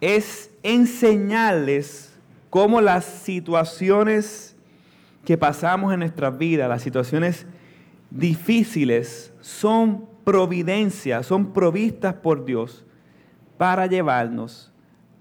es 0.00 0.50
enseñarles 0.62 2.12
cómo 2.50 2.80
las 2.80 3.04
situaciones 3.04 4.56
que 5.24 5.36
pasamos 5.36 5.92
en 5.92 6.00
nuestras 6.00 6.36
vidas, 6.38 6.68
las 6.68 6.82
situaciones 6.82 7.46
difíciles, 8.10 9.32
son 9.40 10.06
providencias, 10.24 11.26
son 11.26 11.52
provistas 11.52 12.14
por 12.14 12.44
Dios 12.44 12.84
para 13.58 13.86
llevarnos 13.86 14.72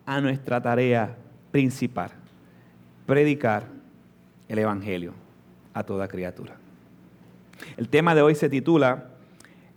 a 0.05 0.21
nuestra 0.21 0.61
tarea 0.61 1.15
principal, 1.51 2.11
predicar 3.05 3.63
el 4.47 4.59
Evangelio 4.59 5.13
a 5.73 5.83
toda 5.83 6.07
criatura. 6.07 6.55
El 7.77 7.89
tema 7.89 8.13
de 8.13 8.21
hoy 8.21 8.35
se 8.35 8.49
titula 8.49 9.09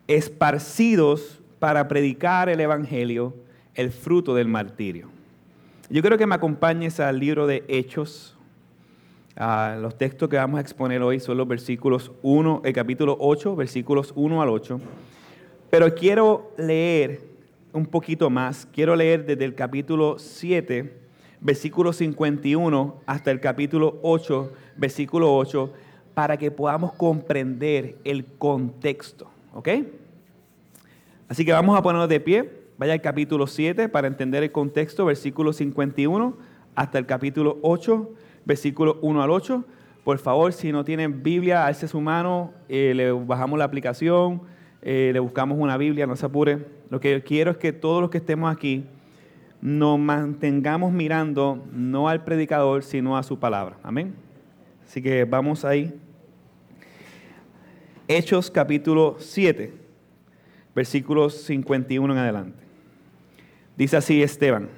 Esparcidos 0.07 1.41
para 1.59 1.89
predicar 1.89 2.49
el 2.49 2.61
Evangelio, 2.61 3.35
el 3.79 3.93
fruto 3.93 4.35
del 4.35 4.49
martirio. 4.49 5.09
Yo 5.89 6.03
creo 6.03 6.19
que 6.19 6.27
me 6.27 6.35
acompañes 6.35 6.99
al 6.99 7.21
libro 7.21 7.47
de 7.47 7.65
Hechos. 7.69 8.37
los 9.81 9.97
textos 9.97 10.29
que 10.29 10.37
vamos 10.37 10.59
a 10.59 10.61
exponer 10.61 11.01
hoy 11.01 11.21
son 11.21 11.39
los 11.39 11.47
versículos 11.47 12.11
1, 12.23 12.63
el 12.65 12.73
capítulo 12.73 13.17
8, 13.21 13.55
versículos 13.55 14.13
1 14.17 14.43
al 14.43 14.49
8. 14.49 14.81
Pero 15.71 15.95
quiero 15.95 16.51
leer 16.59 17.21
un 17.73 17.87
poquito 17.87 18.29
más. 18.29 18.67
Quiero 18.73 18.97
leer 18.97 19.25
desde 19.25 19.45
el 19.45 19.55
capítulo 19.55 20.19
7, 20.19 20.93
versículo 21.41 21.93
51, 21.93 23.03
hasta 23.07 23.31
el 23.31 23.39
capítulo 23.39 24.01
8, 24.03 24.53
versículo 24.77 25.37
8, 25.37 25.73
para 26.15 26.37
que 26.37 26.51
podamos 26.51 26.95
comprender 26.95 27.97
el 28.03 28.25
contexto. 28.25 29.31
¿Ok? 29.55 29.69
Así 31.29 31.45
que 31.45 31.53
vamos 31.53 31.79
a 31.79 31.83
ponernos 31.83 32.09
de 32.09 32.19
pie. 32.19 32.58
Vaya 32.79 32.93
al 32.93 33.01
capítulo 33.01 33.49
7 33.49 33.89
para 33.89 34.07
entender 34.07 34.45
el 34.45 34.53
contexto, 34.53 35.05
versículo 35.05 35.53
51 35.53 36.37
hasta 36.77 36.99
el 36.99 37.07
capítulo 37.07 37.59
8, 37.63 38.15
versículo 38.45 39.01
1 39.03 39.21
al 39.21 39.33
8. 39.33 39.65
Por 40.05 40.19
favor, 40.19 40.53
si 40.53 40.71
no 40.71 40.85
tienen 40.85 41.25
Biblia, 41.25 41.67
alce 41.67 41.89
su 41.89 42.01
mano, 42.01 42.53
eh, 42.69 42.93
le 42.95 43.11
bajamos 43.11 43.59
la 43.59 43.65
aplicación, 43.65 44.43
eh, 44.81 45.11
le 45.13 45.19
buscamos 45.19 45.59
una 45.59 45.77
Biblia, 45.77 46.07
no 46.07 46.15
se 46.15 46.25
apure. 46.25 46.67
Lo 46.89 47.01
que 47.01 47.21
quiero 47.25 47.51
es 47.51 47.57
que 47.57 47.73
todos 47.73 48.01
los 48.01 48.11
que 48.11 48.19
estemos 48.19 48.51
aquí 48.51 48.87
nos 49.61 49.99
mantengamos 49.99 50.93
mirando 50.93 51.67
no 51.73 52.09
al 52.09 52.23
predicador, 52.23 52.85
sino 52.85 53.19
a 53.19 53.25
su 53.25 53.41
palabra. 53.41 53.77
Amén. 53.83 54.15
Así 54.87 55.03
que 55.03 55.25
vamos 55.25 55.65
ahí. 55.65 55.93
Hechos 58.07 58.53
capítulo 58.53 59.17
7, 59.19 59.75
versículos 60.77 61.35
51 61.43 62.13
en 62.13 62.19
adelante. 62.21 62.68
Dice 63.79 63.97
así 63.97 64.21
Esteban, 64.25 64.69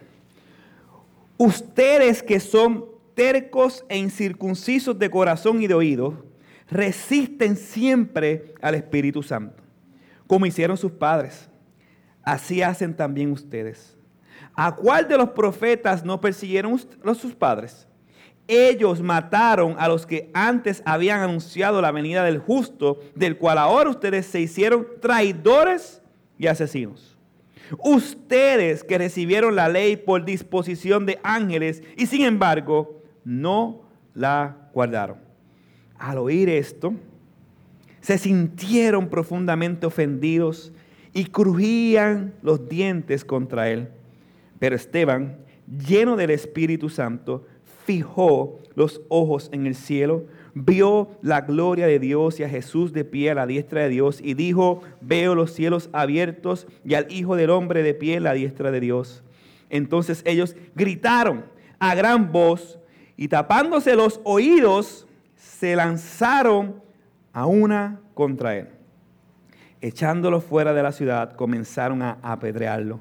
ustedes 1.38 2.22
que 2.22 2.38
son 2.38 2.84
tercos 3.14 3.82
e 3.88 3.96
incircuncisos 3.96 4.98
de 4.98 5.08
corazón 5.08 5.62
y 5.62 5.66
de 5.66 5.72
oído, 5.72 6.26
resisten 6.70 7.56
siempre 7.56 8.52
al 8.60 8.74
Espíritu 8.74 9.22
Santo, 9.22 9.62
como 10.26 10.44
hicieron 10.44 10.76
sus 10.76 10.92
padres. 10.92 11.48
Así 12.22 12.60
hacen 12.60 12.94
también 12.94 13.32
ustedes. 13.32 13.96
¿A 14.54 14.76
cuál 14.76 15.08
de 15.08 15.16
los 15.16 15.30
profetas 15.30 16.04
no 16.04 16.20
persiguieron 16.20 16.78
sus 16.78 17.34
padres? 17.34 17.88
Ellos 18.46 19.00
mataron 19.00 19.76
a 19.78 19.88
los 19.88 20.04
que 20.04 20.30
antes 20.34 20.82
habían 20.84 21.20
anunciado 21.20 21.80
la 21.80 21.90
venida 21.90 22.22
del 22.22 22.38
justo, 22.38 23.00
del 23.14 23.38
cual 23.38 23.56
ahora 23.56 23.88
ustedes 23.88 24.26
se 24.26 24.40
hicieron 24.40 24.86
traidores 25.00 26.02
y 26.36 26.48
asesinos. 26.48 27.09
Ustedes 27.78 28.84
que 28.84 28.98
recibieron 28.98 29.54
la 29.56 29.68
ley 29.68 29.96
por 29.96 30.24
disposición 30.24 31.06
de 31.06 31.18
ángeles 31.22 31.82
y 31.96 32.06
sin 32.06 32.22
embargo 32.22 33.02
no 33.24 33.82
la 34.14 34.70
guardaron. 34.72 35.18
Al 35.98 36.18
oír 36.18 36.48
esto, 36.48 36.94
se 38.00 38.18
sintieron 38.18 39.08
profundamente 39.08 39.86
ofendidos 39.86 40.72
y 41.12 41.26
crujían 41.26 42.34
los 42.42 42.68
dientes 42.68 43.24
contra 43.24 43.68
él. 43.68 43.88
Pero 44.58 44.76
Esteban, 44.76 45.38
lleno 45.66 46.16
del 46.16 46.30
Espíritu 46.30 46.88
Santo, 46.88 47.46
fijó 47.84 48.58
los 48.74 49.00
ojos 49.08 49.48
en 49.52 49.66
el 49.66 49.74
cielo 49.74 50.24
vio 50.54 51.10
la 51.22 51.42
gloria 51.42 51.86
de 51.86 51.98
Dios 51.98 52.40
y 52.40 52.44
a 52.44 52.48
Jesús 52.48 52.92
de 52.92 53.04
pie 53.04 53.30
a 53.30 53.34
la 53.34 53.46
diestra 53.46 53.82
de 53.82 53.88
Dios 53.88 54.20
y 54.22 54.34
dijo, 54.34 54.82
veo 55.00 55.34
los 55.34 55.52
cielos 55.52 55.90
abiertos 55.92 56.66
y 56.84 56.94
al 56.94 57.10
Hijo 57.10 57.36
del 57.36 57.50
Hombre 57.50 57.82
de 57.82 57.94
pie 57.94 58.18
a 58.18 58.20
la 58.20 58.32
diestra 58.32 58.70
de 58.70 58.80
Dios. 58.80 59.22
Entonces 59.68 60.22
ellos 60.26 60.56
gritaron 60.74 61.44
a 61.78 61.94
gran 61.94 62.32
voz 62.32 62.78
y 63.16 63.28
tapándose 63.28 63.94
los 63.94 64.20
oídos, 64.24 65.06
se 65.36 65.76
lanzaron 65.76 66.82
a 67.32 67.46
una 67.46 68.00
contra 68.14 68.56
él. 68.56 68.68
Echándolo 69.80 70.40
fuera 70.40 70.74
de 70.74 70.82
la 70.82 70.92
ciudad, 70.92 71.32
comenzaron 71.32 72.02
a 72.02 72.18
apedrearlo. 72.22 73.00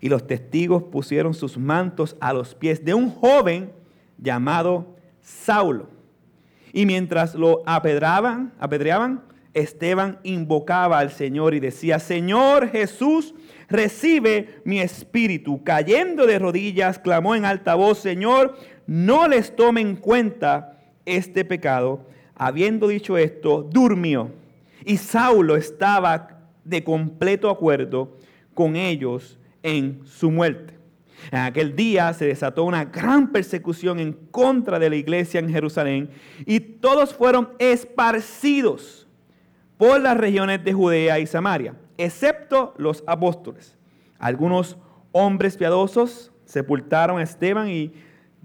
Y 0.00 0.08
los 0.08 0.26
testigos 0.26 0.84
pusieron 0.84 1.34
sus 1.34 1.58
mantos 1.58 2.16
a 2.20 2.32
los 2.32 2.54
pies 2.54 2.84
de 2.84 2.94
un 2.94 3.10
joven 3.10 3.72
llamado 4.18 4.96
Saulo 5.20 5.97
y 6.72 6.86
mientras 6.86 7.34
lo 7.34 7.62
apedraban, 7.66 8.52
apedreaban, 8.58 9.22
Esteban 9.54 10.18
invocaba 10.22 10.98
al 10.98 11.10
Señor 11.10 11.54
y 11.54 11.60
decía, 11.60 11.98
Señor 11.98 12.68
Jesús, 12.68 13.34
recibe 13.68 14.60
mi 14.64 14.80
espíritu. 14.80 15.62
Cayendo 15.64 16.26
de 16.26 16.38
rodillas, 16.38 16.98
clamó 16.98 17.34
en 17.34 17.44
alta 17.44 17.74
voz, 17.74 17.98
Señor, 17.98 18.56
no 18.86 19.28
les 19.28 19.54
tome 19.54 19.80
en 19.80 19.96
cuenta 19.96 20.78
este 21.04 21.44
pecado. 21.44 22.06
Habiendo 22.34 22.88
dicho 22.88 23.18
esto, 23.18 23.62
durmió. 23.62 24.30
Y 24.84 24.96
Saulo 24.96 25.56
estaba 25.56 26.38
de 26.64 26.84
completo 26.84 27.50
acuerdo 27.50 28.16
con 28.54 28.76
ellos 28.76 29.38
en 29.62 30.00
su 30.04 30.30
muerte. 30.30 30.77
En 31.30 31.40
aquel 31.40 31.76
día 31.76 32.12
se 32.14 32.26
desató 32.26 32.64
una 32.64 32.84
gran 32.84 33.30
persecución 33.32 33.98
en 34.00 34.12
contra 34.12 34.78
de 34.78 34.90
la 34.90 34.96
iglesia 34.96 35.40
en 35.40 35.50
Jerusalén 35.50 36.10
y 36.46 36.60
todos 36.60 37.14
fueron 37.14 37.50
esparcidos 37.58 39.06
por 39.76 40.00
las 40.00 40.16
regiones 40.16 40.64
de 40.64 40.72
Judea 40.72 41.18
y 41.18 41.26
Samaria, 41.26 41.74
excepto 41.96 42.74
los 42.78 43.04
apóstoles. 43.06 43.76
Algunos 44.18 44.76
hombres 45.12 45.56
piadosos 45.56 46.32
sepultaron 46.44 47.18
a 47.18 47.22
Esteban 47.22 47.68
y 47.68 47.92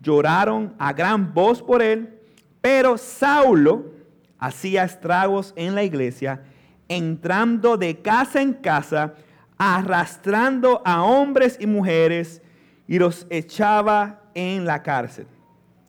lloraron 0.02 0.76
a 0.78 0.94
gran 0.94 1.34
voz 1.34 1.62
por 1.62 1.82
él, 1.82 2.20
pero 2.62 2.98
Saulo 2.98 3.94
hacía 4.38 4.84
estragos 4.84 5.54
en 5.56 5.74
la 5.74 5.84
iglesia, 5.84 6.44
entrando 6.88 7.78
de 7.78 8.02
casa 8.02 8.42
en 8.42 8.54
casa, 8.54 9.16
arrastrando 9.58 10.82
a 10.86 11.04
hombres 11.04 11.58
y 11.60 11.66
mujeres 11.66 12.43
y 12.88 13.00
los 13.00 13.28
echaba 13.30 14.22
en 14.34 14.66
la 14.66 14.84
cárcel. 14.84 15.28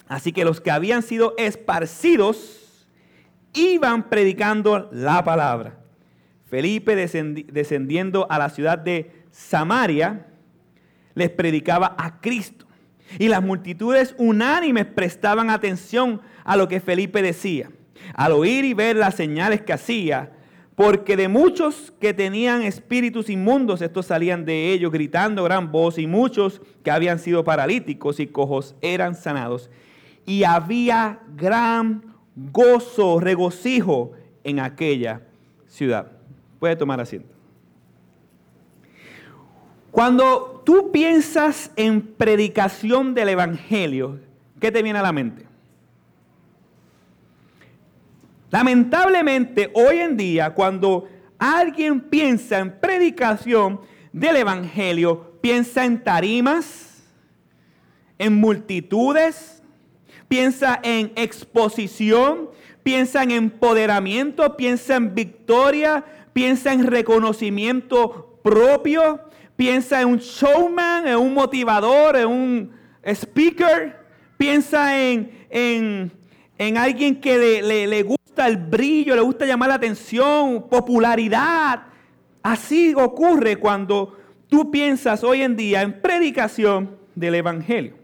Así 0.08 0.32
que 0.32 0.44
los 0.44 0.60
que 0.60 0.70
habían 0.70 1.02
sido 1.02 1.34
esparcidos 1.38 2.86
iban 3.52 4.08
predicando 4.08 4.88
la 4.92 5.24
palabra. 5.24 5.78
Felipe 6.46 6.94
descendiendo 6.94 8.26
a 8.30 8.38
la 8.38 8.50
ciudad 8.50 8.78
de 8.78 9.24
Samaria, 9.30 10.26
les 11.14 11.30
predicaba 11.30 11.94
a 11.98 12.20
Cristo. 12.20 12.66
Y 13.18 13.28
las 13.28 13.42
multitudes 13.42 14.14
unánimes 14.18 14.86
prestaban 14.86 15.50
atención 15.50 16.20
a 16.44 16.56
lo 16.56 16.68
que 16.68 16.80
Felipe 16.80 17.22
decía. 17.22 17.70
Al 18.14 18.32
oír 18.32 18.64
y 18.64 18.74
ver 18.74 18.96
las 18.96 19.14
señales 19.14 19.62
que 19.62 19.72
hacía, 19.72 20.32
porque 20.76 21.16
de 21.16 21.28
muchos 21.28 21.92
que 22.00 22.12
tenían 22.12 22.62
espíritus 22.62 23.30
inmundos, 23.30 23.80
estos 23.80 24.06
salían 24.06 24.44
de 24.44 24.72
ellos 24.72 24.90
gritando 24.90 25.44
gran 25.44 25.70
voz, 25.70 25.98
y 25.98 26.06
muchos 26.06 26.60
que 26.82 26.90
habían 26.90 27.18
sido 27.18 27.44
paralíticos 27.44 28.18
y 28.18 28.26
cojos 28.26 28.74
eran 28.80 29.14
sanados. 29.14 29.70
Y 30.26 30.44
había 30.44 31.20
gran 31.36 32.14
gozo, 32.34 33.20
regocijo 33.20 34.12
en 34.42 34.58
aquella 34.58 35.22
ciudad. 35.66 36.10
Puede 36.58 36.76
tomar 36.76 37.00
asiento. 37.00 37.34
Cuando 39.92 40.62
tú 40.64 40.90
piensas 40.90 41.70
en 41.76 42.00
predicación 42.02 43.14
del 43.14 43.28
Evangelio, 43.28 44.18
¿qué 44.58 44.72
te 44.72 44.82
viene 44.82 44.98
a 44.98 45.02
la 45.02 45.12
mente? 45.12 45.46
Lamentablemente, 48.54 49.72
hoy 49.74 49.98
en 49.98 50.16
día, 50.16 50.54
cuando 50.54 51.08
alguien 51.40 52.00
piensa 52.00 52.60
en 52.60 52.70
predicación 52.70 53.80
del 54.12 54.36
Evangelio, 54.36 55.32
piensa 55.40 55.84
en 55.84 56.04
tarimas, 56.04 57.02
en 58.16 58.36
multitudes, 58.36 59.60
piensa 60.28 60.78
en 60.84 61.10
exposición, 61.16 62.48
piensa 62.84 63.24
en 63.24 63.32
empoderamiento, 63.32 64.56
piensa 64.56 64.94
en 64.94 65.16
victoria, 65.16 66.04
piensa 66.32 66.72
en 66.72 66.86
reconocimiento 66.86 68.38
propio, 68.44 69.18
piensa 69.56 70.00
en 70.00 70.06
un 70.10 70.18
showman, 70.18 71.08
en 71.08 71.16
un 71.16 71.34
motivador, 71.34 72.14
en 72.14 72.28
un 72.28 72.70
speaker, 73.02 73.96
piensa 74.36 74.96
en, 74.96 75.32
en, 75.50 76.78
alguien 76.78 77.20
que 77.20 77.36
le, 77.36 77.88
le 77.88 78.02
gusta 78.04 78.23
el 78.36 78.56
brillo, 78.56 79.14
le 79.14 79.22
gusta 79.22 79.46
llamar 79.46 79.68
la 79.68 79.74
atención, 79.76 80.68
popularidad. 80.68 81.84
Así 82.42 82.94
ocurre 82.94 83.56
cuando 83.56 84.18
tú 84.48 84.70
piensas 84.70 85.24
hoy 85.24 85.42
en 85.42 85.56
día 85.56 85.82
en 85.82 86.00
predicación 86.00 86.96
del 87.14 87.36
Evangelio. 87.36 87.94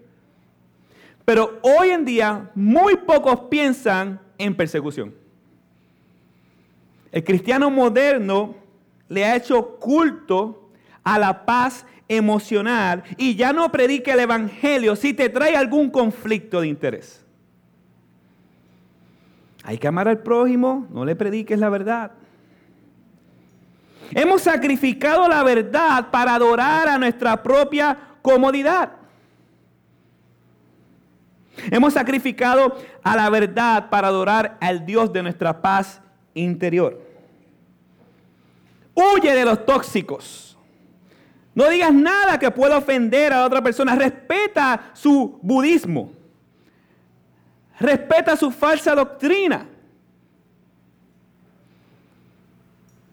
Pero 1.24 1.58
hoy 1.62 1.90
en 1.90 2.04
día 2.04 2.50
muy 2.54 2.96
pocos 2.96 3.42
piensan 3.50 4.20
en 4.38 4.54
persecución. 4.54 5.14
El 7.12 7.24
cristiano 7.24 7.70
moderno 7.70 8.54
le 9.08 9.24
ha 9.24 9.36
hecho 9.36 9.78
culto 9.78 10.70
a 11.02 11.18
la 11.18 11.44
paz 11.44 11.84
emocional 12.08 13.04
y 13.16 13.34
ya 13.36 13.52
no 13.52 13.70
predica 13.70 14.12
el 14.14 14.20
Evangelio 14.20 14.96
si 14.96 15.12
te 15.12 15.28
trae 15.28 15.56
algún 15.56 15.90
conflicto 15.90 16.60
de 16.60 16.68
interés. 16.68 17.19
Hay 19.62 19.78
que 19.78 19.88
amar 19.88 20.08
al 20.08 20.18
prójimo, 20.18 20.86
no 20.90 21.04
le 21.04 21.14
prediques 21.16 21.58
la 21.58 21.68
verdad. 21.68 22.12
Hemos 24.12 24.42
sacrificado 24.42 25.28
la 25.28 25.42
verdad 25.42 26.10
para 26.10 26.34
adorar 26.34 26.88
a 26.88 26.98
nuestra 26.98 27.42
propia 27.42 27.96
comodidad. 28.22 28.92
Hemos 31.70 31.94
sacrificado 31.94 32.76
a 33.02 33.16
la 33.16 33.28
verdad 33.28 33.90
para 33.90 34.08
adorar 34.08 34.56
al 34.60 34.86
Dios 34.86 35.12
de 35.12 35.22
nuestra 35.22 35.60
paz 35.60 36.00
interior. 36.34 37.00
Huye 38.94 39.34
de 39.34 39.44
los 39.44 39.64
tóxicos. 39.64 40.58
No 41.54 41.68
digas 41.68 41.92
nada 41.92 42.38
que 42.38 42.50
pueda 42.50 42.78
ofender 42.78 43.32
a 43.32 43.44
otra 43.44 43.62
persona. 43.62 43.94
Respeta 43.94 44.90
su 44.94 45.38
budismo. 45.42 46.12
Respeta 47.80 48.36
su 48.36 48.50
falsa 48.50 48.94
doctrina. 48.94 49.66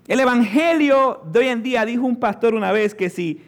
El 0.07 0.19
evangelio 0.19 1.21
de 1.31 1.39
hoy 1.39 1.47
en 1.47 1.63
día, 1.63 1.85
dijo 1.85 2.05
un 2.05 2.17
pastor 2.17 2.53
una 2.53 2.73
vez, 2.73 2.93
que 2.93 3.09
si, 3.09 3.41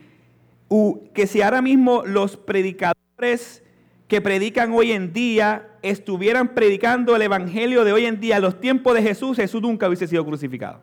que 1.14 1.28
si 1.28 1.42
ahora 1.42 1.62
mismo 1.62 2.04
los 2.06 2.38
predicadores 2.38 3.64
que 4.08 4.22
predican 4.22 4.74
hoy 4.74 4.94
en 4.94 5.12
día 5.12 5.68
estuvieran 5.82 6.56
predicando 6.56 7.16
el 7.16 7.22
evangelio 7.22 7.84
de 7.84 7.94
hoy 7.94 8.06
en 8.06 8.20
día, 8.20 8.38
en 8.38 8.42
los 8.42 8.60
tiempos 8.60 8.94
de 8.94 9.02
Jesús, 9.02 9.38
Jesús 9.38 9.62
nunca 9.62 9.88
hubiese 9.88 10.08
sido 10.08 10.26
crucificado. 10.26 10.80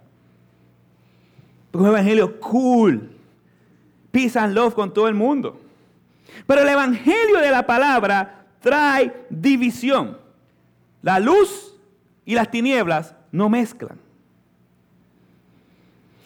Porque 1.71 1.85
un 1.85 1.91
evangelio 1.91 2.39
cool, 2.41 3.11
peace 4.11 4.39
and 4.39 4.55
love 4.55 4.75
con 4.75 4.93
todo 4.93 5.09
el 5.09 5.15
mundo. 5.15 5.61
Pero 6.47 6.61
el 6.61 6.69
evangelio 6.69 7.39
de 7.41 7.51
la 7.51 7.67
palabra 7.67 8.47
trae 8.61 9.27
división. 9.31 10.26
La 11.07 11.21
luz 11.21 11.73
y 12.25 12.35
las 12.35 12.51
tinieblas 12.51 13.15
no 13.31 13.49
mezclan. 13.49 13.97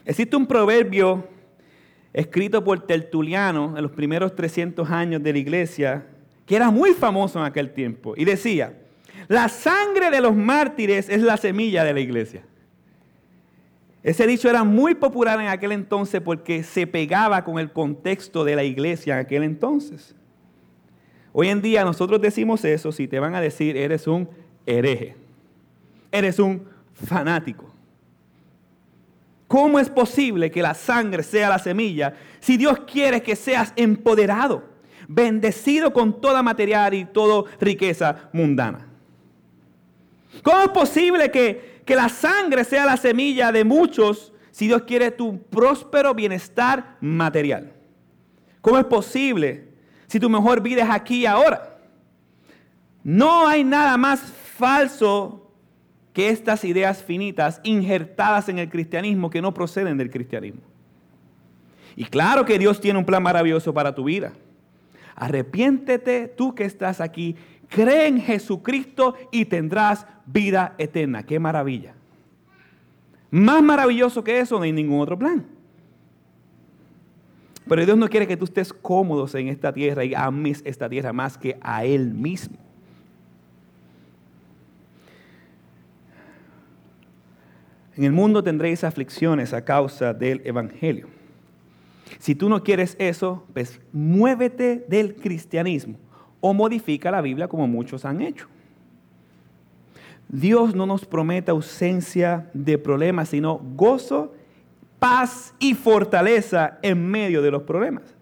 Existe 0.06 0.34
un 0.36 0.46
proverbio 0.46 1.28
escrito 2.14 2.64
por 2.64 2.86
Tertuliano 2.86 3.76
en 3.76 3.82
los 3.82 3.92
primeros 3.92 4.34
300 4.34 4.88
años 4.88 5.22
de 5.22 5.34
la 5.34 5.38
iglesia 5.38 6.06
que 6.46 6.56
era 6.56 6.70
muy 6.70 6.94
famoso 6.94 7.38
en 7.38 7.44
aquel 7.44 7.74
tiempo, 7.74 8.14
y 8.16 8.24
decía, 8.24 8.72
la 9.28 9.50
sangre 9.50 10.10
de 10.10 10.22
los 10.22 10.34
mártires 10.34 11.10
es 11.10 11.20
la 11.20 11.36
semilla 11.36 11.84
de 11.84 11.92
la 11.92 12.00
iglesia. 12.00 12.42
Ese 14.02 14.26
dicho 14.26 14.48
era 14.48 14.64
muy 14.64 14.94
popular 14.94 15.38
en 15.42 15.48
aquel 15.48 15.72
entonces 15.72 16.22
porque 16.22 16.62
se 16.62 16.86
pegaba 16.86 17.44
con 17.44 17.58
el 17.58 17.70
contexto 17.70 18.44
de 18.44 18.56
la 18.56 18.64
iglesia 18.64 19.12
en 19.12 19.26
aquel 19.26 19.42
entonces. 19.42 20.16
Hoy 21.34 21.48
en 21.48 21.60
día 21.60 21.84
nosotros 21.84 22.18
decimos 22.22 22.64
eso 22.64 22.92
si 22.92 23.06
te 23.06 23.20
van 23.20 23.34
a 23.34 23.42
decir 23.42 23.76
eres 23.76 24.06
un 24.06 24.26
hereje, 24.78 25.16
eres 26.10 26.38
un 26.38 26.66
fanático. 26.94 27.66
¿Cómo 29.48 29.78
es 29.80 29.90
posible 29.90 30.50
que 30.50 30.62
la 30.62 30.74
sangre 30.74 31.22
sea 31.22 31.48
la 31.48 31.58
semilla 31.58 32.14
si 32.38 32.56
Dios 32.56 32.80
quiere 32.86 33.22
que 33.22 33.34
seas 33.34 33.72
empoderado? 33.76 34.70
bendecido 35.12 35.92
con 35.92 36.20
toda 36.20 36.40
material 36.40 36.94
y 36.94 37.04
toda 37.04 37.50
riqueza 37.60 38.30
mundana. 38.32 38.86
¿Cómo 40.44 40.62
es 40.62 40.68
posible 40.68 41.32
que, 41.32 41.82
que 41.84 41.96
la 41.96 42.08
sangre 42.08 42.62
sea 42.62 42.86
la 42.86 42.96
semilla 42.96 43.50
de 43.50 43.64
muchos 43.64 44.32
si 44.52 44.68
Dios 44.68 44.82
quiere 44.82 45.10
tu 45.10 45.42
próspero 45.42 46.14
bienestar 46.14 46.96
material? 47.00 47.72
¿Cómo 48.60 48.78
es 48.78 48.84
posible 48.84 49.66
si 50.06 50.20
tu 50.20 50.30
mejor 50.30 50.60
vida 50.60 50.84
es 50.84 50.90
aquí 50.90 51.22
y 51.22 51.26
ahora? 51.26 51.76
No 53.02 53.48
hay 53.48 53.64
nada 53.64 53.96
más 53.96 54.22
falso 54.60 55.50
que 56.12 56.28
estas 56.28 56.64
ideas 56.64 57.02
finitas 57.02 57.60
injertadas 57.64 58.48
en 58.48 58.58
el 58.58 58.68
cristianismo 58.68 59.30
que 59.30 59.40
no 59.40 59.54
proceden 59.54 59.96
del 59.96 60.10
cristianismo. 60.10 60.60
Y 61.96 62.04
claro 62.04 62.44
que 62.44 62.58
Dios 62.58 62.80
tiene 62.80 62.98
un 62.98 63.06
plan 63.06 63.22
maravilloso 63.22 63.72
para 63.72 63.94
tu 63.94 64.04
vida. 64.04 64.32
Arrepiéntete 65.16 66.28
tú 66.28 66.54
que 66.54 66.64
estás 66.64 67.00
aquí, 67.00 67.36
cree 67.68 68.06
en 68.06 68.20
Jesucristo 68.20 69.14
y 69.32 69.46
tendrás 69.46 70.06
vida 70.26 70.74
eterna. 70.78 71.24
Qué 71.24 71.38
maravilla. 71.38 71.94
Más 73.30 73.62
maravilloso 73.62 74.22
que 74.22 74.40
eso 74.40 74.56
no 74.56 74.64
hay 74.64 74.72
ningún 74.72 75.00
otro 75.00 75.18
plan. 75.18 75.46
Pero 77.68 77.84
Dios 77.84 77.96
no 77.96 78.08
quiere 78.08 78.26
que 78.26 78.36
tú 78.36 78.44
estés 78.44 78.72
cómodo 78.72 79.26
en 79.38 79.48
esta 79.48 79.72
tierra 79.72 80.04
y 80.04 80.14
ames 80.14 80.60
esta 80.64 80.88
tierra 80.88 81.12
más 81.12 81.38
que 81.38 81.56
a 81.60 81.84
Él 81.84 82.12
mismo. 82.12 82.69
En 87.96 88.04
el 88.04 88.12
mundo 88.12 88.42
tendréis 88.42 88.84
aflicciones 88.84 89.52
a 89.52 89.64
causa 89.64 90.14
del 90.14 90.40
Evangelio. 90.44 91.08
Si 92.18 92.34
tú 92.34 92.48
no 92.48 92.62
quieres 92.62 92.96
eso, 92.98 93.44
pues 93.52 93.80
muévete 93.92 94.84
del 94.88 95.14
cristianismo 95.14 95.96
o 96.40 96.54
modifica 96.54 97.10
la 97.10 97.20
Biblia 97.20 97.48
como 97.48 97.66
muchos 97.66 98.04
han 98.04 98.20
hecho. 98.20 98.46
Dios 100.28 100.74
no 100.74 100.86
nos 100.86 101.04
promete 101.04 101.50
ausencia 101.50 102.48
de 102.54 102.78
problemas, 102.78 103.30
sino 103.30 103.60
gozo, 103.74 104.32
paz 104.98 105.54
y 105.58 105.74
fortaleza 105.74 106.78
en 106.82 107.04
medio 107.10 107.42
de 107.42 107.50
los 107.50 107.62
problemas. 107.62 108.14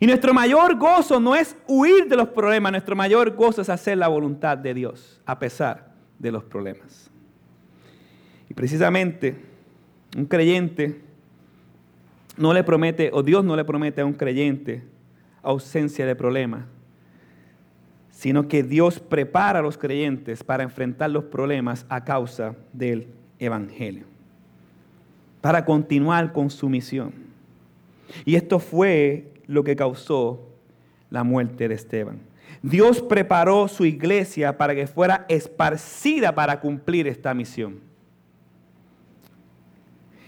Y 0.00 0.06
nuestro 0.06 0.32
mayor 0.32 0.76
gozo 0.76 1.20
no 1.20 1.34
es 1.36 1.56
huir 1.68 2.08
de 2.08 2.16
los 2.16 2.28
problemas, 2.28 2.72
nuestro 2.72 2.96
mayor 2.96 3.34
gozo 3.34 3.62
es 3.62 3.68
hacer 3.68 3.98
la 3.98 4.08
voluntad 4.08 4.56
de 4.56 4.74
Dios 4.74 5.20
a 5.26 5.38
pesar 5.38 5.92
de 6.18 6.32
los 6.32 6.42
problemas. 6.42 7.10
Precisamente 8.54 9.36
un 10.16 10.26
creyente 10.26 11.00
no 12.36 12.52
le 12.52 12.64
promete, 12.64 13.10
o 13.12 13.22
Dios 13.22 13.44
no 13.44 13.56
le 13.56 13.64
promete 13.64 14.00
a 14.00 14.06
un 14.06 14.14
creyente 14.14 14.82
ausencia 15.42 16.06
de 16.06 16.16
problemas, 16.16 16.64
sino 18.10 18.48
que 18.48 18.62
Dios 18.62 19.00
prepara 19.00 19.58
a 19.58 19.62
los 19.62 19.76
creyentes 19.76 20.42
para 20.42 20.62
enfrentar 20.62 21.10
los 21.10 21.24
problemas 21.24 21.84
a 21.88 22.04
causa 22.04 22.54
del 22.72 23.08
Evangelio, 23.38 24.04
para 25.40 25.64
continuar 25.64 26.32
con 26.32 26.50
su 26.50 26.68
misión. 26.68 27.12
Y 28.24 28.36
esto 28.36 28.58
fue 28.58 29.32
lo 29.46 29.64
que 29.64 29.76
causó 29.76 30.48
la 31.10 31.24
muerte 31.24 31.68
de 31.68 31.74
Esteban. 31.74 32.20
Dios 32.62 33.02
preparó 33.02 33.68
su 33.68 33.84
iglesia 33.84 34.56
para 34.56 34.74
que 34.74 34.86
fuera 34.86 35.26
esparcida 35.28 36.34
para 36.34 36.60
cumplir 36.60 37.06
esta 37.06 37.34
misión. 37.34 37.80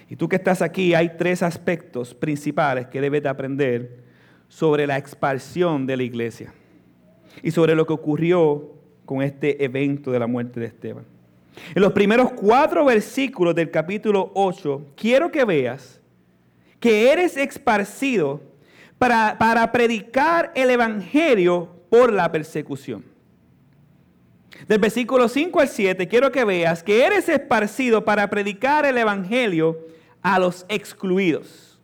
Y 0.08 0.16
tú 0.16 0.28
que 0.28 0.36
estás 0.36 0.62
aquí, 0.62 0.94
hay 0.94 1.16
tres 1.16 1.42
aspectos 1.42 2.14
principales 2.14 2.86
que 2.86 3.00
debes 3.00 3.22
de 3.22 3.28
aprender 3.28 4.04
sobre 4.48 4.86
la 4.86 4.98
expansión 4.98 5.86
de 5.86 5.96
la 5.96 6.04
iglesia 6.04 6.54
y 7.42 7.50
sobre 7.50 7.74
lo 7.74 7.86
que 7.86 7.92
ocurrió 7.92 8.72
con 9.04 9.22
este 9.22 9.64
evento 9.64 10.12
de 10.12 10.18
la 10.18 10.26
muerte 10.26 10.60
de 10.60 10.66
Esteban. 10.66 11.04
En 11.74 11.82
los 11.82 11.92
primeros 11.92 12.32
cuatro 12.32 12.84
versículos 12.84 13.54
del 13.54 13.70
capítulo 13.70 14.30
8, 14.34 14.92
quiero 14.94 15.30
que 15.30 15.44
veas 15.44 16.00
que 16.78 17.10
eres 17.10 17.36
esparcido 17.36 18.42
para, 18.98 19.36
para 19.38 19.72
predicar 19.72 20.52
el 20.54 20.70
Evangelio 20.70 21.68
por 21.88 22.12
la 22.12 22.30
persecución. 22.30 23.04
Del 24.68 24.78
versículo 24.78 25.28
5 25.28 25.60
al 25.60 25.68
7, 25.68 26.08
quiero 26.08 26.30
que 26.30 26.44
veas 26.44 26.82
que 26.82 27.04
eres 27.04 27.28
esparcido 27.28 28.04
para 28.04 28.28
predicar 28.30 28.84
el 28.86 28.98
Evangelio 28.98 29.78
a 30.26 30.40
los 30.40 30.66
excluidos. 30.68 31.78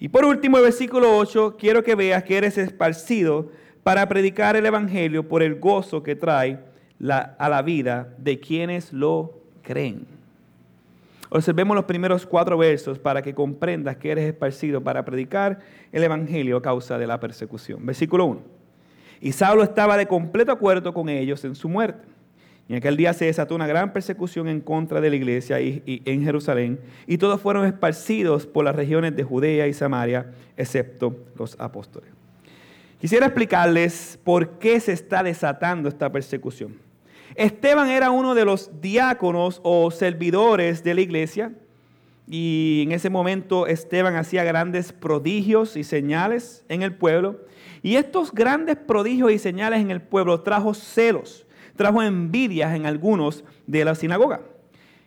Y 0.00 0.08
por 0.08 0.24
último, 0.24 0.56
el 0.56 0.64
versículo 0.64 1.16
8, 1.16 1.56
quiero 1.56 1.84
que 1.84 1.94
veas 1.94 2.24
que 2.24 2.36
eres 2.36 2.58
esparcido 2.58 3.52
para 3.84 4.08
predicar 4.08 4.56
el 4.56 4.66
Evangelio 4.66 5.28
por 5.28 5.40
el 5.44 5.60
gozo 5.60 6.02
que 6.02 6.16
trae 6.16 6.58
a 7.08 7.48
la 7.48 7.62
vida 7.62 8.12
de 8.18 8.40
quienes 8.40 8.92
lo 8.92 9.38
creen. 9.62 10.08
Observemos 11.28 11.76
los 11.76 11.84
primeros 11.84 12.26
cuatro 12.26 12.58
versos 12.58 12.98
para 12.98 13.22
que 13.22 13.32
comprendas 13.32 13.96
que 13.96 14.10
eres 14.10 14.24
esparcido 14.24 14.82
para 14.82 15.04
predicar 15.04 15.60
el 15.92 16.02
Evangelio 16.02 16.56
a 16.56 16.62
causa 16.62 16.98
de 16.98 17.06
la 17.06 17.20
persecución. 17.20 17.86
Versículo 17.86 18.24
1. 18.24 18.40
Y 19.20 19.30
Saulo 19.30 19.62
estaba 19.62 19.96
de 19.96 20.08
completo 20.08 20.50
acuerdo 20.50 20.92
con 20.92 21.08
ellos 21.08 21.44
en 21.44 21.54
su 21.54 21.68
muerte. 21.68 22.09
Y 22.70 22.74
en 22.74 22.76
aquel 22.76 22.96
día 22.96 23.12
se 23.12 23.24
desató 23.24 23.56
una 23.56 23.66
gran 23.66 23.92
persecución 23.92 24.46
en 24.46 24.60
contra 24.60 25.00
de 25.00 25.10
la 25.10 25.16
iglesia 25.16 25.60
y, 25.60 26.02
en 26.04 26.22
Jerusalén, 26.22 26.78
y 27.04 27.18
todos 27.18 27.40
fueron 27.40 27.66
esparcidos 27.66 28.46
por 28.46 28.64
las 28.64 28.76
regiones 28.76 29.16
de 29.16 29.24
Judea 29.24 29.66
y 29.66 29.72
Samaria, 29.72 30.30
excepto 30.56 31.16
los 31.36 31.58
apóstoles. 31.58 32.10
Quisiera 33.00 33.26
explicarles 33.26 34.20
por 34.22 34.60
qué 34.60 34.78
se 34.78 34.92
está 34.92 35.24
desatando 35.24 35.88
esta 35.88 36.12
persecución. 36.12 36.76
Esteban 37.34 37.88
era 37.88 38.12
uno 38.12 38.36
de 38.36 38.44
los 38.44 38.70
diáconos 38.80 39.60
o 39.64 39.90
servidores 39.90 40.84
de 40.84 40.94
la 40.94 41.00
iglesia 41.00 41.52
y 42.28 42.84
en 42.86 42.92
ese 42.92 43.10
momento 43.10 43.66
Esteban 43.66 44.14
hacía 44.14 44.44
grandes 44.44 44.92
prodigios 44.92 45.76
y 45.76 45.82
señales 45.82 46.64
en 46.68 46.82
el 46.82 46.94
pueblo. 46.94 47.40
Y 47.82 47.96
estos 47.96 48.32
grandes 48.32 48.76
prodigios 48.76 49.32
y 49.32 49.40
señales 49.40 49.80
en 49.80 49.90
el 49.90 50.00
pueblo 50.00 50.42
trajo 50.42 50.72
celos, 50.72 51.46
trajo 51.80 52.02
envidias 52.02 52.74
en 52.74 52.84
algunos 52.84 53.42
de 53.66 53.86
la 53.86 53.94
sinagoga. 53.94 54.42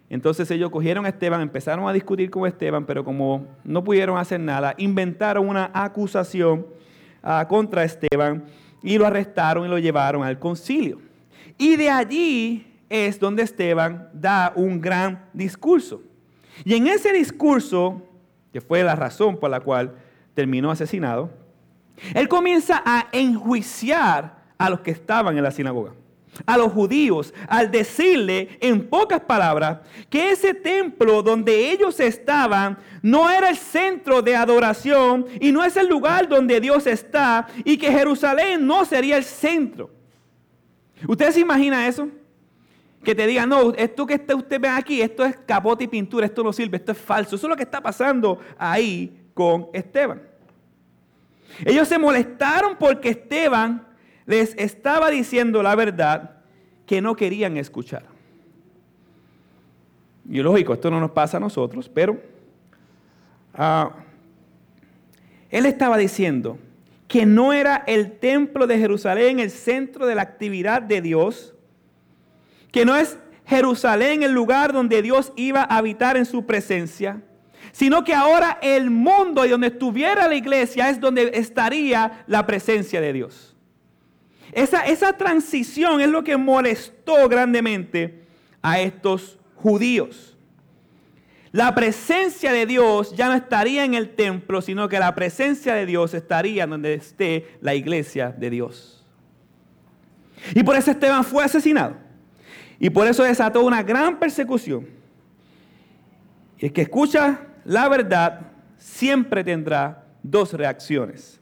Entonces 0.10 0.50
ellos 0.50 0.72
cogieron 0.72 1.06
a 1.06 1.10
Esteban, 1.10 1.40
empezaron 1.40 1.88
a 1.88 1.94
discutir 1.94 2.32
con 2.32 2.48
Esteban, 2.48 2.88
pero 2.88 3.06
como 3.06 3.46
no 3.64 3.84
pudieron 3.84 4.18
hacer 4.18 4.40
nada, 4.40 4.74
inventaron 4.80 5.48
una 5.48 5.70
acusación 5.72 6.66
ah, 7.22 7.46
contra 7.48 7.84
Esteban 7.84 8.46
y 8.82 8.98
lo 8.98 9.06
arrestaron 9.06 9.68
y 9.68 9.70
lo 9.70 9.78
llevaron 9.78 10.24
al 10.24 10.40
concilio. 10.40 11.00
Y 11.60 11.76
de 11.76 11.92
allí 11.92 12.66
es 12.90 13.20
donde 13.20 13.44
Esteban 13.44 14.10
da 14.12 14.52
un 14.56 14.82
gran 14.82 15.26
discurso. 15.32 16.02
Y 16.66 16.74
en 16.74 16.88
ese 16.88 17.14
discurso, 17.14 18.02
que 18.52 18.62
fue 18.62 18.84
la 18.84 18.96
razón 18.96 19.38
por 19.38 19.52
la 19.52 19.60
cual 19.60 19.94
terminó 20.34 20.72
asesinado, 20.72 21.30
él 22.16 22.28
comienza 22.28 22.82
a 22.84 23.10
enjuiciar 23.12 24.42
a 24.58 24.72
los 24.72 24.80
que 24.80 24.90
estaban 24.90 25.38
en 25.38 25.44
la 25.44 25.52
sinagoga, 25.52 25.92
a 26.46 26.58
los 26.58 26.72
judíos, 26.72 27.34
al 27.48 27.72
decirle 27.72 28.58
en 28.60 28.88
pocas 28.88 29.22
palabras 29.22 29.80
que 30.10 30.32
ese 30.32 30.54
templo 30.54 31.22
donde 31.22 31.72
ellos 31.72 32.00
estaban 32.00 32.78
no 33.02 33.30
era 33.30 33.50
el 33.50 33.58
centro 33.58 34.22
de 34.22 34.36
adoración 34.36 35.26
y 35.40 35.52
no 35.52 35.64
es 35.64 35.78
el 35.78 35.88
lugar 35.88 36.28
donde 36.28 36.60
Dios 36.60 36.88
está 36.88 37.48
y 37.64 37.78
que 37.78 37.92
Jerusalén 37.92 38.66
no 38.66 38.86
sería 38.86 39.18
el 39.18 39.24
centro. 39.24 39.90
¿Usted 41.08 41.32
se 41.32 41.40
imagina 41.40 41.88
eso? 41.88 42.08
Que 43.04 43.14
te 43.14 43.28
digan, 43.28 43.50
no, 43.50 43.74
esto 43.74 44.06
que 44.06 44.22
usted 44.34 44.60
ve 44.60 44.70
aquí, 44.70 45.02
esto 45.02 45.26
es 45.26 45.38
capote 45.46 45.84
y 45.84 45.88
pintura, 45.88 46.26
esto 46.26 46.44
no 46.44 46.54
sirve, 46.54 46.78
esto 46.78 46.94
es 46.94 46.98
falso. 46.98 47.36
Eso 47.36 47.48
es 47.48 47.50
lo 47.50 47.58
que 47.58 47.64
está 47.64 47.82
pasando 47.82 48.40
ahí 48.58 49.28
con 49.34 49.68
Esteban. 49.74 50.22
Ellos 51.66 51.88
se 51.88 52.00
molestaron 52.00 52.78
porque 52.78 53.10
Esteban 53.10 53.86
les 54.26 54.56
estaba 54.58 55.10
diciendo 55.10 55.64
la 55.64 55.76
verdad 55.76 56.38
que 56.86 57.02
no 57.02 57.16
querían 57.16 57.58
escuchar. 57.58 58.06
Y 60.30 60.42
lógico, 60.42 60.74
esto 60.74 60.90
no 60.90 61.00
nos 61.00 61.12
pasa 61.12 61.38
a 61.38 61.40
nosotros, 61.40 61.90
pero 61.90 62.20
ah, 63.54 63.92
él 65.50 65.66
estaba 65.66 65.98
diciendo 65.98 66.58
que 67.08 67.26
no 67.26 67.54
era 67.54 67.84
el 67.88 68.18
templo 68.18 68.66
de 68.66 68.80
Jerusalén 68.80 69.40
el 69.40 69.52
centro 69.52 70.08
de 70.08 70.16
la 70.16 70.22
actividad 70.22 70.82
de 70.82 71.02
Dios, 71.02 71.54
que 72.72 72.86
no 72.86 72.96
es 72.96 73.18
Jerusalén 73.46 74.24
el 74.24 74.32
lugar 74.32 74.74
donde 74.74 75.02
Dios 75.02 75.34
iba 75.36 75.62
a 75.62 75.78
habitar 75.78 76.18
en 76.18 76.26
su 76.26 76.46
presencia, 76.46 77.22
sino 77.72 78.04
que 78.04 78.14
ahora 78.14 78.58
el 78.62 78.90
mundo 78.90 79.46
y 79.46 79.50
donde 79.50 79.68
estuviera 79.68 80.28
la 80.28 80.36
iglesia 80.36 80.90
es 80.90 81.00
donde 81.00 81.32
estaría 81.34 82.24
la 82.28 82.46
presencia 82.46 83.02
de 83.02 83.14
Dios. 83.14 83.53
Esa, 84.56 84.86
esa 84.86 85.14
transición 85.18 86.02
es 86.02 86.10
lo 86.10 86.24
que 86.24 86.38
molestó 86.38 87.28
grandemente 87.30 88.24
a 88.62 88.80
estos 88.80 89.38
judíos. 89.56 90.38
La 91.52 91.76
presencia 91.76 92.52
de 92.52 92.66
Dios 92.66 93.16
ya 93.16 93.28
no 93.28 93.36
estaría 93.36 93.86
en 93.86 93.94
el 93.94 94.16
templo, 94.16 94.62
sino 94.62 94.90
que 94.90 94.98
la 94.98 95.14
presencia 95.14 95.76
de 95.76 95.86
Dios 95.86 96.14
estaría 96.14 96.66
donde 96.66 96.96
esté 96.96 97.58
la 97.62 97.76
iglesia 97.76 98.34
de 98.36 98.50
Dios. 98.50 99.06
Y 100.56 100.64
por 100.64 100.76
eso 100.76 100.92
Esteban 100.92 101.24
fue 101.24 101.44
asesinado. 101.44 101.96
Y 102.80 102.90
por 102.90 103.08
eso 103.08 103.24
desató 103.24 103.64
una 103.64 103.84
gran 103.84 104.18
persecución. 104.18 104.88
Y 106.58 106.66
el 106.66 106.74
que 106.74 106.82
escucha 106.82 107.42
la 107.66 107.88
verdad 107.88 108.42
siempre 108.78 109.44
tendrá 109.44 110.06
dos 110.22 110.54
reacciones. 110.54 111.40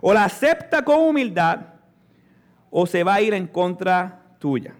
O 0.00 0.14
la 0.14 0.24
acepta 0.24 0.84
con 0.84 1.00
humildad 1.00 1.60
o 2.70 2.86
se 2.86 3.04
va 3.04 3.14
a 3.14 3.20
ir 3.20 3.34
en 3.34 3.46
contra 3.46 4.22
tuya. 4.38 4.74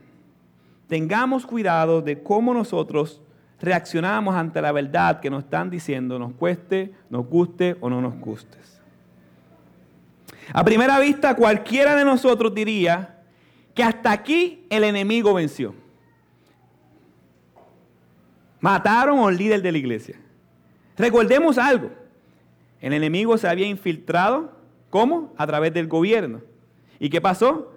Tengamos 0.89 1.47
cuidado 1.47 2.03
de 2.03 2.23
cómo 2.23 2.55
nosotros 2.55 3.21
reaccionamos 3.61 4.35
ante 4.35 4.63
la 4.63 4.73
verdad 4.73 5.21
que 5.21 5.31
nos 5.31 5.45
están 5.45 5.71
diciendo, 5.71 6.19
nos 6.19 6.33
cueste, 6.33 6.93
nos 7.11 7.27
guste 7.27 7.77
o 7.81 7.91
no 7.91 8.01
nos 8.01 8.15
guste. 8.19 8.59
A 10.53 10.65
primera 10.65 10.99
vista, 10.99 11.37
cualquiera 11.37 11.95
de 11.95 12.05
nosotros 12.05 12.55
diría 12.55 13.21
que 13.75 13.85
hasta 13.85 14.11
aquí 14.11 14.67
el 14.69 14.83
enemigo 14.83 15.35
venció. 15.35 15.75
Mataron 18.61 19.21
al 19.21 19.37
líder 19.37 19.63
de 19.63 19.73
la 19.73 19.79
iglesia. 19.79 20.17
Recordemos 20.97 21.57
algo. 21.57 21.91
El 22.81 22.93
enemigo 22.93 23.39
se 23.39 23.49
había 23.49 23.67
infiltrado, 23.67 24.53
¿cómo? 24.91 25.33
A 25.37 25.47
través 25.47 25.73
del 25.73 25.87
gobierno. 25.87 26.41
¿Y 26.99 27.11
qué 27.11 27.21
pasó? 27.21 27.73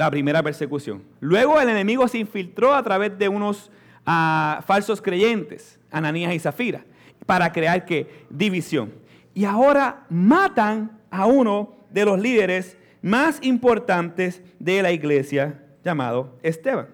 La 0.00 0.10
primera 0.10 0.42
persecución. 0.42 1.02
Luego 1.20 1.60
el 1.60 1.68
enemigo 1.68 2.08
se 2.08 2.16
infiltró 2.16 2.74
a 2.74 2.82
través 2.82 3.18
de 3.18 3.28
unos 3.28 3.70
a 4.06 4.64
falsos 4.66 5.02
creyentes, 5.02 5.78
Ananías 5.90 6.32
y 6.32 6.38
Zafira, 6.38 6.86
para 7.26 7.52
crear 7.52 7.84
que 7.84 8.24
división. 8.30 8.94
Y 9.34 9.44
ahora 9.44 10.06
matan 10.08 10.98
a 11.10 11.26
uno 11.26 11.74
de 11.90 12.06
los 12.06 12.18
líderes 12.18 12.78
más 13.02 13.40
importantes 13.42 14.42
de 14.58 14.80
la 14.80 14.90
iglesia, 14.90 15.62
llamado 15.84 16.34
Esteban. 16.42 16.86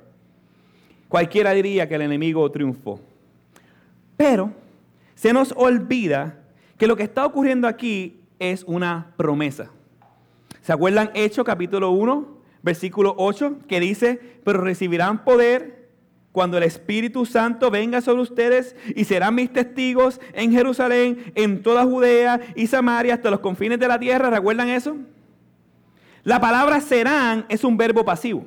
Cualquiera 1.08 1.52
diría 1.52 1.88
que 1.88 1.94
el 1.94 2.02
enemigo 2.02 2.50
triunfó. 2.50 3.00
Pero 4.16 4.50
se 5.14 5.32
nos 5.32 5.52
olvida 5.52 6.40
que 6.76 6.88
lo 6.88 6.96
que 6.96 7.04
está 7.04 7.24
ocurriendo 7.24 7.68
aquí 7.68 8.18
es 8.40 8.64
una 8.64 9.12
promesa. 9.16 9.70
¿Se 10.60 10.72
acuerdan 10.72 11.12
Hechos 11.14 11.44
capítulo 11.44 11.92
1, 11.92 12.35
versículo 12.66 13.14
8, 13.16 13.60
que 13.68 13.78
dice, 13.78 14.20
pero 14.44 14.60
recibirán 14.60 15.24
poder 15.24 15.88
cuando 16.32 16.58
el 16.58 16.64
Espíritu 16.64 17.24
Santo 17.24 17.70
venga 17.70 18.00
sobre 18.00 18.22
ustedes 18.22 18.74
y 18.94 19.04
serán 19.04 19.36
mis 19.36 19.52
testigos 19.52 20.20
en 20.34 20.50
Jerusalén, 20.50 21.32
en 21.36 21.62
toda 21.62 21.84
Judea 21.84 22.40
y 22.56 22.66
Samaria, 22.66 23.14
hasta 23.14 23.30
los 23.30 23.38
confines 23.38 23.78
de 23.78 23.86
la 23.86 24.00
tierra. 24.00 24.30
¿Recuerdan 24.30 24.68
eso? 24.68 24.96
La 26.24 26.40
palabra 26.40 26.80
serán 26.80 27.46
es 27.48 27.62
un 27.62 27.76
verbo 27.76 28.04
pasivo. 28.04 28.44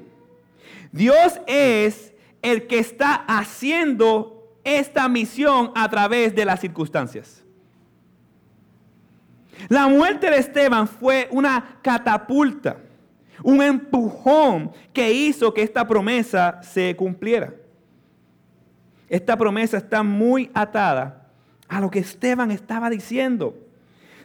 Dios 0.91 1.39
es 1.47 2.13
el 2.41 2.67
que 2.67 2.77
está 2.77 3.15
haciendo 3.15 4.53
esta 4.65 5.07
misión 5.07 5.71
a 5.75 5.89
través 5.89 6.35
de 6.35 6.43
las 6.43 6.59
circunstancias. 6.59 7.43
La 9.69 9.87
muerte 9.87 10.29
de 10.29 10.37
Esteban 10.37 10.89
fue 10.89 11.29
una 11.31 11.79
catapulta, 11.81 12.81
un 13.43 13.61
empujón 13.61 14.71
que 14.93 15.11
hizo 15.11 15.53
que 15.53 15.61
esta 15.61 15.87
promesa 15.87 16.61
se 16.61 16.95
cumpliera. 16.95 17.53
Esta 19.07 19.37
promesa 19.37 19.77
está 19.77 20.03
muy 20.03 20.49
atada 20.53 21.29
a 21.67 21.79
lo 21.79 21.89
que 21.89 21.99
Esteban 21.99 22.51
estaba 22.51 22.89
diciendo. 22.89 23.55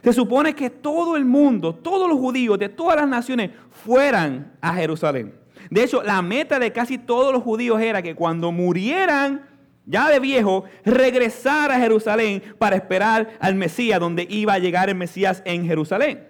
Se 0.03 0.13
supone 0.13 0.53
que 0.53 0.69
todo 0.69 1.15
el 1.15 1.25
mundo, 1.25 1.73
todos 1.73 2.07
los 2.07 2.19
judíos 2.19 2.59
de 2.59 2.69
todas 2.69 2.95
las 2.95 3.07
naciones 3.07 3.51
fueran 3.71 4.53
a 4.61 4.73
Jerusalén. 4.75 5.33
De 5.71 5.83
hecho, 5.83 6.03
la 6.03 6.21
meta 6.21 6.59
de 6.59 6.71
casi 6.71 6.97
todos 6.97 7.33
los 7.33 7.41
judíos 7.41 7.81
era 7.81 8.03
que 8.03 8.13
cuando 8.13 8.51
murieran 8.51 9.55
ya 9.85 10.09
de 10.09 10.19
viejo, 10.19 10.65
regresar 10.83 11.71
a 11.71 11.79
Jerusalén 11.79 12.41
para 12.57 12.75
esperar 12.75 13.37
al 13.39 13.55
Mesías, 13.55 13.99
donde 13.99 14.25
iba 14.29 14.53
a 14.53 14.59
llegar 14.59 14.89
el 14.89 14.95
Mesías 14.95 15.43
en 15.45 15.65
Jerusalén. 15.65 16.27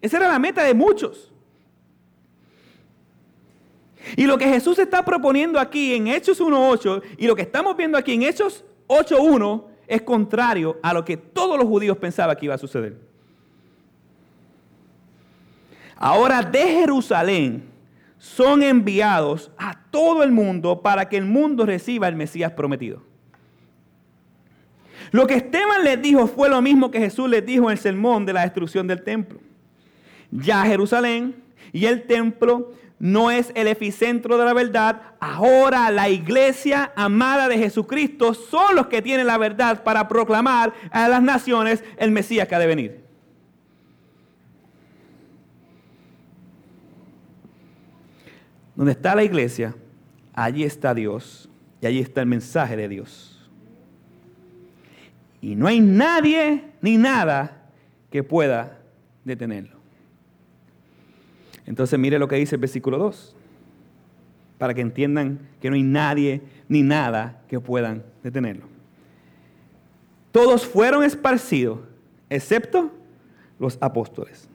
Esa 0.00 0.16
era 0.16 0.28
la 0.28 0.38
meta 0.38 0.62
de 0.62 0.74
muchos. 0.74 1.33
Y 4.16 4.24
lo 4.24 4.38
que 4.38 4.48
Jesús 4.48 4.78
está 4.78 5.04
proponiendo 5.04 5.58
aquí 5.58 5.94
en 5.94 6.08
Hechos 6.08 6.40
1.8 6.40 7.02
y 7.18 7.26
lo 7.26 7.34
que 7.34 7.42
estamos 7.42 7.76
viendo 7.76 7.96
aquí 7.96 8.12
en 8.12 8.22
Hechos 8.22 8.64
8.1 8.88 9.64
es 9.86 10.02
contrario 10.02 10.78
a 10.82 10.92
lo 10.92 11.04
que 11.04 11.16
todos 11.16 11.58
los 11.58 11.66
judíos 11.66 11.96
pensaban 11.96 12.36
que 12.36 12.46
iba 12.46 12.54
a 12.54 12.58
suceder. 12.58 12.96
Ahora 15.96 16.42
de 16.42 16.62
Jerusalén 16.62 17.64
son 18.18 18.62
enviados 18.62 19.50
a 19.58 19.78
todo 19.90 20.22
el 20.22 20.32
mundo 20.32 20.80
para 20.80 21.08
que 21.08 21.16
el 21.16 21.24
mundo 21.24 21.66
reciba 21.66 22.08
el 22.08 22.16
Mesías 22.16 22.52
prometido. 22.52 23.02
Lo 25.12 25.26
que 25.26 25.34
Esteban 25.34 25.84
les 25.84 26.00
dijo 26.00 26.26
fue 26.26 26.48
lo 26.48 26.60
mismo 26.60 26.90
que 26.90 26.98
Jesús 26.98 27.28
les 27.28 27.44
dijo 27.44 27.66
en 27.66 27.72
el 27.72 27.78
sermón 27.78 28.26
de 28.26 28.32
la 28.32 28.42
destrucción 28.42 28.86
del 28.86 29.02
templo. 29.02 29.38
Ya 30.30 30.64
Jerusalén 30.64 31.36
y 31.72 31.86
el 31.86 32.06
templo 32.06 32.72
no 33.04 33.30
es 33.30 33.52
el 33.54 33.68
epicentro 33.68 34.38
de 34.38 34.46
la 34.46 34.54
verdad. 34.54 35.02
Ahora 35.20 35.90
la 35.90 36.08
iglesia 36.08 36.90
amada 36.96 37.48
de 37.48 37.58
Jesucristo 37.58 38.32
son 38.32 38.76
los 38.76 38.86
que 38.86 39.02
tienen 39.02 39.26
la 39.26 39.36
verdad 39.36 39.82
para 39.84 40.08
proclamar 40.08 40.72
a 40.90 41.06
las 41.06 41.22
naciones 41.22 41.84
el 41.98 42.12
Mesías 42.12 42.48
que 42.48 42.54
ha 42.54 42.58
de 42.58 42.66
venir. 42.66 43.04
Donde 48.74 48.92
está 48.92 49.14
la 49.14 49.22
iglesia, 49.22 49.74
allí 50.32 50.64
está 50.64 50.94
Dios 50.94 51.50
y 51.82 51.86
allí 51.86 51.98
está 51.98 52.22
el 52.22 52.26
mensaje 52.26 52.74
de 52.74 52.88
Dios. 52.88 53.50
Y 55.42 55.56
no 55.56 55.66
hay 55.66 55.80
nadie 55.80 56.70
ni 56.80 56.96
nada 56.96 57.68
que 58.10 58.22
pueda 58.22 58.78
detenerlo. 59.24 59.73
Entonces 61.66 61.98
mire 61.98 62.18
lo 62.18 62.28
que 62.28 62.36
dice 62.36 62.56
el 62.56 62.60
versículo 62.60 62.98
2, 62.98 63.36
para 64.58 64.74
que 64.74 64.80
entiendan 64.80 65.40
que 65.60 65.70
no 65.70 65.76
hay 65.76 65.82
nadie 65.82 66.42
ni 66.68 66.82
nada 66.82 67.42
que 67.48 67.60
puedan 67.60 68.02
detenerlo. 68.22 68.66
Todos 70.32 70.66
fueron 70.66 71.04
esparcidos, 71.04 71.80
excepto 72.28 72.90
los 73.58 73.78
apóstoles. 73.80 74.48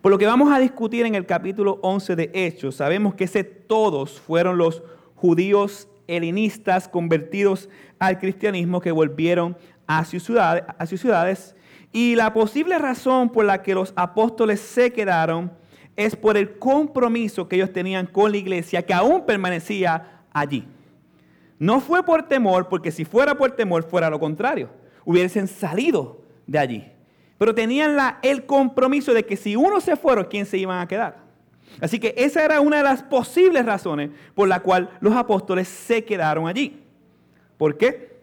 Por 0.00 0.10
lo 0.10 0.18
que 0.18 0.26
vamos 0.26 0.50
a 0.52 0.58
discutir 0.58 1.04
en 1.04 1.14
el 1.14 1.26
capítulo 1.26 1.78
11 1.82 2.16
de 2.16 2.30
Hechos, 2.32 2.76
sabemos 2.76 3.14
que 3.14 3.24
ese 3.24 3.44
todos 3.44 4.18
fueron 4.18 4.56
los 4.56 4.82
judíos 5.14 5.88
helenistas 6.06 6.88
convertidos 6.88 7.68
al 7.98 8.18
cristianismo 8.18 8.80
que 8.80 8.92
volvieron 8.92 9.56
a 9.86 10.04
sus, 10.04 10.22
ciudades, 10.22 10.64
a 10.78 10.86
sus 10.86 11.00
ciudades. 11.00 11.54
Y 11.92 12.14
la 12.14 12.32
posible 12.32 12.78
razón 12.78 13.30
por 13.30 13.44
la 13.44 13.62
que 13.62 13.74
los 13.74 13.92
apóstoles 13.96 14.60
se 14.60 14.92
quedaron 14.92 15.50
es 15.96 16.16
por 16.16 16.36
el 16.36 16.58
compromiso 16.58 17.48
que 17.48 17.56
ellos 17.56 17.72
tenían 17.72 18.06
con 18.06 18.30
la 18.30 18.38
iglesia 18.38 18.86
que 18.86 18.94
aún 18.94 19.26
permanecía 19.26 20.22
allí. 20.32 20.66
No 21.58 21.80
fue 21.80 22.02
por 22.04 22.22
temor, 22.22 22.68
porque 22.68 22.90
si 22.90 23.04
fuera 23.04 23.34
por 23.34 23.50
temor 23.52 23.82
fuera 23.82 24.08
lo 24.08 24.18
contrario. 24.18 24.70
Hubiesen 25.04 25.46
salido 25.46 26.22
de 26.46 26.58
allí. 26.58 26.92
Pero 27.36 27.54
tenían 27.54 27.98
el 28.22 28.46
compromiso 28.46 29.12
de 29.12 29.26
que 29.26 29.36
si 29.36 29.56
uno 29.56 29.80
se 29.80 29.96
fuera, 29.96 30.28
¿quién 30.28 30.46
se 30.46 30.58
iban 30.58 30.80
a 30.80 30.88
quedar? 30.88 31.18
Así 31.80 31.98
que 31.98 32.14
esa 32.16 32.44
era 32.44 32.60
una 32.60 32.78
de 32.78 32.82
las 32.82 33.02
posibles 33.02 33.64
razones 33.64 34.10
por 34.34 34.48
la 34.48 34.60
cual 34.60 34.90
los 35.00 35.14
apóstoles 35.14 35.68
se 35.68 36.04
quedaron 36.04 36.48
allí. 36.48 36.82
¿Por 37.58 37.76
qué? 37.76 38.20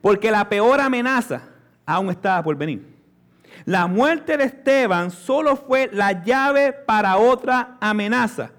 Porque 0.00 0.30
la 0.30 0.48
peor 0.48 0.80
amenaza 0.80 1.49
aún 1.94 2.10
estaba 2.10 2.42
por 2.42 2.56
venir. 2.56 2.86
La 3.64 3.86
muerte 3.86 4.36
de 4.36 4.44
Esteban 4.44 5.10
solo 5.10 5.56
fue 5.56 5.90
la 5.92 6.22
llave 6.22 6.72
para 6.72 7.16
otra 7.16 7.76
amenaza. 7.80 8.52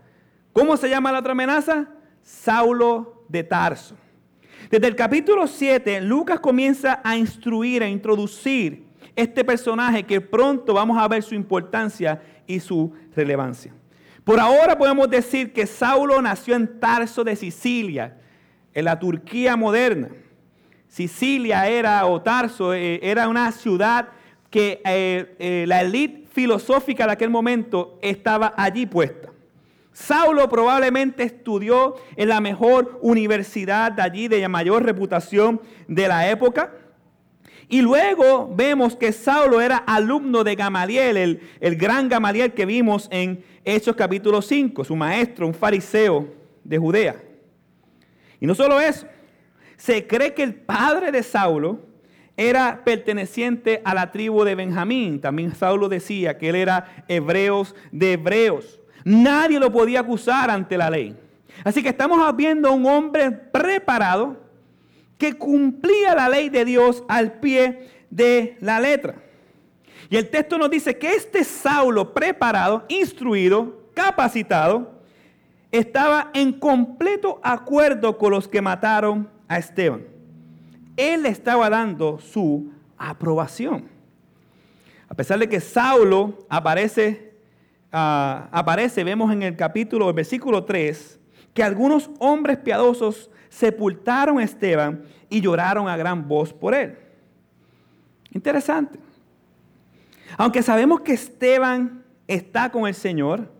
¿Cómo 0.53 0.77
se 0.77 0.89
llama 0.89 1.11
la 1.11 1.19
otra 1.19 1.31
amenaza? 1.31 1.87
Saulo 2.21 3.23
de 3.27 3.43
Tarso. 3.43 3.95
Desde 4.69 4.87
el 4.87 4.95
capítulo 4.95 5.47
7, 5.47 6.01
Lucas 6.01 6.39
comienza 6.39 7.01
a 7.03 7.17
instruir, 7.17 7.83
a 7.83 7.89
introducir 7.89 8.85
este 9.15 9.43
personaje 9.43 10.03
que 10.03 10.21
pronto 10.21 10.73
vamos 10.73 10.97
a 10.97 11.07
ver 11.07 11.23
su 11.23 11.35
importancia 11.35 12.21
y 12.45 12.59
su 12.59 12.93
relevancia. 13.15 13.73
Por 14.23 14.39
ahora 14.39 14.77
podemos 14.77 15.09
decir 15.09 15.51
que 15.51 15.65
Saulo 15.65 16.21
nació 16.21 16.55
en 16.55 16.79
Tarso 16.79 17.23
de 17.23 17.35
Sicilia, 17.35 18.17
en 18.73 18.85
la 18.85 18.99
Turquía 18.99 19.55
moderna. 19.55 20.09
Sicilia 20.91 21.69
era, 21.69 22.05
o 22.05 22.21
Tarso, 22.21 22.73
eh, 22.73 22.99
era 23.01 23.29
una 23.29 23.49
ciudad 23.53 24.09
que 24.49 24.81
eh, 24.83 25.35
eh, 25.39 25.63
la 25.65 25.79
élite 25.79 26.27
filosófica 26.33 27.05
de 27.05 27.13
aquel 27.13 27.29
momento 27.29 27.97
estaba 28.01 28.53
allí 28.57 28.85
puesta. 28.85 29.29
Saulo 29.93 30.49
probablemente 30.49 31.23
estudió 31.23 31.95
en 32.17 32.27
la 32.27 32.41
mejor 32.41 32.99
universidad 33.01 33.93
de 33.93 34.01
allí, 34.01 34.27
de 34.27 34.45
mayor 34.49 34.83
reputación 34.83 35.61
de 35.87 36.09
la 36.09 36.29
época. 36.29 36.73
Y 37.69 37.81
luego 37.81 38.51
vemos 38.53 38.97
que 38.97 39.13
Saulo 39.13 39.61
era 39.61 39.77
alumno 39.77 40.43
de 40.43 40.55
Gamaliel, 40.55 41.15
el, 41.15 41.39
el 41.61 41.77
gran 41.77 42.09
Gamaliel 42.09 42.51
que 42.51 42.65
vimos 42.65 43.07
en 43.11 43.45
Hechos 43.63 43.95
capítulo 43.95 44.41
5, 44.41 44.83
su 44.83 44.97
maestro, 44.97 45.47
un 45.47 45.53
fariseo 45.53 46.27
de 46.65 46.77
Judea. 46.77 47.15
Y 48.41 48.45
no 48.45 48.55
solo 48.55 48.81
eso, 48.81 49.07
se 49.81 50.05
cree 50.05 50.35
que 50.35 50.43
el 50.43 50.53
padre 50.53 51.11
de 51.11 51.23
Saulo 51.23 51.79
era 52.37 52.83
perteneciente 52.83 53.81
a 53.83 53.95
la 53.95 54.11
tribu 54.11 54.43
de 54.43 54.53
Benjamín. 54.53 55.19
También 55.19 55.55
Saulo 55.55 55.89
decía 55.89 56.37
que 56.37 56.49
él 56.49 56.55
era 56.55 57.03
hebreos 57.07 57.73
de 57.91 58.13
hebreos. 58.13 58.79
Nadie 59.03 59.59
lo 59.59 59.71
podía 59.71 60.01
acusar 60.01 60.51
ante 60.51 60.77
la 60.77 60.91
ley. 60.91 61.17
Así 61.63 61.81
que 61.81 61.89
estamos 61.89 62.19
viendo 62.35 62.69
a 62.69 62.73
un 62.73 62.85
hombre 62.85 63.31
preparado 63.31 64.37
que 65.17 65.33
cumplía 65.33 66.13
la 66.13 66.29
ley 66.29 66.49
de 66.49 66.63
Dios 66.63 67.03
al 67.07 67.39
pie 67.39 67.89
de 68.11 68.57
la 68.59 68.79
letra. 68.79 69.15
Y 70.11 70.17
el 70.17 70.29
texto 70.29 70.59
nos 70.59 70.69
dice 70.69 70.99
que 70.99 71.15
este 71.15 71.43
Saulo 71.43 72.13
preparado, 72.13 72.85
instruido, 72.87 73.81
capacitado, 73.95 75.01
estaba 75.71 76.29
en 76.35 76.53
completo 76.53 77.39
acuerdo 77.41 78.19
con 78.19 78.29
los 78.29 78.47
que 78.47 78.61
mataron 78.61 79.40
a 79.51 79.57
Esteban. 79.57 80.05
Él 80.95 81.25
estaba 81.25 81.69
dando 81.69 82.19
su 82.19 82.71
aprobación. 82.97 83.89
A 85.09 85.13
pesar 85.13 85.39
de 85.39 85.49
que 85.49 85.59
Saulo 85.59 86.39
aparece, 86.47 87.33
ah, 87.91 88.47
aparece, 88.53 89.03
vemos 89.03 89.29
en 89.33 89.43
el 89.43 89.57
capítulo, 89.57 90.07
el 90.07 90.15
versículo 90.15 90.63
3, 90.63 91.19
que 91.53 91.63
algunos 91.63 92.09
hombres 92.19 92.59
piadosos 92.59 93.29
sepultaron 93.49 94.39
a 94.39 94.43
Esteban 94.45 95.03
y 95.29 95.41
lloraron 95.41 95.89
a 95.89 95.97
gran 95.97 96.29
voz 96.29 96.53
por 96.53 96.73
él. 96.73 96.97
Interesante. 98.31 98.99
Aunque 100.37 100.63
sabemos 100.63 101.01
que 101.01 101.11
Esteban 101.11 102.05
está 102.25 102.71
con 102.71 102.87
el 102.87 102.95
Señor, 102.95 103.51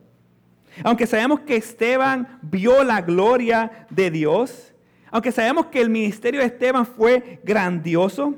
aunque 0.86 1.06
sabemos 1.06 1.41
que 1.41 1.58
Esteban 1.58 2.39
vio 2.41 2.82
la 2.86 3.01
gloria 3.01 3.86
de 3.89 4.10
Dios, 4.10 4.70
aunque 5.12 5.32
sabemos 5.32 5.67
que 5.67 5.82
el 5.82 5.89
ministerio 5.89 6.39
de 6.39 6.47
Esteban 6.47 6.86
fue 6.86 7.39
grandioso, 7.43 8.34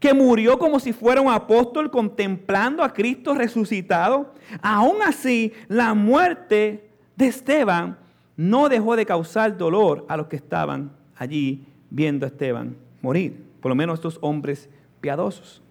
que 0.00 0.12
murió 0.12 0.58
como 0.58 0.80
si 0.80 0.92
fuera 0.92 1.20
un 1.20 1.32
apóstol 1.32 1.90
contemplando 1.90 2.82
a 2.82 2.92
Cristo 2.92 3.34
resucitado, 3.34 4.34
aún 4.60 4.96
así 5.00 5.52
la 5.68 5.94
muerte 5.94 6.90
de 7.14 7.26
Esteban 7.26 7.96
no 8.36 8.68
dejó 8.68 8.96
de 8.96 9.06
causar 9.06 9.56
dolor 9.56 10.04
a 10.08 10.16
los 10.16 10.26
que 10.26 10.36
estaban 10.36 10.90
allí 11.16 11.64
viendo 11.88 12.26
a 12.26 12.30
Esteban 12.30 12.76
morir, 13.00 13.44
por 13.60 13.68
lo 13.68 13.76
menos 13.76 14.00
estos 14.00 14.18
hombres 14.22 14.68
piadosos. 15.00 15.62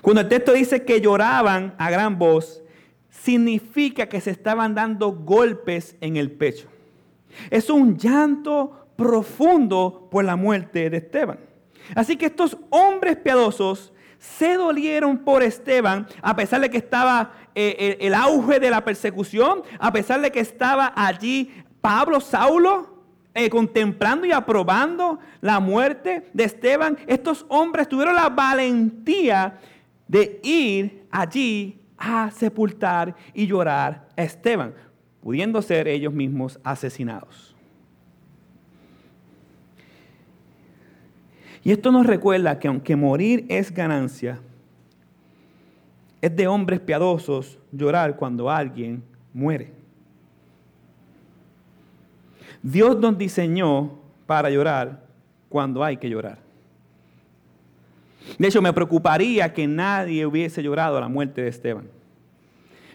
Cuando 0.00 0.22
el 0.22 0.28
texto 0.28 0.52
dice 0.52 0.84
que 0.84 1.00
lloraban 1.02 1.74
a 1.76 1.90
gran 1.90 2.18
voz, 2.18 2.62
significa 3.10 4.06
que 4.08 4.20
se 4.20 4.30
estaban 4.30 4.74
dando 4.74 5.12
golpes 5.12 5.96
en 6.00 6.16
el 6.16 6.30
pecho. 6.30 6.68
Es 7.50 7.68
un 7.68 7.98
llanto 7.98 8.86
profundo 9.00 10.08
por 10.10 10.26
la 10.26 10.36
muerte 10.36 10.90
de 10.90 10.98
Esteban. 10.98 11.40
Así 11.94 12.18
que 12.18 12.26
estos 12.26 12.58
hombres 12.68 13.16
piadosos 13.16 13.94
se 14.18 14.56
dolieron 14.56 15.16
por 15.16 15.42
Esteban, 15.42 16.06
a 16.20 16.36
pesar 16.36 16.60
de 16.60 16.68
que 16.68 16.76
estaba 16.76 17.32
eh, 17.54 17.96
el 17.98 18.12
auge 18.12 18.60
de 18.60 18.68
la 18.68 18.84
persecución, 18.84 19.62
a 19.78 19.90
pesar 19.90 20.20
de 20.20 20.30
que 20.30 20.40
estaba 20.40 20.92
allí 20.94 21.50
Pablo, 21.80 22.20
Saulo, 22.20 23.02
eh, 23.32 23.48
contemplando 23.48 24.26
y 24.26 24.32
aprobando 24.32 25.18
la 25.40 25.60
muerte 25.60 26.28
de 26.34 26.44
Esteban. 26.44 26.98
Estos 27.06 27.46
hombres 27.48 27.88
tuvieron 27.88 28.14
la 28.14 28.28
valentía 28.28 29.60
de 30.08 30.40
ir 30.42 31.06
allí 31.10 31.80
a 31.96 32.30
sepultar 32.30 33.16
y 33.32 33.46
llorar 33.46 34.08
a 34.14 34.22
Esteban, 34.22 34.74
pudiendo 35.22 35.62
ser 35.62 35.88
ellos 35.88 36.12
mismos 36.12 36.60
asesinados. 36.62 37.49
Y 41.62 41.72
esto 41.72 41.92
nos 41.92 42.06
recuerda 42.06 42.58
que 42.58 42.68
aunque 42.68 42.96
morir 42.96 43.44
es 43.48 43.72
ganancia, 43.72 44.40
es 46.20 46.34
de 46.34 46.46
hombres 46.46 46.80
piadosos 46.80 47.58
llorar 47.72 48.16
cuando 48.16 48.50
alguien 48.50 49.02
muere. 49.32 49.72
Dios 52.62 52.98
nos 52.98 53.16
diseñó 53.16 53.98
para 54.26 54.50
llorar 54.50 55.02
cuando 55.48 55.82
hay 55.82 55.96
que 55.96 56.10
llorar. 56.10 56.38
De 58.38 58.48
hecho, 58.48 58.60
me 58.60 58.72
preocuparía 58.72 59.52
que 59.52 59.66
nadie 59.66 60.26
hubiese 60.26 60.62
llorado 60.62 60.98
a 60.98 61.00
la 61.00 61.08
muerte 61.08 61.42
de 61.42 61.48
Esteban. 61.48 61.88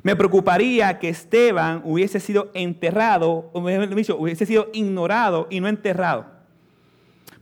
Me 0.03 0.15
preocuparía 0.15 0.99
que 0.99 1.09
Esteban 1.09 1.81
hubiese 1.83 2.19
sido 2.19 2.51
enterrado, 2.53 3.49
hubiese 3.53 4.45
sido 4.45 4.69
ignorado 4.71 5.47
y 5.49 5.59
no 5.59 5.67
enterrado. 5.67 6.34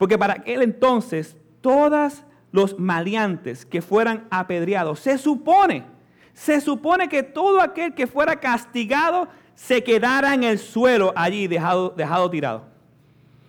Porque 0.03 0.17
para 0.17 0.33
aquel 0.33 0.63
entonces, 0.63 1.37
todos 1.61 2.25
los 2.51 2.77
maleantes 2.77 3.65
que 3.65 3.81
fueran 3.81 4.27
apedreados, 4.31 4.99
se 4.99 5.17
supone, 5.17 5.85
se 6.33 6.59
supone 6.59 7.07
que 7.07 7.23
todo 7.23 7.61
aquel 7.61 7.93
que 7.93 8.05
fuera 8.05 8.37
castigado 8.37 9.29
se 9.55 9.81
quedara 9.81 10.33
en 10.33 10.43
el 10.43 10.59
suelo 10.59 11.13
allí 11.15 11.47
dejado, 11.47 11.91
dejado 11.95 12.29
tirado. 12.29 12.65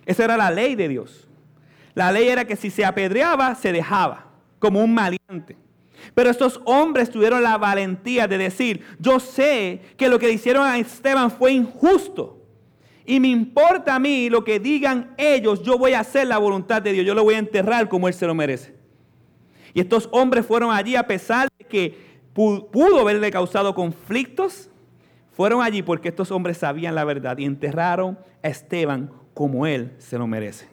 Esa 0.05 0.23
era 0.23 0.37
la 0.37 0.49
ley 0.49 0.75
de 0.75 0.87
Dios. 0.87 1.27
La 1.93 2.09
ley 2.13 2.29
era 2.29 2.45
que 2.45 2.55
si 2.55 2.69
se 2.69 2.85
apedreaba, 2.85 3.53
se 3.55 3.73
dejaba 3.73 4.27
como 4.57 4.81
un 4.81 4.93
maleante. 4.93 5.57
Pero 6.13 6.29
estos 6.29 6.61
hombres 6.63 7.09
tuvieron 7.09 7.43
la 7.43 7.57
valentía 7.57 8.29
de 8.29 8.37
decir, 8.37 8.81
yo 8.97 9.19
sé 9.19 9.81
que 9.97 10.07
lo 10.07 10.19
que 10.19 10.31
hicieron 10.31 10.65
a 10.65 10.77
Esteban 10.77 11.31
fue 11.31 11.51
injusto. 11.51 12.34
Y 13.05 13.19
me 13.19 13.27
importa 13.27 13.95
a 13.95 13.99
mí 13.99 14.29
lo 14.29 14.43
que 14.43 14.59
digan 14.59 15.13
ellos, 15.17 15.61
yo 15.61 15.77
voy 15.77 15.93
a 15.93 15.99
hacer 15.99 16.27
la 16.27 16.37
voluntad 16.37 16.81
de 16.81 16.91
Dios, 16.91 17.05
yo 17.05 17.13
lo 17.13 17.23
voy 17.23 17.35
a 17.35 17.39
enterrar 17.39 17.87
como 17.87 18.07
Él 18.07 18.13
se 18.13 18.25
lo 18.25 18.33
merece. 18.33 18.73
Y 19.73 19.81
estos 19.81 20.09
hombres 20.11 20.45
fueron 20.45 20.71
allí 20.71 20.95
a 20.95 21.05
pesar 21.05 21.49
de 21.59 21.65
que 21.65 21.97
pudo 22.33 22.99
haberle 22.99 23.29
causado 23.29 23.75
conflictos, 23.75 24.69
fueron 25.33 25.61
allí 25.61 25.81
porque 25.81 26.09
estos 26.09 26.31
hombres 26.31 26.57
sabían 26.57 26.95
la 26.95 27.03
verdad 27.03 27.37
y 27.37 27.45
enterraron 27.45 28.17
a 28.41 28.47
Esteban 28.47 29.11
como 29.33 29.67
él 29.67 29.91
se 29.97 30.17
lo 30.17 30.27
merece. 30.27 30.65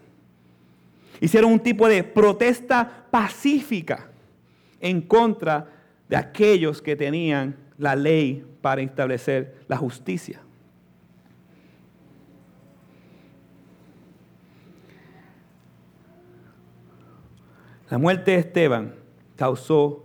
Hicieron 1.21 1.53
un 1.53 1.61
tipo 1.61 1.89
de 1.89 2.05
protesta 2.05 3.07
pacífica 3.11 4.09
en 4.81 5.01
contra 5.01 5.69
de 6.09 6.17
aquellos 6.17 6.81
que 6.81 6.97
tenían 6.97 7.57
la 7.79 7.97
ley 7.97 8.45
para 8.61 8.83
establecer 8.83 9.57
la 9.67 9.77
justicia. 9.77 10.42
La 17.93 17.99
muerte 17.99 18.31
de 18.31 18.39
Esteban 18.39 18.95
causó 19.37 20.03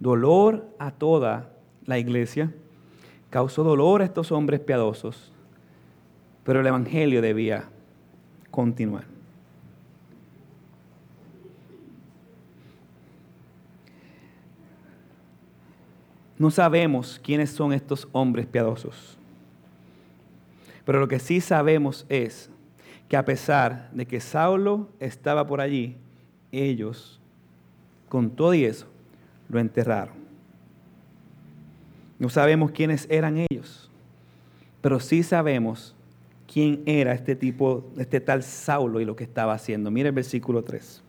dolor 0.00 0.66
a 0.78 0.92
toda 0.92 1.52
la 1.84 1.98
iglesia, 1.98 2.50
causó 3.28 3.62
dolor 3.62 4.00
a 4.00 4.06
estos 4.06 4.32
hombres 4.32 4.60
piadosos, 4.60 5.30
pero 6.42 6.60
el 6.60 6.66
Evangelio 6.66 7.20
debía 7.20 7.68
continuar. 8.50 9.04
No 16.38 16.50
sabemos 16.50 17.20
quiénes 17.22 17.50
son 17.50 17.74
estos 17.74 18.08
hombres 18.12 18.46
piadosos, 18.46 19.18
pero 20.86 20.98
lo 20.98 21.08
que 21.08 21.18
sí 21.18 21.42
sabemos 21.42 22.06
es 22.08 22.48
que 23.06 23.18
a 23.18 23.24
pesar 23.26 23.90
de 23.92 24.06
que 24.06 24.18
Saulo 24.18 24.88
estaba 24.98 25.46
por 25.46 25.60
allí, 25.60 25.98
ellos, 26.52 27.18
con 28.08 28.30
todo 28.30 28.54
y 28.54 28.64
eso, 28.64 28.86
lo 29.48 29.58
enterraron. 29.58 30.14
No 32.18 32.28
sabemos 32.28 32.70
quiénes 32.70 33.06
eran 33.10 33.44
ellos, 33.50 33.90
pero 34.80 35.00
sí 35.00 35.22
sabemos 35.22 35.96
quién 36.46 36.82
era 36.86 37.14
este 37.14 37.34
tipo, 37.34 37.90
este 37.98 38.20
tal 38.20 38.42
Saulo 38.42 39.00
y 39.00 39.04
lo 39.04 39.16
que 39.16 39.24
estaba 39.24 39.54
haciendo. 39.54 39.90
Mire 39.90 40.10
el 40.10 40.14
versículo 40.14 40.62
3. 40.62 41.02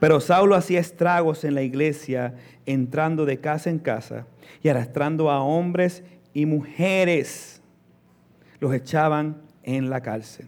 Pero 0.00 0.20
Saulo 0.20 0.54
hacía 0.54 0.80
estragos 0.80 1.44
en 1.44 1.54
la 1.54 1.62
iglesia, 1.62 2.34
entrando 2.64 3.26
de 3.26 3.40
casa 3.40 3.68
en 3.68 3.78
casa 3.78 4.26
y 4.62 4.68
arrastrando 4.68 5.30
a 5.30 5.42
hombres 5.42 6.04
y 6.32 6.46
mujeres. 6.46 7.60
Los 8.60 8.72
echaban 8.72 9.42
en 9.62 9.90
la 9.90 10.00
cárcel. 10.00 10.46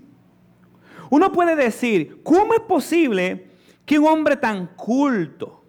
Uno 1.11 1.33
puede 1.33 1.57
decir, 1.57 2.21
¿cómo 2.23 2.55
es 2.55 2.61
posible 2.61 3.50
que 3.91 3.99
un 3.99 4.07
hombre 4.07 4.37
tan 4.37 4.69
culto 4.77 5.65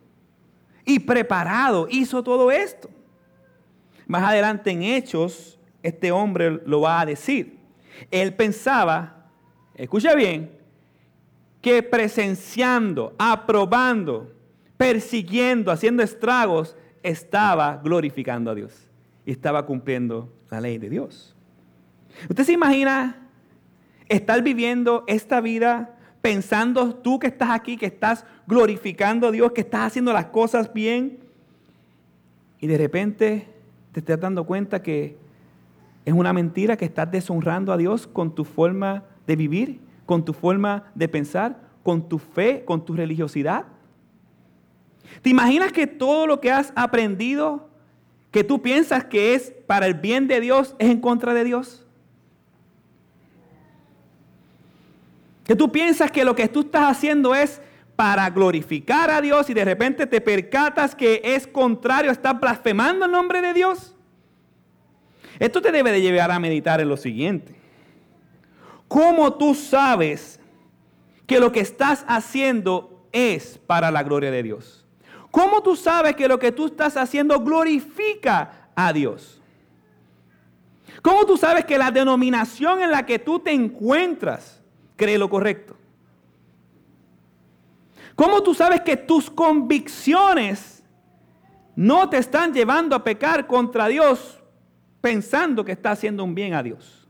y 0.86 1.00
preparado 1.00 1.88
hizo 1.90 2.22
todo 2.22 2.52
esto? 2.52 2.88
Más 4.06 4.22
adelante 4.22 4.70
en 4.70 4.84
Hechos, 4.84 5.60
este 5.82 6.12
hombre 6.12 6.62
lo 6.68 6.82
va 6.82 7.02
a 7.02 7.06
decir. 7.08 7.58
Él 8.12 8.36
pensaba, 8.36 9.26
escucha 9.74 10.14
bien, 10.14 10.52
que 11.62 11.82
presenciando, 11.82 13.16
aprobando, 13.18 14.32
persiguiendo, 14.78 15.72
haciendo 15.72 16.04
estragos, 16.04 16.78
estaba 17.02 17.82
glorificando 17.84 18.52
a 18.52 18.54
Dios 18.54 18.88
y 19.26 19.32
estaba 19.32 19.66
cumpliendo 19.66 20.32
la 20.52 20.62
ley 20.62 20.78
de 20.78 20.92
Dios. 20.92 21.36
¿Usted 22.30 22.44
se 22.44 22.54
imagina 22.54 23.32
estar 24.08 24.44
viviendo 24.44 25.06
esta 25.08 25.42
vida 25.42 25.98
pensando 26.22 26.96
tú 26.96 27.20
que 27.20 27.28
estás 27.28 27.50
aquí, 27.50 27.78
que 27.78 27.88
estás 27.88 28.26
glorificando 28.48 29.28
a 29.28 29.32
Dios, 29.32 29.52
que 29.52 29.62
estás 29.62 29.88
haciendo 29.88 30.14
las 30.14 30.26
cosas 30.28 30.72
bien 30.72 31.20
y 32.60 32.68
de 32.68 32.78
repente 32.78 33.48
te 33.92 34.00
estás 34.00 34.20
dando 34.20 34.46
cuenta 34.46 34.84
que 34.84 35.18
es 36.06 36.14
una 36.14 36.34
mentira 36.34 36.78
que 36.78 36.86
estás 36.86 37.12
deshonrando 37.12 37.74
a 37.74 37.78
Dios 37.78 38.08
con 38.08 38.34
tu 38.34 38.46
forma 38.46 39.04
de 39.28 39.36
vivir, 39.36 39.80
con 40.06 40.24
tu 40.24 40.34
forma 40.34 40.92
de 40.96 41.08
pensar, 41.08 41.60
con 41.84 42.08
tu 42.08 42.20
fe, 42.20 42.64
con 42.66 42.86
tu 42.86 42.96
religiosidad. 42.96 43.66
¿Te 45.22 45.30
imaginas 45.30 45.72
que 45.72 45.88
todo 45.88 46.28
lo 46.28 46.40
que 46.40 46.52
has 46.52 46.72
aprendido, 46.76 47.70
que 48.32 48.44
tú 48.44 48.62
piensas 48.62 49.06
que 49.06 49.34
es 49.34 49.54
para 49.68 49.88
el 49.88 49.96
bien 49.96 50.28
de 50.28 50.40
Dios, 50.40 50.76
es 50.80 50.90
en 50.90 51.02
contra 51.02 51.34
de 51.34 51.44
Dios? 51.44 51.86
Que 55.46 55.56
tú 55.56 55.72
piensas 55.72 56.12
que 56.12 56.24
lo 56.24 56.36
que 56.36 56.48
tú 56.48 56.62
estás 56.62 56.92
haciendo 56.92 57.34
es 57.34 57.62
para 57.96 58.30
glorificar 58.30 59.10
a 59.12 59.22
Dios 59.22 59.50
y 59.50 59.54
de 59.54 59.66
repente 59.66 60.08
te 60.08 60.22
percatas 60.22 60.96
que 60.96 61.22
es 61.24 61.46
contrario, 61.46 62.12
estás 62.12 62.40
blasfemando 62.40 63.06
el 63.06 63.12
nombre 63.12 63.42
de 63.42 63.54
Dios. 63.54 63.96
Esto 65.40 65.62
te 65.62 65.72
debe 65.72 65.92
de 65.92 66.02
llevar 66.02 66.32
a 66.32 66.40
meditar 66.40 66.82
en 66.82 66.90
lo 66.90 66.98
siguiente. 66.98 67.56
¿Cómo 68.88 69.34
tú 69.34 69.56
sabes 69.56 70.40
que 71.26 71.40
lo 71.40 71.52
que 71.52 71.62
estás 71.62 72.06
haciendo 72.08 73.08
es 73.12 73.60
para 73.66 73.90
la 73.90 74.04
gloria 74.04 74.32
de 74.32 74.44
Dios? 74.44 74.86
¿Cómo 75.32 75.64
tú 75.64 75.76
sabes 75.76 76.16
que 76.16 76.28
lo 76.28 76.40
que 76.40 76.52
tú 76.52 76.68
estás 76.68 76.98
haciendo 76.98 77.40
glorifica 77.40 78.70
a 78.76 78.92
Dios? 78.92 79.42
¿Cómo 81.02 81.26
tú 81.26 81.38
sabes 81.38 81.66
que 81.66 81.78
la 81.78 81.90
denominación 81.90 82.82
en 82.82 82.92
la 82.92 83.06
que 83.06 83.18
tú 83.18 83.40
te 83.40 83.52
encuentras 83.52 84.61
cree 85.02 85.18
lo 85.18 85.30
correcto? 85.30 85.76
¿Cómo 88.16 88.44
tú 88.44 88.54
sabes 88.54 88.82
que 88.82 88.96
tus 88.96 89.30
convicciones 89.30 90.84
no 91.76 92.10
te 92.10 92.18
están 92.18 92.54
llevando 92.54 92.96
a 92.96 93.04
pecar 93.04 93.48
contra 93.48 93.88
Dios 93.88 94.42
pensando 95.02 95.66
que 95.66 95.72
está 95.72 95.92
haciendo 95.92 96.24
un 96.24 96.36
bien 96.36 96.54
a 96.54 96.64
Dios. 96.64 97.08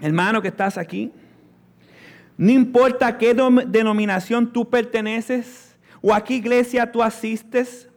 Hermano 0.00 0.42
que 0.42 0.48
estás 0.48 0.76
aquí, 0.76 1.12
no 2.36 2.50
importa 2.50 3.06
a 3.06 3.18
qué 3.18 3.34
denominación 3.68 4.52
tú 4.52 4.68
perteneces 4.68 5.76
o 6.00 6.12
a 6.12 6.24
qué 6.24 6.34
iglesia 6.34 6.90
tú 6.90 7.02
asistes, 7.02 7.88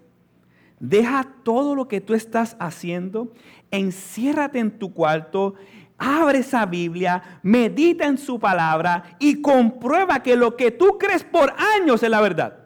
deja 0.80 1.28
todo 1.44 1.76
lo 1.76 1.88
que 1.88 2.02
tú 2.02 2.14
estás 2.14 2.58
haciendo, 2.60 3.34
enciérrate 3.72 4.60
en 4.60 4.78
tu 4.78 4.94
cuarto, 4.94 5.56
abre 5.98 6.40
esa 6.40 6.66
Biblia, 6.66 7.40
medita 7.44 8.06
en 8.06 8.18
su 8.18 8.40
palabra 8.40 9.16
y 9.20 9.42
comprueba 9.42 10.22
que 10.22 10.36
lo 10.36 10.56
que 10.56 10.72
tú 10.72 10.98
crees 10.98 11.24
por 11.24 11.54
años 11.78 12.04
es 12.04 12.10
la 12.10 12.22
verdad. 12.22 12.58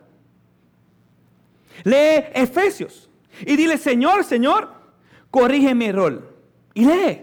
Lee 1.84 2.24
Efesios 2.34 3.08
y 3.40 3.56
dile, 3.56 3.78
Señor, 3.78 4.24
Señor, 4.24 4.70
corrige 5.30 5.74
mi 5.74 5.86
error. 5.86 6.36
Y 6.74 6.84
lee. 6.84 7.22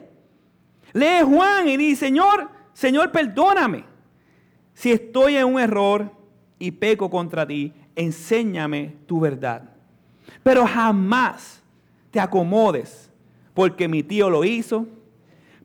Lee 0.93 1.23
Juan 1.23 1.67
y 1.67 1.77
dice, 1.77 2.05
Señor, 2.07 2.49
Señor, 2.73 3.11
perdóname. 3.11 3.85
Si 4.73 4.91
estoy 4.91 5.35
en 5.35 5.45
un 5.45 5.59
error 5.59 6.11
y 6.59 6.71
peco 6.71 7.09
contra 7.09 7.45
ti, 7.45 7.73
enséñame 7.95 8.95
tu 9.05 9.19
verdad. 9.19 9.63
Pero 10.43 10.65
jamás 10.65 11.61
te 12.11 12.19
acomodes 12.19 13.11
porque 13.53 13.87
mi 13.87 14.03
tío 14.03 14.29
lo 14.29 14.43
hizo, 14.43 14.87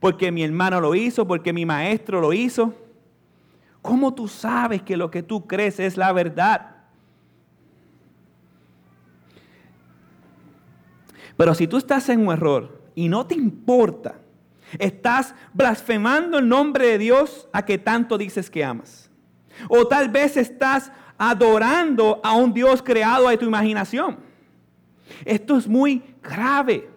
porque 0.00 0.32
mi 0.32 0.42
hermano 0.42 0.80
lo 0.80 0.94
hizo, 0.94 1.26
porque 1.26 1.52
mi 1.52 1.66
maestro 1.66 2.20
lo 2.20 2.32
hizo. 2.32 2.74
¿Cómo 3.82 4.14
tú 4.14 4.28
sabes 4.28 4.82
que 4.82 4.96
lo 4.96 5.10
que 5.10 5.22
tú 5.22 5.46
crees 5.46 5.78
es 5.78 5.96
la 5.96 6.12
verdad? 6.12 6.76
Pero 11.36 11.54
si 11.54 11.66
tú 11.66 11.78
estás 11.78 12.08
en 12.08 12.26
un 12.26 12.32
error 12.32 12.82
y 12.94 13.08
no 13.08 13.26
te 13.26 13.34
importa, 13.34 14.18
estás 14.78 15.34
blasfemando 15.54 16.38
el 16.38 16.48
nombre 16.48 16.86
de 16.88 16.98
Dios 16.98 17.48
a 17.52 17.64
que 17.64 17.78
tanto 17.78 18.18
dices 18.18 18.50
que 18.50 18.62
amas. 18.62 19.10
O 19.68 19.86
tal 19.86 20.10
vez 20.10 20.36
estás 20.36 20.92
adorando 21.16 22.20
a 22.22 22.34
un 22.34 22.52
Dios 22.52 22.82
creado 22.82 23.26
a 23.26 23.36
tu 23.38 23.46
imaginación. 23.46 24.18
Esto 25.24 25.56
es 25.56 25.66
muy 25.66 26.02
grave. 26.22 26.89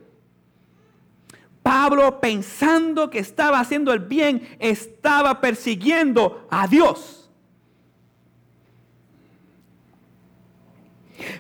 Pablo, 1.64 2.20
pensando 2.20 3.10
que 3.10 3.20
estaba 3.20 3.60
haciendo 3.60 3.94
el 3.94 4.00
bien, 4.00 4.56
estaba 4.60 5.40
persiguiendo 5.40 6.46
a 6.52 6.68
Dios. 6.68 7.32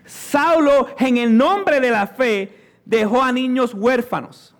Saulo, 0.05 0.88
en 0.97 1.17
el 1.17 1.36
nombre 1.36 1.81
de 1.81 1.91
la 1.91 2.07
fe, 2.07 2.57
dejó 2.86 3.21
a 3.21 3.31
niños 3.33 3.73
huérfanos. 3.73 4.55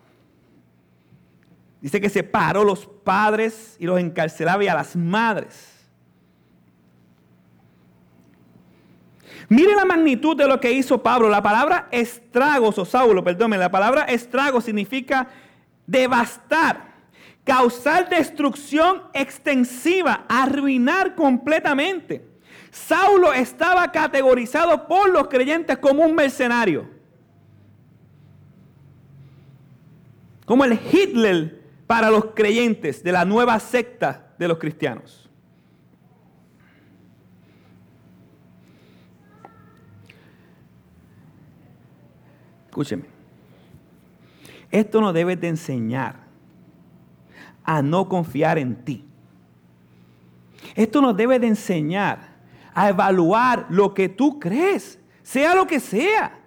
Dice 1.80 2.00
que 2.00 2.10
separó 2.10 2.62
los 2.62 2.86
padres 2.86 3.76
y 3.78 3.86
los 3.86 3.98
encarcelaba 3.98 4.62
y 4.64 4.68
a 4.68 4.74
las 4.74 4.94
madres. 4.94 5.74
Mire 9.48 9.74
la 9.74 9.84
magnitud 9.84 10.36
de 10.36 10.48
lo 10.48 10.58
que 10.60 10.72
hizo 10.72 11.02
Pablo. 11.02 11.28
La 11.28 11.42
palabra 11.42 11.88
estragos, 11.90 12.78
o 12.78 12.84
Saulo, 12.84 13.22
perdón, 13.22 13.50
la 13.50 13.70
palabra 13.70 14.04
estrago 14.04 14.60
significa 14.60 15.28
devastar, 15.86 16.94
causar 17.44 18.08
destrucción 18.08 19.02
extensiva, 19.12 20.24
arruinar 20.28 21.14
completamente. 21.14 22.24
Saulo 22.70 23.32
estaba 23.32 23.90
categorizado 23.92 24.88
por 24.88 25.10
los 25.10 25.28
creyentes 25.28 25.78
como 25.78 26.02
un 26.02 26.14
mercenario. 26.14 26.90
Como 30.44 30.64
el 30.64 30.72
Hitler 30.72 31.62
para 31.86 32.10
los 32.10 32.26
creyentes 32.34 33.02
de 33.02 33.12
la 33.12 33.24
nueva 33.24 33.58
secta 33.60 34.34
de 34.38 34.48
los 34.48 34.58
cristianos. 34.58 35.30
Escúcheme. 42.66 43.13
Esto 44.74 45.00
nos 45.00 45.14
debe 45.14 45.36
de 45.36 45.46
enseñar 45.46 46.16
a 47.62 47.80
no 47.80 48.08
confiar 48.08 48.58
en 48.58 48.74
ti. 48.74 49.04
Esto 50.74 51.00
nos 51.00 51.16
debe 51.16 51.38
de 51.38 51.46
enseñar 51.46 52.34
a 52.74 52.88
evaluar 52.88 53.66
lo 53.70 53.94
que 53.94 54.08
tú 54.08 54.40
crees, 54.40 54.98
sea 55.22 55.54
lo 55.54 55.64
que 55.64 55.78
sea. 55.78 56.40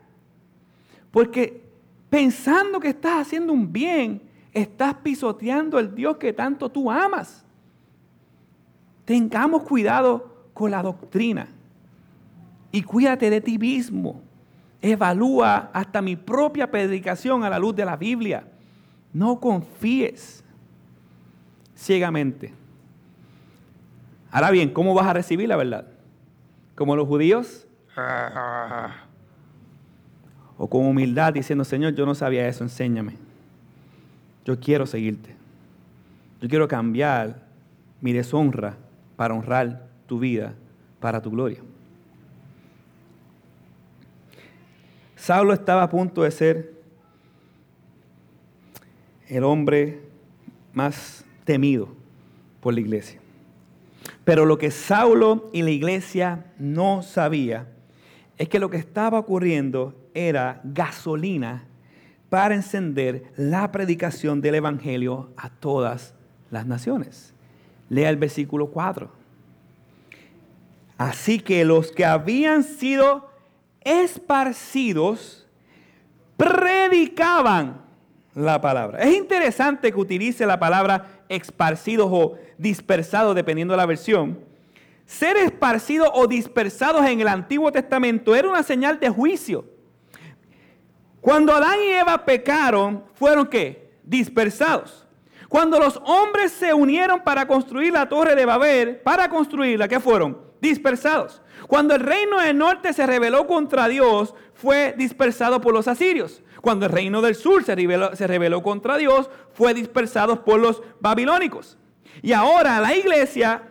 Porque 1.10 1.72
pensando 2.10 2.82
que 2.82 2.90
estás 2.90 3.22
haciendo 3.22 3.54
un 3.54 3.72
bien, 3.72 4.22
estás 4.52 4.96
pisoteando 4.96 5.80
el 5.80 5.96
Dios 5.96 6.18
que 6.18 6.34
tanto 6.34 6.70
tú 6.70 6.92
amas. 6.92 7.46
Tengamos 9.06 9.63
cuidado 9.63 10.50
con 10.54 10.72
la 10.72 10.84
doctrina 10.84 11.48
y 12.74 12.84
cuídate 12.84 13.30
de 13.30 13.40
ti 13.40 13.58
mismo 13.58 14.27
evalúa 14.82 15.70
hasta 15.74 16.02
mi 16.02 16.16
propia 16.16 16.70
predicación 16.70 17.44
a 17.44 17.50
la 17.50 17.60
luz 17.60 17.76
de 17.76 17.86
la 17.86 17.96
Biblia. 17.96 18.48
No 19.13 19.40
confíes 19.40 20.44
ciegamente. 21.76 22.54
Ahora 24.32 24.52
bien, 24.52 24.72
¿cómo 24.72 24.94
vas 24.94 25.08
a 25.08 25.13
recibir 25.13 25.48
la 25.48 25.56
verdad? 25.56 25.88
¿Como 26.76 26.96
los 26.96 27.08
judíos? 27.08 27.68
¿O 30.58 30.68
con 30.70 30.86
humildad 30.86 31.34
diciendo, 31.34 31.63
Señor, 31.63 31.96
yo 31.96 32.06
no 32.06 32.13
sabía 32.13 32.48
eso, 32.48 32.63
enséñame? 32.63 33.13
Yo 34.46 34.60
quiero 34.60 34.86
seguirte. 34.86 35.36
Yo 36.42 36.48
quiero 36.48 36.68
cambiar 36.68 37.48
mi 38.02 38.13
deshonra 38.13 38.76
para 39.16 39.34
honrar 39.34 39.88
tu 40.06 40.20
vida, 40.20 40.54
para 41.00 41.22
tu 41.22 41.32
gloria. 41.32 41.60
Saulo 45.17 45.51
estaba 45.51 45.84
a 45.84 45.89
punto 45.89 46.21
de 46.21 46.32
ser 46.32 46.73
el 49.27 49.43
hombre 49.43 49.99
más 50.73 51.25
temido 51.43 51.89
por 52.62 52.73
la 52.73 52.80
iglesia. 52.80 53.19
Pero 54.23 54.45
lo 54.45 54.58
que 54.58 54.71
Saulo 54.71 55.49
y 55.51 55.63
la 55.63 55.71
iglesia 55.71 56.45
no 56.60 57.01
sabía 57.01 57.67
es 58.38 58.47
que 58.47 58.60
lo 58.60 58.69
que 58.69 58.77
estaba 58.77 59.17
ocurriendo 59.17 59.95
era 60.13 60.62
gasolina 60.63 61.65
para 62.30 62.53
encender 62.53 63.32
la 63.38 63.71
predicación 63.71 64.39
del 64.39 64.56
Evangelio 64.56 65.32
a 65.36 65.49
todas 65.49 66.13
las 66.51 66.67
naciones. 66.67 67.34
Lea 67.89 68.10
el 68.10 68.17
versículo 68.17 68.67
4. 68.67 69.10
Así 70.97 71.39
que 71.39 71.65
los 71.65 71.91
que 71.91 72.06
habían 72.06 72.63
sido 72.63 73.27
esparcidos 73.88 75.47
predicaban 76.36 77.82
la 78.36 78.62
palabra. 78.62 79.00
Es 79.00 79.15
interesante 79.15 79.91
que 79.91 80.00
utilice 80.00 80.45
la 80.45 80.60
palabra 80.60 81.23
esparcidos 81.30 82.10
o 82.12 82.38
dispersados, 82.58 83.34
dependiendo 83.34 83.73
de 83.73 83.78
la 83.78 83.86
versión. 83.86 84.39
Ser 85.06 85.38
esparcidos 85.38 86.10
o 86.13 86.28
dispersados 86.28 87.06
en 87.06 87.21
el 87.21 87.28
Antiguo 87.30 87.71
Testamento 87.71 88.36
era 88.36 88.50
una 88.50 88.62
señal 88.62 89.00
de 89.00 89.10
juicio. 89.10 89.65
Cuando 91.21 91.54
Adán 91.54 91.80
y 91.84 91.93
Eva 91.93 92.26
pecaron, 92.26 93.04
fueron 93.15 93.47
qué? 93.47 93.91
Dispersados. 94.04 95.08
Cuando 95.50 95.80
los 95.80 96.00
hombres 96.06 96.52
se 96.52 96.73
unieron 96.73 97.21
para 97.21 97.47
construir 97.47 97.93
la 97.93 98.08
torre 98.08 98.36
de 98.36 98.45
Babel, 98.45 98.97
para 98.97 99.30
construirla, 99.30 99.88
¿qué 99.88 100.00
fueron? 100.00 100.38
Dispersados. 100.60 101.41
Cuando 101.67 101.95
el 101.95 102.01
reino 102.01 102.39
del 102.39 102.58
norte 102.58 102.93
se 102.93 103.06
rebeló 103.06 103.45
contra 103.45 103.88
Dios, 103.88 104.34
fue 104.53 104.95
dispersado 104.97 105.62
por 105.62 105.73
los 105.73 105.88
asirios. 105.88 106.41
Cuando 106.62 106.86
el 106.86 106.91
reino 106.91 107.21
del 107.21 107.36
sur 107.36 107.63
se 107.63 107.75
rebeló, 108.27 108.63
contra 108.63 108.97
Dios, 108.97 109.30
fue 109.53 109.73
dispersado 109.73 110.43
por 110.43 110.60
los 110.60 110.82
babilónicos. 110.99 111.77
Y 112.21 112.34
ahora 112.34 112.80
la 112.80 112.95
iglesia 112.95 113.63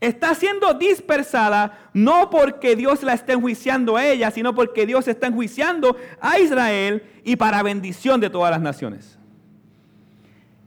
está 0.00 0.34
siendo 0.34 0.74
dispersada 0.74 1.90
no 1.92 2.30
porque 2.30 2.76
Dios 2.76 3.02
la 3.02 3.14
esté 3.14 3.32
enjuiciando 3.32 3.96
a 3.96 4.04
ella, 4.04 4.30
sino 4.30 4.54
porque 4.54 4.84
Dios 4.86 5.08
está 5.08 5.28
enjuiciando 5.28 5.96
a 6.20 6.38
Israel 6.38 7.02
y 7.24 7.36
para 7.36 7.62
bendición 7.62 8.20
de 8.20 8.30
todas 8.30 8.50
las 8.50 8.60
naciones. 8.60 9.18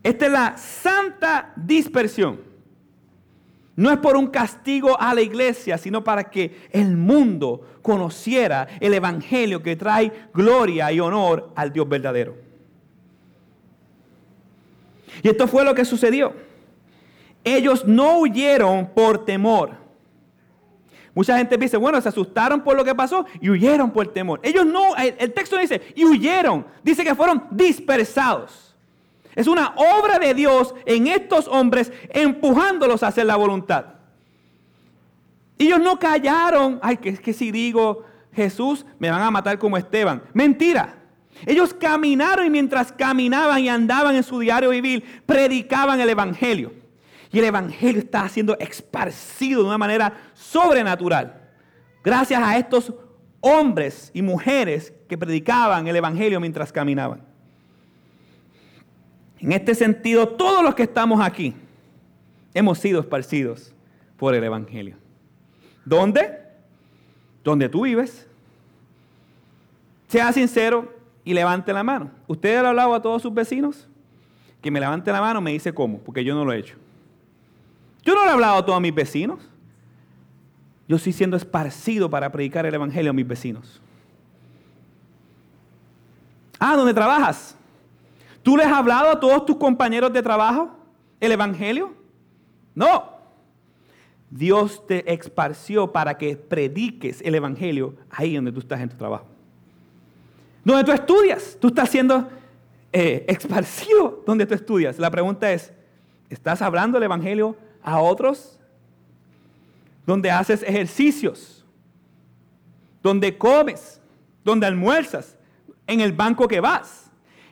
Esta 0.04 0.26
es 0.26 0.32
la 0.32 0.58
santa 0.58 1.54
dispersión. 1.56 2.51
No 3.76 3.90
es 3.92 3.98
por 3.98 4.18
un 4.18 4.28
castigo 4.28 5.00
a 5.00 5.14
la 5.14 5.22
iglesia, 5.22 5.78
sino 5.78 6.04
para 6.04 6.30
que 6.30 6.68
el 6.72 6.98
mundo 6.98 7.62
conociera 7.82 8.68
el 8.80 8.94
Evangelio 8.94 9.64
que 9.64 9.76
trae 9.76 10.12
gloria 10.34 10.92
y 10.92 11.00
honor 11.00 11.52
al 11.56 11.72
Dios 11.72 11.88
verdadero. 11.88 12.36
Y 15.24 15.30
esto 15.30 15.48
fue 15.48 15.64
lo 15.64 15.74
que 15.74 15.86
sucedió. 15.86 16.34
Ellos 17.44 17.86
no 17.86 18.20
huyeron 18.20 18.88
por 18.94 19.26
temor. 19.26 19.72
Mucha 21.14 21.38
gente 21.38 21.58
dice, 21.58 21.78
bueno, 21.78 22.00
se 22.02 22.10
asustaron 22.10 22.62
por 22.62 22.76
lo 22.76 22.86
que 22.86 22.96
pasó 22.96 23.26
y 23.42 23.50
huyeron 23.50 23.92
por 23.92 24.08
temor. 24.08 24.40
Ellos 24.44 24.66
no, 24.66 24.96
el, 24.96 25.16
el 25.18 25.34
texto 25.34 25.58
dice, 25.58 25.82
y 25.96 26.06
huyeron. 26.06 26.66
Dice 26.84 27.04
que 27.04 27.16
fueron 27.16 27.48
dispersados. 27.52 28.71
Es 29.36 29.48
una 29.48 29.74
obra 29.76 30.20
de 30.20 30.34
Dios 30.34 30.76
en 30.86 31.08
estos 31.08 31.48
hombres 31.48 31.92
empujándolos 32.10 33.04
a 33.04 33.08
hacer 33.08 33.26
la 33.26 33.36
voluntad. 33.36 33.86
Ellos 35.58 35.80
no 35.80 36.00
callaron, 36.00 36.80
ay, 36.82 36.98
que, 36.98 37.34
si 37.34 37.52
digo 37.52 38.04
Jesús 38.34 38.86
me 39.00 39.10
van 39.12 39.22
a 39.22 39.32
matar 39.32 39.60
como 39.60 39.78
Esteban. 39.78 40.24
Mentira. 40.34 40.98
Ellos 41.46 41.74
caminaron 41.74 42.46
y 42.46 42.50
mientras 42.50 42.92
caminaban 42.92 43.60
y 43.60 43.70
andaban 43.70 44.16
en 44.16 44.24
su 44.24 44.40
diario 44.40 44.72
vivir, 44.72 45.24
predicaban 45.26 46.00
el 46.02 46.10
Evangelio. 46.10 46.74
Y 47.32 47.40
el 47.40 47.46
Evangelio 47.46 48.02
está 48.02 48.28
siendo 48.28 48.58
esparcido 48.60 49.62
de 49.62 49.68
una 49.68 49.78
manera 49.78 50.14
sobrenatural. 50.34 51.42
Gracias 52.04 52.42
a 52.44 52.58
estos 52.58 52.94
hombres 53.40 54.12
y 54.14 54.22
mujeres 54.22 54.94
que 55.08 55.18
predicaban 55.18 55.88
el 55.88 55.96
Evangelio 55.96 56.40
mientras 56.40 56.72
caminaban. 56.72 57.31
En 59.42 59.52
este 59.52 59.74
sentido, 59.74 60.28
todos 60.28 60.64
los 60.64 60.76
que 60.76 60.84
estamos 60.84 61.20
aquí 61.20 61.56
hemos 62.54 62.78
sido 62.78 63.00
esparcidos 63.02 63.74
por 64.18 64.36
el 64.36 64.44
Evangelio. 64.44 64.98
¿Dónde? 65.84 66.40
Donde 67.44 67.68
tú 67.68 67.84
vives. 67.84 68.28
Sea 70.08 70.32
sincero 70.32 70.94
y 71.24 71.34
levante 71.34 71.74
la 71.74 71.84
mano. 71.84 72.12
¿Usted 72.28 72.56
ha 72.58 72.70
hablado 72.70 72.94
a 72.94 73.02
todos 73.02 73.24
sus 73.24 73.34
vecinos? 73.34 73.88
Que 74.62 74.70
me 74.70 74.80
levante 74.80 75.12
la 75.12 75.22
mano 75.22 75.42
me 75.42 75.52
dice 75.52 75.74
cómo, 75.74 75.98
porque 76.00 76.24
yo 76.24 76.36
no 76.36 76.46
lo 76.46 76.54
he 76.54 76.60
hecho. 76.60 76.76
Yo 78.04 78.14
no 78.14 78.22
le 78.22 78.28
he 78.28 78.34
hablado 78.34 78.58
a 78.58 78.66
todos 78.66 78.80
mis 78.80 78.94
vecinos. 78.94 79.40
Yo 80.88 80.98
estoy 80.98 81.14
siendo 81.14 81.36
esparcido 81.36 82.12
para 82.12 82.32
predicar 82.32 82.68
el 82.68 82.76
Evangelio 82.76 83.10
a 83.10 83.14
mis 83.14 83.28
vecinos. 83.28 83.82
Ah, 86.60 86.76
¿dónde 86.76 86.94
trabajas? 86.94 87.58
¿Tú 88.44 88.58
les 88.58 88.66
has 88.66 88.74
hablado 88.74 89.10
a 89.10 89.20
todos 89.20 89.46
tus 89.46 89.58
compañeros 89.58 90.12
de 90.12 90.22
trabajo 90.22 90.72
el 91.20 91.32
Evangelio? 91.32 91.94
No. 92.74 93.12
Dios 94.30 94.86
te 94.88 95.12
esparció 95.14 95.92
para 95.92 96.18
que 96.18 96.36
prediques 96.38 97.22
el 97.22 97.36
Evangelio 97.36 97.96
ahí 98.10 98.36
donde 98.36 98.52
tú 98.52 98.60
estás 98.60 98.80
en 98.80 98.90
tu 98.90 98.96
trabajo. 98.96 99.26
Donde 100.64 100.84
tú 100.84 100.92
estudias, 100.92 101.58
tú 101.60 101.68
estás 101.68 101.90
siendo 101.90 102.30
eh, 102.94 103.26
esparcido 103.28 104.24
donde 104.26 104.46
tú 104.46 104.54
estudias. 104.54 104.98
La 105.00 105.12
pregunta 105.12 105.52
es, 105.52 105.74
¿estás 106.30 106.62
hablando 106.62 106.98
el 106.98 107.04
Evangelio 107.04 107.56
a 107.84 108.00
otros? 108.00 108.60
Donde 110.06 110.32
haces 110.32 110.64
ejercicios, 110.64 111.66
donde 113.04 113.38
comes, 113.38 114.02
donde 114.44 114.66
almuerzas, 114.66 115.38
en 115.88 116.00
el 116.00 116.14
banco 116.14 116.48
que 116.48 116.60
vas. 116.60 117.11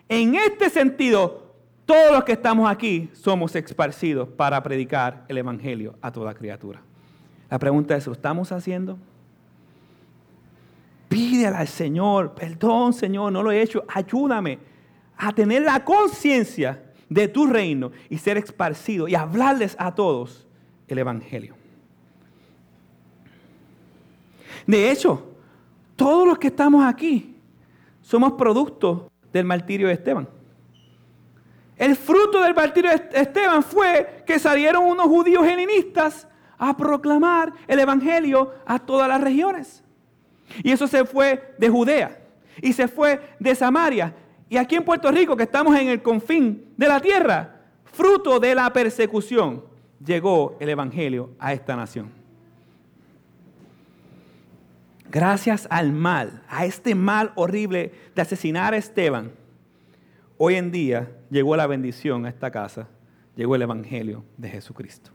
En 0.09 0.33
este 0.33 0.71
sentido, 0.71 1.53
todos 1.85 2.11
los 2.11 2.23
que 2.23 2.31
estamos 2.31 2.69
aquí 2.69 3.09
somos 3.13 3.55
esparcidos 3.55 4.27
para 4.27 4.61
predicar 4.63 5.23
el 5.27 5.37
Evangelio 5.37 5.95
a 6.01 6.11
toda 6.11 6.33
criatura. 6.33 6.81
La 7.49 7.59
pregunta 7.59 7.95
es, 7.95 8.07
¿lo 8.07 8.13
estamos 8.13 8.51
haciendo? 8.51 8.97
Pídele 11.07 11.55
al 11.55 11.67
Señor, 11.67 12.33
perdón 12.33 12.93
Señor, 12.93 13.31
no 13.31 13.41
lo 13.43 13.51
he 13.51 13.61
hecho, 13.61 13.83
ayúdame 13.87 14.59
a 15.15 15.31
tener 15.31 15.61
la 15.63 15.83
conciencia 15.83 16.83
de 17.07 17.27
tu 17.27 17.47
reino 17.47 17.91
y 18.09 18.17
ser 18.17 18.37
esparcido 18.37 19.07
y 19.07 19.15
hablarles 19.15 19.75
a 19.79 19.93
todos 19.93 20.47
el 20.87 20.97
Evangelio. 20.97 21.55
De 24.65 24.91
hecho, 24.91 25.23
todos 25.95 26.27
los 26.27 26.37
que 26.37 26.47
estamos 26.47 26.85
aquí 26.85 27.35
somos 28.01 28.33
producto 28.33 29.11
del 29.33 29.45
martirio 29.45 29.87
de 29.87 29.93
Esteban. 29.93 30.27
El 31.77 31.95
fruto 31.95 32.41
del 32.41 32.53
martirio 32.53 32.91
de 32.91 33.19
Esteban 33.19 33.63
fue 33.63 34.23
que 34.25 34.39
salieron 34.39 34.85
unos 34.85 35.07
judíos 35.07 35.45
helenistas 35.47 36.27
a 36.57 36.75
proclamar 36.75 37.53
el 37.67 37.79
Evangelio 37.79 38.53
a 38.65 38.79
todas 38.79 39.07
las 39.07 39.21
regiones. 39.21 39.83
Y 40.63 40.71
eso 40.71 40.87
se 40.87 41.05
fue 41.05 41.53
de 41.57 41.69
Judea 41.69 42.19
y 42.61 42.73
se 42.73 42.87
fue 42.87 43.21
de 43.39 43.55
Samaria 43.55 44.13
y 44.49 44.57
aquí 44.57 44.75
en 44.75 44.83
Puerto 44.83 45.11
Rico, 45.11 45.37
que 45.37 45.43
estamos 45.43 45.77
en 45.77 45.89
el 45.89 46.01
confín 46.01 46.73
de 46.75 46.87
la 46.87 46.99
tierra, 46.99 47.61
fruto 47.85 48.39
de 48.39 48.55
la 48.55 48.73
persecución, 48.73 49.63
llegó 50.03 50.57
el 50.59 50.69
Evangelio 50.69 51.29
a 51.37 51.53
esta 51.53 51.75
nación. 51.75 52.18
Gracias 55.11 55.67
al 55.71 55.91
mal, 55.91 56.43
a 56.47 56.65
este 56.65 56.93
mal 56.93 57.31
horrible 57.35 57.93
de 58.15 58.21
asesinar 58.21 58.73
a 58.73 58.77
Esteban, 58.77 59.31
hoy 60.37 60.55
en 60.55 60.71
día 60.71 61.11
llegó 61.31 61.55
la 61.55 61.65
bendición 61.65 62.25
a 62.25 62.29
esta 62.29 62.51
casa, 62.51 62.87
llegó 63.35 63.55
el 63.55 63.63
Evangelio 63.63 64.23
de 64.37 64.49
Jesucristo. 64.49 65.09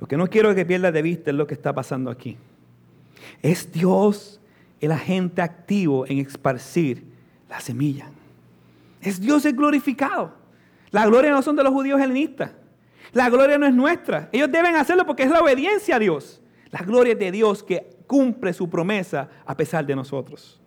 Lo 0.00 0.06
que 0.08 0.16
no 0.16 0.28
quiero 0.28 0.54
que 0.54 0.64
pierdas 0.64 0.94
de 0.94 1.02
vista 1.02 1.30
es 1.30 1.36
lo 1.36 1.46
que 1.46 1.54
está 1.54 1.74
pasando 1.74 2.10
aquí. 2.10 2.38
Es 3.42 3.70
Dios 3.70 4.40
el 4.80 4.90
agente 4.90 5.42
activo 5.42 6.06
en 6.08 6.18
esparcir 6.18 7.04
la 7.48 7.60
semilla. 7.60 8.10
Es 9.00 9.20
Dios 9.20 9.44
el 9.44 9.54
glorificado. 9.54 10.34
La 10.90 11.06
gloria 11.06 11.30
no 11.30 11.42
son 11.42 11.54
de 11.54 11.62
los 11.62 11.72
judíos 11.72 12.00
helenistas. 12.00 12.50
La 13.12 13.28
gloria 13.30 13.58
no 13.58 13.66
es 13.66 13.74
nuestra. 13.74 14.28
Ellos 14.32 14.50
deben 14.50 14.74
hacerlo 14.74 15.06
porque 15.06 15.22
es 15.22 15.30
la 15.30 15.40
obediencia 15.40 15.96
a 15.96 15.98
Dios. 15.98 16.41
La 16.72 16.80
gloria 16.80 17.14
de 17.14 17.30
Dios 17.30 17.62
que 17.62 17.88
cumple 18.08 18.52
su 18.52 18.68
promesa 18.68 19.28
a 19.46 19.56
pesar 19.56 19.86
de 19.86 19.94
nosotros. 19.94 20.60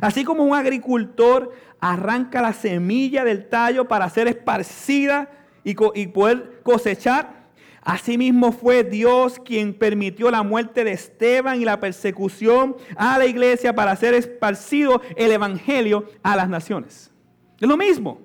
Así 0.00 0.24
como 0.24 0.44
un 0.44 0.54
agricultor 0.54 1.52
arranca 1.78 2.42
la 2.42 2.52
semilla 2.52 3.24
del 3.24 3.48
tallo 3.48 3.86
para 3.86 4.10
ser 4.10 4.26
esparcida 4.26 5.30
y, 5.62 5.76
y 5.94 6.06
poder 6.08 6.60
cosechar, 6.64 7.40
Asimismo 7.82 8.52
fue 8.52 8.84
Dios 8.84 9.40
quien 9.42 9.72
permitió 9.72 10.30
la 10.30 10.42
muerte 10.42 10.84
de 10.84 10.92
Esteban 10.92 11.60
y 11.60 11.64
la 11.64 11.80
persecución 11.80 12.76
a 12.94 13.16
la 13.16 13.24
iglesia 13.24 13.74
para 13.74 13.92
hacer 13.92 14.12
esparcido 14.12 15.00
el 15.16 15.32
Evangelio 15.32 16.04
a 16.22 16.36
las 16.36 16.48
naciones. 16.48 17.10
Es 17.58 17.66
lo 17.66 17.76
mismo. 17.76 18.20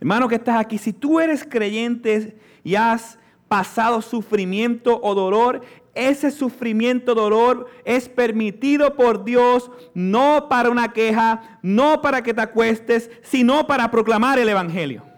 Hermano 0.00 0.28
que 0.28 0.34
estás 0.34 0.56
aquí, 0.58 0.76
si 0.76 0.92
tú 0.92 1.20
eres 1.20 1.44
creyente 1.44 2.36
y 2.64 2.74
has 2.74 3.18
pasado 3.48 4.02
sufrimiento 4.02 5.00
o 5.02 5.14
dolor, 5.14 5.62
ese 5.94 6.30
sufrimiento, 6.30 7.14
dolor 7.14 7.68
es 7.84 8.08
permitido 8.08 8.94
por 8.96 9.24
Dios 9.24 9.70
no 9.94 10.48
para 10.48 10.70
una 10.70 10.92
queja, 10.92 11.58
no 11.62 12.02
para 12.02 12.22
que 12.22 12.34
te 12.34 12.40
acuestes, 12.40 13.10
sino 13.22 13.66
para 13.66 13.90
proclamar 13.90 14.38
el 14.38 14.48
Evangelio. 14.48 15.13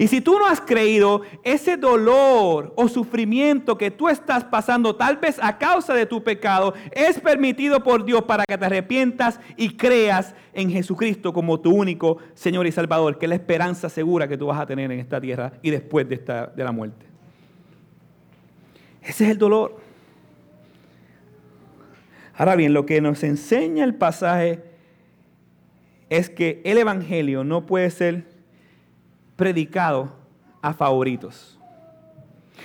Y 0.00 0.08
si 0.08 0.22
tú 0.22 0.38
no 0.38 0.46
has 0.46 0.62
creído, 0.62 1.20
ese 1.44 1.76
dolor 1.76 2.72
o 2.74 2.88
sufrimiento 2.88 3.76
que 3.76 3.90
tú 3.90 4.08
estás 4.08 4.44
pasando, 4.44 4.96
tal 4.96 5.18
vez 5.18 5.38
a 5.42 5.58
causa 5.58 5.92
de 5.92 6.06
tu 6.06 6.24
pecado, 6.24 6.72
es 6.92 7.20
permitido 7.20 7.82
por 7.82 8.06
Dios 8.06 8.22
para 8.22 8.46
que 8.46 8.56
te 8.56 8.64
arrepientas 8.64 9.38
y 9.58 9.76
creas 9.76 10.34
en 10.54 10.70
Jesucristo 10.70 11.34
como 11.34 11.60
tu 11.60 11.70
único 11.74 12.16
Señor 12.32 12.66
y 12.66 12.72
Salvador, 12.72 13.18
que 13.18 13.26
es 13.26 13.28
la 13.28 13.34
esperanza 13.34 13.90
segura 13.90 14.26
que 14.26 14.38
tú 14.38 14.46
vas 14.46 14.58
a 14.58 14.64
tener 14.64 14.90
en 14.90 15.00
esta 15.00 15.20
tierra 15.20 15.52
y 15.60 15.68
después 15.68 16.08
de, 16.08 16.14
esta, 16.14 16.46
de 16.46 16.64
la 16.64 16.72
muerte. 16.72 17.04
Ese 19.02 19.24
es 19.26 19.32
el 19.32 19.36
dolor. 19.36 19.82
Ahora 22.38 22.56
bien, 22.56 22.72
lo 22.72 22.86
que 22.86 23.02
nos 23.02 23.22
enseña 23.22 23.84
el 23.84 23.96
pasaje 23.96 24.62
es 26.08 26.30
que 26.30 26.62
el 26.64 26.78
Evangelio 26.78 27.44
no 27.44 27.66
puede 27.66 27.90
ser 27.90 28.29
predicado 29.40 30.12
a 30.60 30.74
favoritos. 30.74 31.58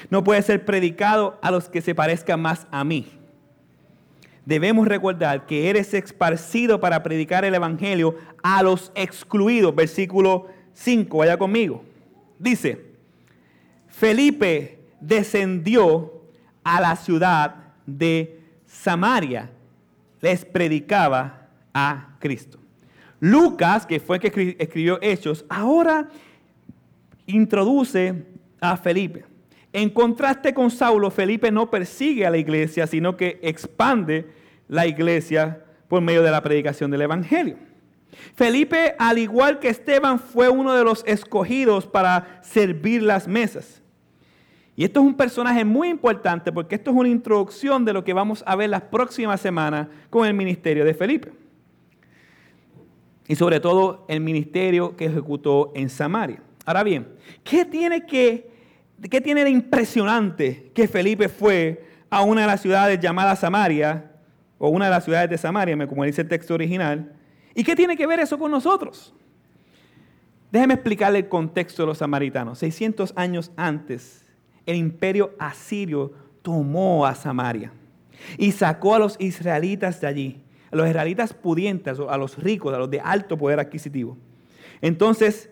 No 0.09 0.25
puede 0.25 0.41
ser 0.41 0.65
predicado 0.65 1.39
a 1.41 1.49
los 1.49 1.69
que 1.69 1.81
se 1.81 1.95
parezcan 1.95 2.41
más 2.41 2.67
a 2.69 2.83
mí. 2.83 3.07
Debemos 4.45 4.85
recordar 4.85 5.45
que 5.45 5.69
eres 5.69 5.93
esparcido 5.93 6.81
para 6.81 7.01
predicar 7.01 7.45
el 7.45 7.55
Evangelio 7.55 8.17
a 8.43 8.61
los 8.61 8.91
excluidos. 8.93 9.73
Versículo 9.73 10.47
5, 10.73 11.17
vaya 11.17 11.37
conmigo. 11.37 11.81
Dice, 12.37 12.87
Felipe 13.87 14.79
descendió 14.99 16.23
a 16.61 16.81
la 16.81 16.97
ciudad 16.97 17.55
de 17.85 18.41
Samaria. 18.65 19.49
Les 20.19 20.43
predicaba 20.43 21.47
a 21.73 22.17
Cristo. 22.19 22.59
Lucas, 23.21 23.85
que 23.85 24.01
fue 24.01 24.17
el 24.17 24.21
que 24.21 24.57
escribió 24.59 24.99
Hechos, 25.01 25.45
ahora 25.47 26.09
introduce 27.27 28.25
a 28.59 28.77
Felipe. 28.77 29.25
En 29.73 29.89
contraste 29.89 30.53
con 30.53 30.71
Saulo, 30.71 31.11
Felipe 31.11 31.51
no 31.51 31.69
persigue 31.69 32.25
a 32.25 32.29
la 32.29 32.37
iglesia, 32.37 32.87
sino 32.87 33.17
que 33.17 33.39
expande 33.41 34.25
la 34.67 34.87
iglesia 34.87 35.63
por 35.87 36.01
medio 36.01 36.23
de 36.23 36.31
la 36.31 36.41
predicación 36.41 36.91
del 36.91 37.01
Evangelio. 37.01 37.57
Felipe, 38.35 38.95
al 38.97 39.17
igual 39.17 39.59
que 39.59 39.67
Esteban, 39.67 40.19
fue 40.19 40.49
uno 40.49 40.73
de 40.73 40.83
los 40.83 41.03
escogidos 41.05 41.85
para 41.85 42.39
servir 42.41 43.03
las 43.03 43.27
mesas. 43.27 43.81
Y 44.77 44.83
esto 44.83 44.99
es 44.99 45.05
un 45.05 45.15
personaje 45.15 45.63
muy 45.63 45.89
importante 45.89 46.51
porque 46.51 46.75
esto 46.75 46.91
es 46.91 46.97
una 46.97 47.09
introducción 47.09 47.85
de 47.85 47.93
lo 47.93 48.03
que 48.03 48.13
vamos 48.13 48.43
a 48.45 48.55
ver 48.55 48.69
las 48.69 48.81
próximas 48.81 49.39
semanas 49.39 49.87
con 50.09 50.25
el 50.25 50.33
ministerio 50.33 50.83
de 50.83 50.93
Felipe. 50.93 51.31
Y 53.27 53.35
sobre 53.35 53.59
todo 53.59 54.05
el 54.07 54.19
ministerio 54.19 54.95
que 54.95 55.05
ejecutó 55.05 55.71
en 55.75 55.89
Samaria. 55.89 56.41
Ahora 56.65 56.83
bien, 56.83 57.07
¿qué 57.43 57.63
tiene, 57.63 58.05
que, 58.05 58.49
¿qué 59.09 59.21
tiene 59.21 59.43
de 59.43 59.51
impresionante 59.51 60.71
que 60.73 60.87
Felipe 60.87 61.29
fue 61.29 61.85
a 62.09 62.23
una 62.23 62.41
de 62.41 62.47
las 62.47 62.61
ciudades 62.61 62.99
llamadas 62.99 63.39
Samaria, 63.39 64.11
o 64.57 64.69
una 64.69 64.85
de 64.85 64.91
las 64.91 65.03
ciudades 65.03 65.29
de 65.29 65.37
Samaria, 65.37 65.87
como 65.87 66.03
dice 66.03 66.21
el 66.21 66.27
texto 66.27 66.55
original? 66.55 67.13
¿Y 67.53 67.63
qué 67.63 67.75
tiene 67.75 67.95
que 67.95 68.07
ver 68.07 68.19
eso 68.19 68.39
con 68.39 68.49
nosotros? 68.51 69.13
Déjeme 70.51 70.73
explicarle 70.73 71.19
el 71.19 71.27
contexto 71.27 71.83
de 71.83 71.87
los 71.87 71.99
samaritanos. 71.99 72.59
600 72.59 73.13
años 73.15 73.51
antes, 73.55 74.25
el 74.65 74.77
imperio 74.77 75.35
asirio 75.37 76.13
tomó 76.41 77.05
a 77.05 77.13
Samaria 77.13 77.71
y 78.37 78.51
sacó 78.51 78.95
a 78.95 78.99
los 78.99 79.17
israelitas 79.19 80.01
de 80.01 80.07
allí, 80.07 80.43
a 80.71 80.75
los 80.75 80.87
israelitas 80.87 81.33
pudientes, 81.33 81.99
a 81.99 82.17
los 82.17 82.37
ricos, 82.37 82.73
a 82.73 82.79
los 82.79 82.89
de 82.89 82.99
alto 82.99 83.37
poder 83.37 83.59
adquisitivo. 83.59 84.17
Entonces, 84.81 85.49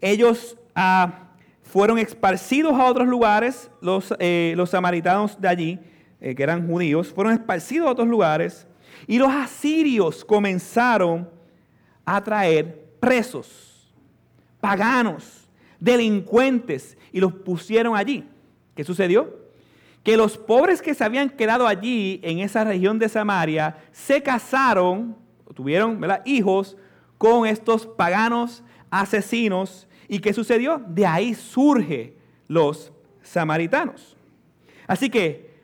ellos 0.00 0.56
ah, 0.74 1.30
fueron 1.62 1.98
esparcidos 1.98 2.74
a 2.74 2.86
otros 2.86 3.06
lugares, 3.06 3.70
los, 3.80 4.14
eh, 4.18 4.54
los 4.56 4.70
samaritanos 4.70 5.40
de 5.40 5.48
allí, 5.48 5.78
eh, 6.20 6.34
que 6.34 6.42
eran 6.42 6.66
judíos, 6.66 7.12
fueron 7.12 7.32
esparcidos 7.32 7.88
a 7.88 7.92
otros 7.92 8.08
lugares, 8.08 8.66
y 9.06 9.18
los 9.18 9.30
asirios 9.30 10.24
comenzaron 10.24 11.28
a 12.04 12.22
traer 12.22 12.88
presos, 12.98 13.92
paganos, 14.60 15.48
delincuentes, 15.78 16.96
y 17.12 17.20
los 17.20 17.32
pusieron 17.32 17.96
allí. 17.96 18.26
¿Qué 18.74 18.84
sucedió? 18.84 19.38
Que 20.02 20.16
los 20.16 20.36
pobres 20.36 20.82
que 20.82 20.94
se 20.94 21.04
habían 21.04 21.30
quedado 21.30 21.66
allí 21.66 22.20
en 22.22 22.40
esa 22.40 22.64
región 22.64 22.98
de 22.98 23.08
Samaria 23.08 23.78
se 23.92 24.22
casaron, 24.22 25.16
tuvieron 25.54 26.00
hijos 26.24 26.76
con 27.18 27.46
estos 27.46 27.86
paganos 27.86 28.62
asesinos 28.90 29.88
¿Y 30.12 30.18
qué 30.18 30.32
sucedió? 30.32 30.82
De 30.88 31.06
ahí 31.06 31.34
surge 31.34 32.16
los 32.48 32.92
samaritanos. 33.22 34.16
Así 34.88 35.08
que 35.08 35.54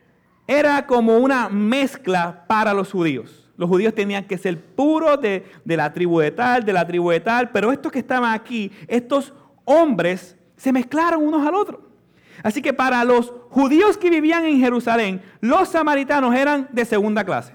era 0.47 0.87
como 0.87 1.18
una 1.18 1.49
mezcla 1.49 2.45
para 2.47 2.72
los 2.72 2.93
judíos. 2.93 3.51
Los 3.57 3.68
judíos 3.68 3.93
tenían 3.93 4.24
que 4.24 4.39
ser 4.39 4.64
puros 4.64 5.20
de, 5.20 5.45
de 5.64 5.77
la 5.77 5.93
tribu 5.93 6.20
de 6.20 6.31
tal, 6.31 6.64
de 6.64 6.72
la 6.72 6.87
tribu 6.87 7.11
de 7.11 7.18
tal, 7.18 7.51
pero 7.51 7.72
estos 7.72 7.91
que 7.91 7.99
estaban 7.99 8.33
aquí, 8.33 8.70
estos 8.87 9.35
hombres, 9.64 10.37
se 10.57 10.72
mezclaron 10.72 11.27
unos 11.27 11.45
al 11.45 11.57
otro. 11.57 11.83
Así 12.45 12.62
que 12.62 12.72
para 12.72 13.03
los 13.03 13.33
judíos 13.51 13.99
que 13.99 14.11
vivían 14.11 14.45
en 14.45 14.61
Jerusalén, 14.61 15.22
los 15.41 15.70
samaritanos 15.70 16.33
eran 16.37 16.68
de 16.70 16.85
segunda 16.85 17.24
clase. 17.24 17.53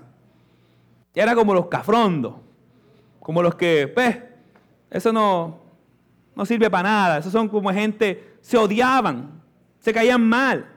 Era 1.16 1.36
como 1.36 1.54
los 1.54 1.68
cafrondos, 1.68 2.34
como 3.22 3.42
los 3.42 3.56
que, 3.56 3.88
pues, 3.88 4.20
eso 4.90 5.14
no, 5.14 5.61
no 6.36 6.46
sirve 6.46 6.70
para 6.70 6.90
nada. 6.90 7.18
Esos 7.18 7.32
son 7.32 7.48
como 7.48 7.72
gente, 7.72 8.36
se 8.42 8.58
odiaban, 8.58 9.42
se 9.80 9.94
caían 9.94 10.28
mal. 10.28 10.68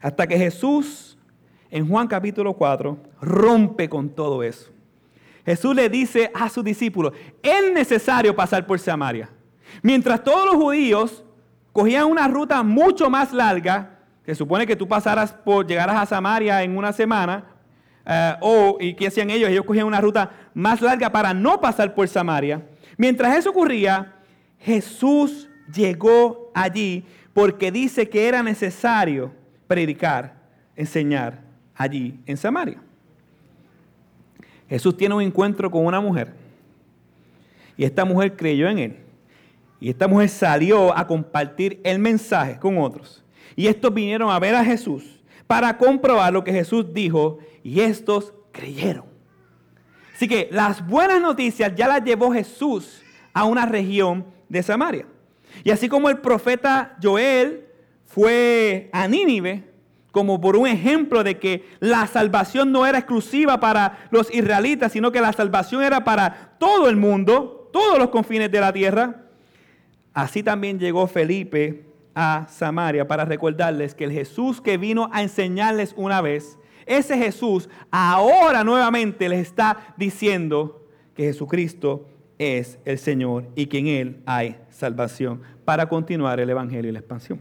Hasta 0.00 0.26
que 0.26 0.38
Jesús, 0.38 1.18
en 1.70 1.88
Juan 1.88 2.06
capítulo 2.06 2.54
4, 2.54 2.98
rompe 3.20 3.88
con 3.88 4.08
todo 4.10 4.42
eso. 4.42 4.70
Jesús 5.44 5.74
le 5.74 5.88
dice 5.88 6.30
a 6.34 6.48
sus 6.48 6.62
discípulos, 6.62 7.14
es 7.42 7.72
necesario 7.72 8.36
pasar 8.36 8.66
por 8.66 8.78
Samaria. 8.78 9.30
Mientras 9.82 10.22
todos 10.22 10.44
los 10.44 10.56
judíos 10.56 11.24
cogían 11.72 12.06
una 12.06 12.28
ruta 12.28 12.62
mucho 12.62 13.08
más 13.08 13.32
larga, 13.32 13.98
se 14.26 14.34
supone 14.34 14.66
que 14.66 14.76
tú 14.76 14.86
pasaras 14.86 15.32
por, 15.32 15.66
llegaras 15.66 15.96
a 15.96 16.06
Samaria 16.06 16.62
en 16.62 16.76
una 16.76 16.92
semana, 16.92 17.44
eh, 18.04 18.34
o, 18.40 18.76
¿y 18.80 18.94
qué 18.94 19.06
hacían 19.06 19.30
ellos? 19.30 19.48
Ellos 19.50 19.64
cogían 19.64 19.86
una 19.86 20.00
ruta 20.00 20.30
más 20.54 20.80
larga 20.80 21.10
para 21.10 21.32
no 21.32 21.60
pasar 21.60 21.94
por 21.94 22.06
Samaria. 22.08 22.62
Mientras 22.98 23.38
eso 23.38 23.50
ocurría, 23.50 24.12
Jesús 24.58 25.48
llegó 25.72 26.50
allí 26.54 27.04
porque 27.32 27.72
dice 27.72 28.08
que 28.08 28.28
era 28.28 28.42
necesario 28.42 29.32
predicar, 29.66 30.34
enseñar 30.76 31.40
allí 31.74 32.18
en 32.26 32.36
Samaria. 32.36 32.82
Jesús 34.68 34.96
tiene 34.96 35.14
un 35.14 35.22
encuentro 35.22 35.70
con 35.70 35.86
una 35.86 36.00
mujer 36.00 36.34
y 37.76 37.84
esta 37.84 38.04
mujer 38.04 38.36
creyó 38.36 38.68
en 38.68 38.78
él. 38.80 38.96
Y 39.80 39.88
esta 39.90 40.08
mujer 40.08 40.28
salió 40.28 40.96
a 40.96 41.06
compartir 41.06 41.80
el 41.84 42.00
mensaje 42.00 42.58
con 42.58 42.78
otros. 42.78 43.24
Y 43.54 43.68
estos 43.68 43.94
vinieron 43.94 44.28
a 44.30 44.38
ver 44.40 44.56
a 44.56 44.64
Jesús 44.64 45.22
para 45.46 45.78
comprobar 45.78 46.32
lo 46.32 46.42
que 46.42 46.52
Jesús 46.52 46.92
dijo 46.92 47.38
y 47.62 47.80
estos 47.80 48.34
creyeron. 48.52 49.07
Así 50.18 50.26
que 50.26 50.48
las 50.50 50.84
buenas 50.84 51.20
noticias 51.20 51.72
ya 51.76 51.86
las 51.86 52.02
llevó 52.02 52.32
Jesús 52.32 53.04
a 53.32 53.44
una 53.44 53.66
región 53.66 54.26
de 54.48 54.64
Samaria. 54.64 55.06
Y 55.62 55.70
así 55.70 55.88
como 55.88 56.10
el 56.10 56.18
profeta 56.18 56.96
Joel 57.00 57.68
fue 58.04 58.90
a 58.92 59.06
Nínive, 59.06 59.62
como 60.10 60.40
por 60.40 60.56
un 60.56 60.66
ejemplo 60.66 61.22
de 61.22 61.38
que 61.38 61.68
la 61.78 62.04
salvación 62.08 62.72
no 62.72 62.84
era 62.84 62.98
exclusiva 62.98 63.60
para 63.60 64.08
los 64.10 64.34
israelitas, 64.34 64.90
sino 64.90 65.12
que 65.12 65.20
la 65.20 65.32
salvación 65.32 65.84
era 65.84 66.02
para 66.02 66.56
todo 66.58 66.88
el 66.88 66.96
mundo, 66.96 67.70
todos 67.72 67.96
los 67.96 68.08
confines 68.08 68.50
de 68.50 68.60
la 68.60 68.72
tierra. 68.72 69.22
Así 70.14 70.42
también 70.42 70.80
llegó 70.80 71.06
Felipe 71.06 71.84
a 72.16 72.48
Samaria 72.50 73.06
para 73.06 73.24
recordarles 73.24 73.94
que 73.94 74.02
el 74.02 74.10
Jesús 74.10 74.60
que 74.60 74.78
vino 74.78 75.10
a 75.12 75.22
enseñarles 75.22 75.94
una 75.96 76.20
vez, 76.20 76.58
ese 76.88 77.16
Jesús 77.16 77.68
ahora 77.90 78.64
nuevamente 78.64 79.28
les 79.28 79.40
está 79.40 79.94
diciendo 79.96 80.86
que 81.14 81.24
Jesucristo 81.24 82.06
es 82.38 82.78
el 82.84 82.98
Señor 82.98 83.48
y 83.54 83.66
que 83.66 83.78
en 83.78 83.86
Él 83.88 84.22
hay 84.26 84.56
salvación 84.70 85.42
para 85.64 85.88
continuar 85.88 86.40
el 86.40 86.50
Evangelio 86.50 86.88
y 86.88 86.92
la 86.92 87.00
expansión. 87.00 87.40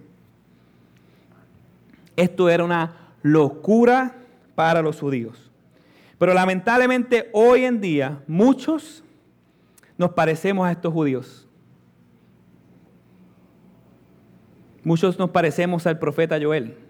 Esto 2.16 2.50
era 2.50 2.64
una 2.64 3.14
locura 3.22 4.16
para 4.56 4.82
los 4.82 5.00
judíos. 5.00 5.52
Pero 6.18 6.34
lamentablemente 6.34 7.30
hoy 7.32 7.64
en 7.64 7.80
día 7.80 8.24
muchos 8.28 9.04
nos 9.98 10.12
parecemos 10.12 10.68
a 10.68 10.72
estos 10.72 10.92
judíos. 10.92 11.48
Muchos 14.84 15.20
nos 15.20 15.30
parecemos 15.30 15.86
al 15.86 16.00
profeta 16.00 16.40
Joel. 16.42 16.87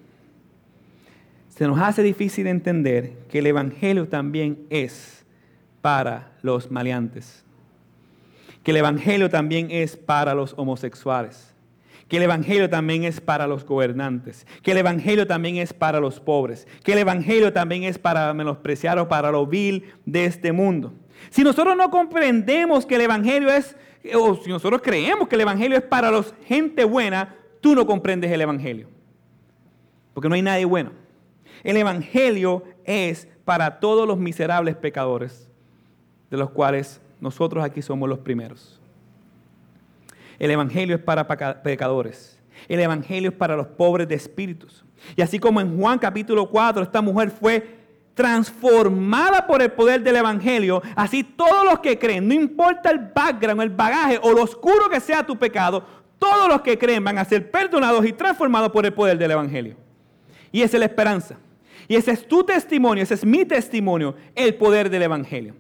Se 1.58 1.66
nos 1.66 1.80
hace 1.80 2.04
difícil 2.04 2.46
entender 2.46 3.14
que 3.30 3.40
el 3.40 3.48
Evangelio 3.48 4.08
también 4.08 4.68
es 4.70 5.26
para 5.82 6.32
los 6.44 6.70
maleantes. 6.70 7.44
Que 8.62 8.72
el 8.72 8.78
Evangelio 8.78 9.30
también 9.30 9.72
es 9.72 9.98
para 9.98 10.36
los 10.36 10.54
homosexuales 10.58 11.56
que 12.08 12.16
el 12.16 12.24
Evangelio 12.24 12.70
también 12.70 13.04
es 13.04 13.20
para 13.20 13.48
los 13.48 13.66
gobernantes, 13.66 14.48
que 14.64 14.72
el 14.72 14.78
Evangelio 14.78 15.28
también 15.28 15.58
es 15.58 15.74
para 15.74 16.00
los 16.00 16.22
pobres, 16.22 16.66
que 16.84 16.94
el 16.94 17.00
Evangelio 17.00 17.52
también 17.52 17.84
es 17.84 17.98
para 17.98 18.34
menospreciar 18.34 18.98
o 19.00 19.10
para 19.10 19.30
lo 19.30 19.46
vil 19.46 19.84
de 20.06 20.24
este 20.24 20.54
mundo. 20.54 20.94
Si 21.30 21.44
nosotros 21.44 21.76
no 21.76 21.90
comprendemos 21.90 22.86
que 22.86 22.96
el 22.96 23.02
Evangelio 23.02 23.50
es, 23.50 23.76
o 24.16 24.36
si 24.36 24.50
nosotros 24.50 24.82
creemos 24.82 25.28
que 25.28 25.36
el 25.36 25.42
Evangelio 25.42 25.78
es 25.78 25.84
para 25.84 26.10
los 26.10 26.34
gente 26.46 26.86
buena, 26.86 27.36
tú 27.60 27.76
no 27.76 27.86
comprendes 27.86 28.32
el 28.32 28.40
Evangelio. 28.40 28.88
Porque 30.14 30.30
no 30.30 30.36
hay 30.36 30.42
nadie 30.42 30.64
bueno. 30.64 31.07
El 31.64 31.78
Evangelio 31.78 32.64
es 32.86 33.28
para 33.46 33.80
todos 33.80 34.08
los 34.08 34.18
miserables 34.18 34.76
pecadores, 34.76 35.50
de 36.30 36.38
los 36.38 36.50
cuales 36.50 37.02
nosotros 37.20 37.64
aquí 37.64 37.82
somos 37.82 38.08
los 38.08 38.20
primeros. 38.20 38.80
El 40.40 40.52
Evangelio 40.52 40.96
es 40.96 41.02
para 41.02 41.28
pecadores. 41.28 42.40
El 42.68 42.80
Evangelio 42.80 43.30
es 43.30 43.36
para 43.36 43.56
los 43.56 43.68
pobres 43.68 44.08
de 44.08 44.16
espíritus. 44.16 44.84
Y 45.16 45.22
así 45.22 45.40
como 45.40 45.62
en 45.62 45.78
Juan 45.78 46.00
capítulo 46.00 46.50
4 46.50 46.84
esta 46.84 47.02
mujer 47.02 47.32
fue 47.32 47.78
transformada 48.14 49.46
por 49.46 49.62
el 49.62 49.72
poder 49.72 50.02
del 50.02 50.16
Evangelio, 50.16 50.82
así 50.96 51.24
todos 51.24 51.64
los 51.64 51.80
que 51.80 52.00
creen, 52.00 52.28
no 52.28 52.34
importa 52.34 52.90
el 52.90 52.98
background, 53.14 53.62
el 53.62 53.70
bagaje 53.70 54.20
o 54.24 54.32
lo 54.34 54.42
oscuro 54.42 54.90
que 54.90 55.00
sea 55.00 55.24
tu 55.24 55.38
pecado, 55.38 55.86
todos 56.18 56.50
los 56.50 56.62
que 56.62 56.80
creen 56.80 57.04
van 57.04 57.20
a 57.20 57.26
ser 57.26 57.52
perdonados 57.52 58.04
y 58.08 58.14
transformados 58.14 58.72
por 58.72 58.88
el 58.88 58.94
poder 58.94 59.20
del 59.20 59.30
Evangelio. 59.30 59.76
Y 60.52 60.64
esa 60.64 60.78
es 60.78 60.80
la 60.80 60.88
esperanza. 60.88 61.38
Y 61.88 61.96
ese 61.96 62.12
es 62.12 62.28
tu 62.28 62.44
testimonio, 62.44 63.04
ese 63.04 63.14
es 63.14 63.26
mi 63.26 63.46
testimonio, 63.46 64.16
el 64.36 64.56
poder 64.56 64.90
del 64.90 65.04
Evangelio. 65.04 65.56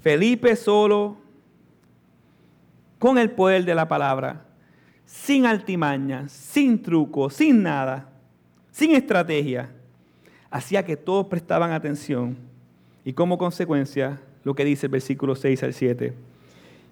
Felipe 0.00 0.56
solo 0.56 1.16
con 2.98 3.18
el 3.18 3.30
poder 3.30 3.64
de 3.64 3.74
la 3.74 3.88
palabra, 3.88 4.44
sin 5.06 5.46
altimaña, 5.46 6.28
sin 6.28 6.82
truco, 6.82 7.30
sin 7.30 7.62
nada, 7.62 8.10
sin 8.70 8.92
estrategia, 8.92 9.70
hacía 10.50 10.84
que 10.84 10.96
todos 10.96 11.26
prestaban 11.26 11.72
atención 11.72 12.36
y 13.04 13.12
como 13.12 13.38
consecuencia 13.38 14.20
lo 14.44 14.54
que 14.54 14.64
dice 14.64 14.86
el 14.86 14.92
versículo 14.92 15.34
6 15.34 15.62
al 15.62 15.74
7, 15.74 16.12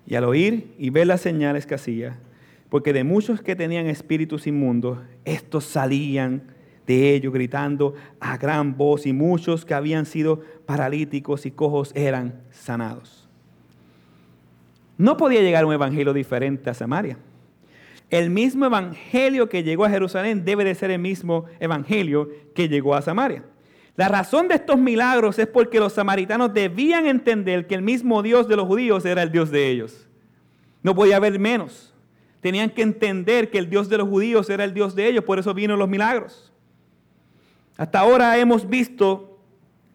y 0.06 0.14
al 0.14 0.24
oír 0.24 0.74
y 0.78 0.90
ver 0.90 1.06
las 1.06 1.20
señales 1.20 1.66
que 1.66 1.74
hacía, 1.74 2.18
porque 2.70 2.92
de 2.92 3.04
muchos 3.04 3.40
que 3.40 3.56
tenían 3.56 3.86
espíritus 3.86 4.46
inmundos, 4.46 4.98
estos 5.24 5.64
salían 5.64 6.42
de 6.88 7.14
ellos 7.14 7.34
gritando 7.34 7.94
a 8.18 8.38
gran 8.38 8.76
voz 8.76 9.04
y 9.04 9.12
muchos 9.12 9.66
que 9.66 9.74
habían 9.74 10.06
sido 10.06 10.40
paralíticos 10.64 11.44
y 11.44 11.50
cojos 11.50 11.92
eran 11.94 12.40
sanados. 12.50 13.28
No 14.96 15.18
podía 15.18 15.42
llegar 15.42 15.66
un 15.66 15.74
evangelio 15.74 16.14
diferente 16.14 16.70
a 16.70 16.74
Samaria. 16.74 17.18
El 18.08 18.30
mismo 18.30 18.64
evangelio 18.64 19.50
que 19.50 19.62
llegó 19.62 19.84
a 19.84 19.90
Jerusalén 19.90 20.46
debe 20.46 20.64
de 20.64 20.74
ser 20.74 20.90
el 20.90 20.98
mismo 20.98 21.44
evangelio 21.60 22.30
que 22.54 22.70
llegó 22.70 22.94
a 22.94 23.02
Samaria. 23.02 23.44
La 23.94 24.08
razón 24.08 24.48
de 24.48 24.54
estos 24.54 24.78
milagros 24.78 25.38
es 25.38 25.46
porque 25.46 25.80
los 25.80 25.92
samaritanos 25.92 26.54
debían 26.54 27.06
entender 27.06 27.66
que 27.66 27.74
el 27.74 27.82
mismo 27.82 28.22
Dios 28.22 28.48
de 28.48 28.56
los 28.56 28.66
judíos 28.66 29.04
era 29.04 29.22
el 29.22 29.30
Dios 29.30 29.50
de 29.50 29.68
ellos. 29.68 30.08
No 30.82 30.94
podía 30.94 31.16
haber 31.16 31.38
menos. 31.38 31.92
Tenían 32.40 32.70
que 32.70 32.80
entender 32.80 33.50
que 33.50 33.58
el 33.58 33.68
Dios 33.68 33.90
de 33.90 33.98
los 33.98 34.08
judíos 34.08 34.48
era 34.48 34.64
el 34.64 34.72
Dios 34.72 34.94
de 34.94 35.06
ellos, 35.06 35.24
por 35.24 35.38
eso 35.38 35.52
vino 35.52 35.76
los 35.76 35.88
milagros. 35.88 36.48
Hasta 37.78 38.00
ahora 38.00 38.36
hemos 38.36 38.68
visto 38.68 39.40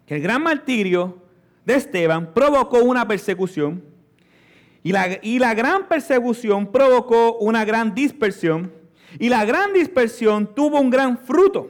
que 0.08 0.16
el 0.16 0.22
gran 0.22 0.42
martirio 0.42 1.20
de 1.66 1.76
Esteban 1.76 2.34
provocó 2.34 2.80
una 2.80 3.08
persecución 3.08 3.94
y 4.84 4.92
la, 4.92 5.54
gran 5.54 5.88
persecución 5.88 6.68
provocó 6.68 7.38
una 7.38 7.64
gran 7.64 7.96
dispersión. 7.96 8.74
Y 9.18 9.30
la 9.30 9.46
gran 9.46 9.74
dispersión 9.74 10.54
tuvo 10.54 10.80
un 10.80 10.90
gran 10.90 11.18
fruto. 11.18 11.70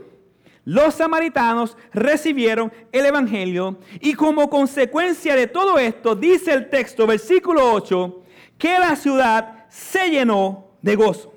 Los 0.66 0.96
samaritanos 0.96 1.78
recibieron 1.92 2.72
el 2.92 3.06
Evangelio 3.06 3.80
y 4.00 4.14
como 4.14 4.50
consecuencia 4.50 5.36
de 5.36 5.48
todo 5.48 5.78
esto, 5.78 6.16
dice 6.16 6.54
el 6.54 6.70
texto, 6.70 7.06
versículo 7.06 7.74
8, 7.74 8.24
que 8.58 8.80
la 8.80 8.96
ciudad 8.96 9.66
se 9.70 10.10
llenó 10.10 10.70
de 10.82 10.96
gozo. 10.96 11.34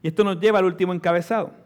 Y 0.00 0.08
esto 0.08 0.22
nos 0.22 0.38
lleva 0.38 0.60
al 0.60 0.64
último 0.64 0.94
encabezado. 0.94 1.65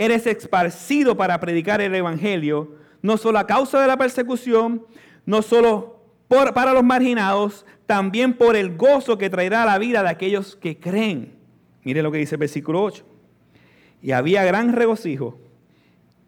Eres 0.00 0.28
esparcido 0.28 1.16
para 1.16 1.40
predicar 1.40 1.80
el 1.80 1.92
Evangelio, 1.92 2.76
no 3.02 3.16
solo 3.16 3.40
a 3.40 3.48
causa 3.48 3.80
de 3.80 3.88
la 3.88 3.96
persecución, 3.96 4.86
no 5.26 5.42
solo 5.42 6.04
para 6.28 6.72
los 6.72 6.84
marginados, 6.84 7.66
también 7.84 8.34
por 8.34 8.54
el 8.54 8.76
gozo 8.76 9.18
que 9.18 9.28
traerá 9.28 9.64
la 9.64 9.76
vida 9.76 10.04
de 10.04 10.08
aquellos 10.08 10.54
que 10.54 10.78
creen. 10.78 11.34
Mire 11.82 12.00
lo 12.00 12.12
que 12.12 12.18
dice 12.18 12.36
el 12.36 12.38
versículo 12.38 12.80
8. 12.84 13.04
Y 14.00 14.12
había 14.12 14.44
gran 14.44 14.72
regocijo 14.72 15.40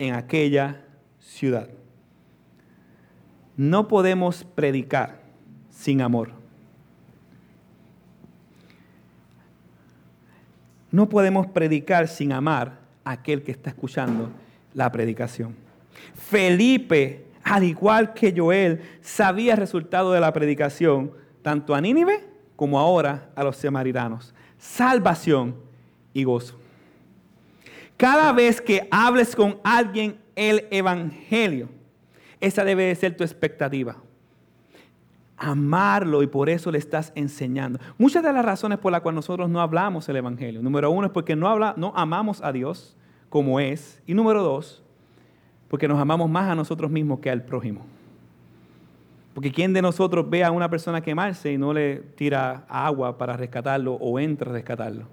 en 0.01 0.14
aquella 0.14 0.85
ciudad. 1.21 1.68
No 3.57 3.87
podemos 3.87 4.43
predicar 4.43 5.23
sin 5.71 6.01
amor. 6.01 6.33
No 10.91 11.09
podemos 11.09 11.47
predicar 11.47 12.09
sin 12.09 12.33
amar 12.33 12.80
a 12.80 12.80
aquel 13.05 13.42
que 13.42 13.53
está 13.53 13.70
escuchando 13.70 14.30
la 14.74 14.90
predicación. 14.90 15.55
Felipe, 16.14 17.24
al 17.42 17.64
igual 17.64 18.14
que 18.14 18.34
Joel, 18.36 18.80
sabía 19.01 19.53
el 19.53 19.59
resultado 19.59 20.12
de 20.12 20.20
la 20.20 20.32
predicación, 20.32 21.12
tanto 21.42 21.74
a 21.74 21.80
Nínive 21.80 22.24
como 22.57 22.78
ahora 22.78 23.30
a 23.34 23.44
los 23.44 23.57
samaritanos. 23.57 24.34
Salvación 24.59 25.57
y 26.12 26.24
gozo. 26.24 26.59
Cada 27.96 28.32
vez 28.32 28.61
que 28.61 28.88
hables 28.90 29.34
con 29.36 29.59
alguien 29.62 30.18
el 30.36 30.66
Evangelio, 30.70 31.68
esa 32.40 32.64
debe 32.64 32.84
de 32.84 32.94
ser 32.94 33.16
tu 33.16 33.24
expectativa. 33.24 33.96
Amarlo 35.43 36.22
y 36.22 36.26
por 36.26 36.51
eso 36.51 36.70
le 36.70 36.76
estás 36.76 37.12
enseñando. 37.14 37.78
Muchas 37.97 38.22
de 38.22 38.30
las 38.30 38.45
razones 38.45 38.78
por 38.78 38.93
las 38.93 39.01
cuales 39.01 39.16
nosotros 39.16 39.49
no 39.49 39.62
hablamos 39.62 40.07
el 40.11 40.16
Evangelio. 40.16 40.61
Número 40.61 40.91
uno 40.91 41.07
es 41.07 41.12
porque 41.12 41.34
no, 41.34 41.49
habla, 41.49 41.72
no 41.78 41.95
amamos 41.97 42.43
a 42.43 42.53
Dios 42.53 42.95
como 43.30 43.59
es. 43.59 44.03
Y 44.07 44.12
número 44.12 44.43
dos, 44.43 44.82
porque 45.68 45.88
nos 45.88 45.99
amamos 45.99 46.28
más 46.28 46.51
a 46.51 46.55
nosotros 46.55 46.91
mismos 46.91 47.20
que 47.20 47.30
al 47.30 47.43
prójimo. 47.43 47.86
Porque 49.32 49.51
¿quién 49.51 49.72
de 49.72 49.80
nosotros 49.80 50.28
ve 50.28 50.45
a 50.45 50.51
una 50.51 50.68
persona 50.68 51.01
quemarse 51.01 51.51
y 51.51 51.57
no 51.57 51.72
le 51.72 51.97
tira 52.16 52.66
agua 52.68 53.16
para 53.16 53.34
rescatarlo 53.34 53.95
o 53.95 54.20
entra 54.20 54.51
a 54.51 54.53
rescatarlo? 54.53 55.07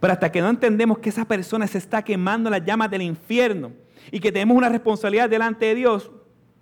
Pero 0.00 0.14
hasta 0.14 0.32
que 0.32 0.40
no 0.40 0.48
entendemos 0.48 0.98
que 0.98 1.10
esa 1.10 1.26
persona 1.26 1.66
se 1.66 1.76
está 1.76 2.00
quemando 2.00 2.48
las 2.48 2.64
llamas 2.64 2.90
del 2.90 3.02
infierno 3.02 3.72
y 4.10 4.18
que 4.18 4.32
tenemos 4.32 4.56
una 4.56 4.70
responsabilidad 4.70 5.28
delante 5.28 5.66
de 5.66 5.74
Dios, 5.74 6.10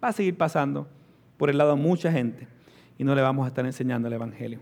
va 0.02 0.08
a 0.08 0.12
seguir 0.12 0.36
pasando 0.36 0.88
por 1.36 1.50
el 1.50 1.58
lado 1.58 1.76
de 1.76 1.80
mucha 1.80 2.10
gente 2.10 2.55
y 2.98 3.04
no 3.04 3.14
le 3.14 3.22
vamos 3.22 3.44
a 3.44 3.48
estar 3.48 3.64
enseñando 3.64 4.08
el 4.08 4.14
Evangelio. 4.14 4.60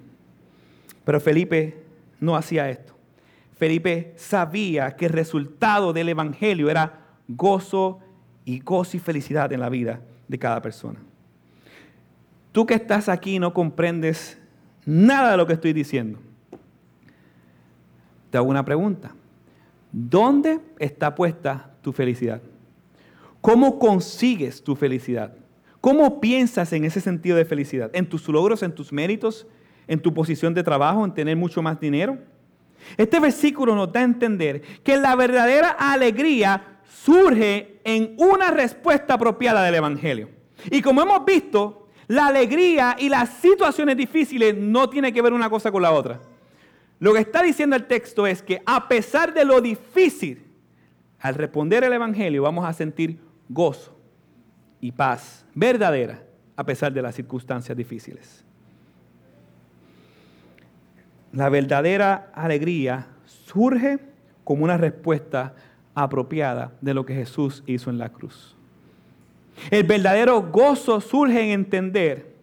Pero 1.04 1.20
Felipe 1.20 1.82
no 2.20 2.36
hacía 2.36 2.70
esto. 2.70 2.94
Felipe 3.56 4.14
sabía 4.16 4.96
que 4.96 5.06
el 5.06 5.12
resultado 5.12 5.92
del 5.92 6.08
Evangelio 6.08 6.70
era 6.70 7.00
gozo 7.28 8.00
y 8.44 8.60
gozo 8.60 8.96
y 8.96 9.00
felicidad 9.00 9.52
en 9.52 9.60
la 9.60 9.68
vida 9.68 10.00
de 10.28 10.38
cada 10.38 10.60
persona. 10.60 11.00
Tú 12.52 12.66
que 12.66 12.74
estás 12.74 13.08
aquí 13.08 13.38
no 13.38 13.54
comprendes 13.54 14.38
nada 14.84 15.32
de 15.32 15.36
lo 15.36 15.46
que 15.46 15.54
estoy 15.54 15.72
diciendo 15.72 16.18
te 18.34 18.38
hago 18.38 18.50
una 18.50 18.64
pregunta. 18.64 19.14
¿Dónde 19.92 20.58
está 20.80 21.14
puesta 21.14 21.70
tu 21.82 21.92
felicidad? 21.92 22.42
¿Cómo 23.40 23.78
consigues 23.78 24.60
tu 24.60 24.74
felicidad? 24.74 25.36
¿Cómo 25.84 26.18
piensas 26.18 26.72
en 26.72 26.86
ese 26.86 27.02
sentido 27.02 27.36
de 27.36 27.44
felicidad? 27.44 27.90
¿En 27.92 28.08
tus 28.08 28.26
logros, 28.26 28.62
en 28.62 28.74
tus 28.74 28.90
méritos, 28.90 29.46
en 29.86 30.00
tu 30.00 30.14
posición 30.14 30.54
de 30.54 30.62
trabajo, 30.62 31.04
en 31.04 31.12
tener 31.12 31.36
mucho 31.36 31.60
más 31.60 31.78
dinero? 31.78 32.16
Este 32.96 33.20
versículo 33.20 33.74
nos 33.74 33.92
da 33.92 34.00
a 34.00 34.04
entender 34.04 34.62
que 34.82 34.96
la 34.96 35.14
verdadera 35.14 35.68
alegría 35.78 36.78
surge 36.88 37.82
en 37.84 38.14
una 38.16 38.50
respuesta 38.50 39.12
apropiada 39.12 39.62
del 39.62 39.74
Evangelio. 39.74 40.30
Y 40.70 40.80
como 40.80 41.02
hemos 41.02 41.22
visto, 41.26 41.90
la 42.08 42.28
alegría 42.28 42.96
y 42.98 43.10
las 43.10 43.28
situaciones 43.34 43.98
difíciles 43.98 44.56
no 44.56 44.88
tienen 44.88 45.12
que 45.12 45.20
ver 45.20 45.34
una 45.34 45.50
cosa 45.50 45.70
con 45.70 45.82
la 45.82 45.92
otra. 45.92 46.18
Lo 46.98 47.12
que 47.12 47.20
está 47.20 47.42
diciendo 47.42 47.76
el 47.76 47.84
texto 47.84 48.26
es 48.26 48.42
que 48.42 48.62
a 48.64 48.88
pesar 48.88 49.34
de 49.34 49.44
lo 49.44 49.60
difícil, 49.60 50.46
al 51.20 51.34
responder 51.34 51.84
el 51.84 51.92
Evangelio 51.92 52.40
vamos 52.40 52.64
a 52.64 52.72
sentir 52.72 53.20
gozo 53.50 53.93
y 54.84 54.92
paz 54.92 55.46
verdadera 55.54 56.22
a 56.56 56.62
pesar 56.62 56.92
de 56.92 57.00
las 57.00 57.14
circunstancias 57.14 57.74
difíciles. 57.74 58.44
La 61.32 61.48
verdadera 61.48 62.30
alegría 62.34 63.06
surge 63.24 63.98
como 64.44 64.62
una 64.62 64.76
respuesta 64.76 65.54
apropiada 65.94 66.74
de 66.82 66.92
lo 66.92 67.06
que 67.06 67.14
Jesús 67.14 67.64
hizo 67.66 67.88
en 67.88 67.96
la 67.96 68.10
cruz. 68.10 68.54
El 69.70 69.84
verdadero 69.84 70.42
gozo 70.42 71.00
surge 71.00 71.40
en 71.40 71.52
entender 71.52 72.34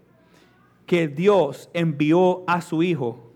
que 0.87 1.07
Dios 1.07 1.69
envió 1.75 2.43
a 2.47 2.61
su 2.61 2.81
Hijo 2.81 3.31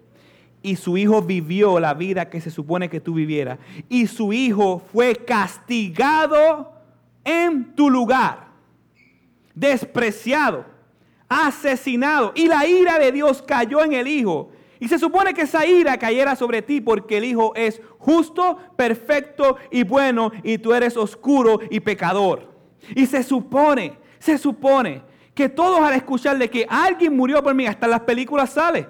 y 0.63 0.77
su 0.77 0.97
hijo 0.97 1.21
vivió 1.21 1.79
la 1.79 1.93
vida 1.93 2.27
que 2.27 2.41
se 2.41 2.49
supone 2.49 2.89
que 2.89 2.99
tú 2.99 3.13
vivieras. 3.13 3.59
Y 3.87 4.07
su 4.07 4.33
hijo 4.33 4.81
fue 4.91 5.15
castigado 5.15 6.73
en 7.23 7.75
tu 7.75 7.91
lugar, 7.91 8.44
despreciado, 9.55 10.65
asesinado. 11.27 12.33
Y 12.35 12.47
la 12.47 12.67
ira 12.67 12.99
de 12.99 13.11
Dios 13.11 13.41
cayó 13.41 13.83
en 13.83 13.93
el 13.93 14.07
hijo. 14.07 14.51
Y 14.79 14.87
se 14.87 14.99
supone 14.99 15.33
que 15.33 15.43
esa 15.43 15.65
ira 15.65 15.97
cayera 15.97 16.35
sobre 16.35 16.61
ti 16.61 16.81
porque 16.81 17.17
el 17.17 17.25
hijo 17.25 17.53
es 17.55 17.81
justo, 17.97 18.59
perfecto 18.75 19.57
y 19.71 19.83
bueno 19.83 20.31
y 20.43 20.57
tú 20.57 20.73
eres 20.73 20.97
oscuro 20.97 21.59
y 21.71 21.79
pecador. 21.79 22.53
Y 22.93 23.05
se 23.07 23.23
supone, 23.23 23.97
se 24.19 24.37
supone 24.37 25.01
que 25.33 25.49
todos 25.49 25.79
al 25.79 25.93
escuchar 25.93 26.37
de 26.37 26.49
que 26.49 26.67
alguien 26.69 27.15
murió 27.15 27.41
por 27.41 27.55
mí, 27.55 27.65
hasta 27.65 27.87
las 27.87 28.01
películas 28.01 28.51
sale 28.51 28.87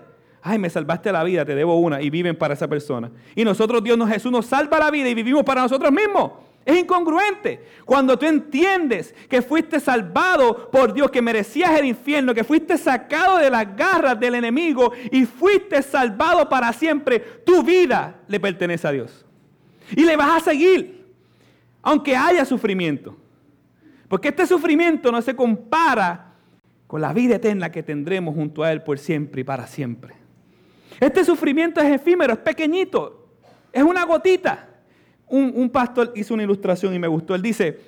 ay, 0.47 0.59
me 0.59 0.69
salvaste 0.69 1.11
la 1.11 1.23
vida, 1.23 1.43
te 1.43 1.55
debo 1.55 1.79
una, 1.79 2.03
y 2.03 2.11
viven 2.11 2.37
para 2.37 2.53
esa 2.53 2.67
persona. 2.67 3.11
Y 3.35 3.43
nosotros, 3.43 3.83
Dios 3.83 3.97
Jesús 4.07 4.31
nos 4.31 4.45
salva 4.45 4.77
la 4.77 4.91
vida 4.91 5.09
y 5.09 5.15
vivimos 5.15 5.43
para 5.43 5.63
nosotros 5.63 5.91
mismos. 5.91 6.33
Es 6.65 6.79
incongruente. 6.79 7.63
Cuando 7.85 8.17
tú 8.17 8.25
entiendes 8.25 9.13
que 9.29 9.43
fuiste 9.43 9.79
salvado 9.79 10.71
por 10.71 10.93
Dios, 10.93 11.11
que 11.11 11.21
merecías 11.21 11.77
el 11.77 11.85
infierno, 11.85 12.33
que 12.33 12.43
fuiste 12.43 12.75
sacado 12.77 13.37
de 13.37 13.51
las 13.51 13.75
garras 13.75 14.19
del 14.19 14.33
enemigo 14.33 14.91
y 15.11 15.25
fuiste 15.25 15.83
salvado 15.83 16.49
para 16.49 16.73
siempre, 16.73 17.19
tu 17.19 17.61
vida 17.61 18.15
le 18.27 18.39
pertenece 18.39 18.87
a 18.87 18.91
Dios. 18.91 19.23
Y 19.91 20.03
le 20.03 20.17
vas 20.17 20.41
a 20.41 20.45
seguir, 20.45 21.05
aunque 21.83 22.15
haya 22.15 22.43
sufrimiento. 22.43 23.15
Porque 24.07 24.29
este 24.29 24.47
sufrimiento 24.47 25.11
no 25.11 25.21
se 25.21 25.35
compara 25.35 26.33
con 26.87 26.99
la 26.99 27.13
vida 27.13 27.35
eterna 27.35 27.71
que 27.71 27.83
tendremos 27.83 28.33
junto 28.33 28.63
a 28.63 28.71
Él 28.71 28.81
por 28.81 28.97
siempre 28.97 29.41
y 29.41 29.43
para 29.43 29.67
siempre. 29.67 30.15
Este 30.99 31.23
sufrimiento 31.23 31.79
es 31.79 31.93
efímero, 31.93 32.33
es 32.33 32.39
pequeñito, 32.39 33.27
es 33.71 33.83
una 33.83 34.03
gotita. 34.03 34.69
Un, 35.27 35.69
pastor 35.69 36.13
hizo 36.15 36.33
una 36.33 36.43
ilustración 36.43 36.93
y 36.93 36.99
me 36.99 37.07
gustó. 37.07 37.35
Él 37.35 37.41
dice 37.41 37.79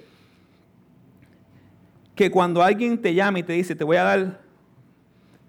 que 2.16 2.32
cuando 2.32 2.64
alguien 2.64 3.00
te 3.00 3.14
llama 3.14 3.40
y 3.40 3.44
te 3.44 3.54
dice, 3.54 3.76
te 3.76 3.84
voy 3.84 3.98
a 3.98 4.04
dar 4.04 4.42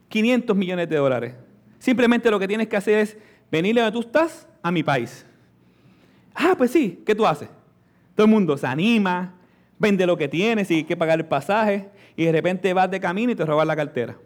500 0.09 0.57
millones 0.57 0.89
de 0.89 0.97
dólares, 0.97 1.34
simplemente 1.78 2.30
lo 2.30 2.39
que 2.39 2.47
tienes 2.47 2.68
que 2.68 2.76
hacer 2.76 2.99
es 2.99 3.16
venirle 3.51 3.80
donde 3.80 3.99
tú 3.99 4.07
estás 4.07 4.47
a 4.62 4.70
mi 4.70 4.82
país. 4.82 5.24
Ah, 6.34 6.55
pues 6.57 6.70
sí, 6.70 7.03
¿qué 7.07 7.14
tú 7.14 7.26
haces? 7.26 7.49
Todo 8.14 8.26
el 8.26 8.30
mundo 8.30 8.57
se 8.57 8.66
anima, 8.66 9.34
vende 9.78 10.07
lo 10.07 10.16
que 10.16 10.28
tienes 10.28 10.70
y 10.70 10.74
hay 10.74 10.84
que 10.84 10.97
pagar 10.97 11.18
el 11.18 11.26
pasaje 11.26 11.89
y 12.16 12.24
de 12.24 12.32
repente 12.32 12.72
vas 12.74 12.91
de 12.91 13.01
camino 13.01 13.32
y 13.32 13.34
te 13.34 13.45
robas 13.45 13.66
la 13.66 13.76
cartera. 13.76 14.16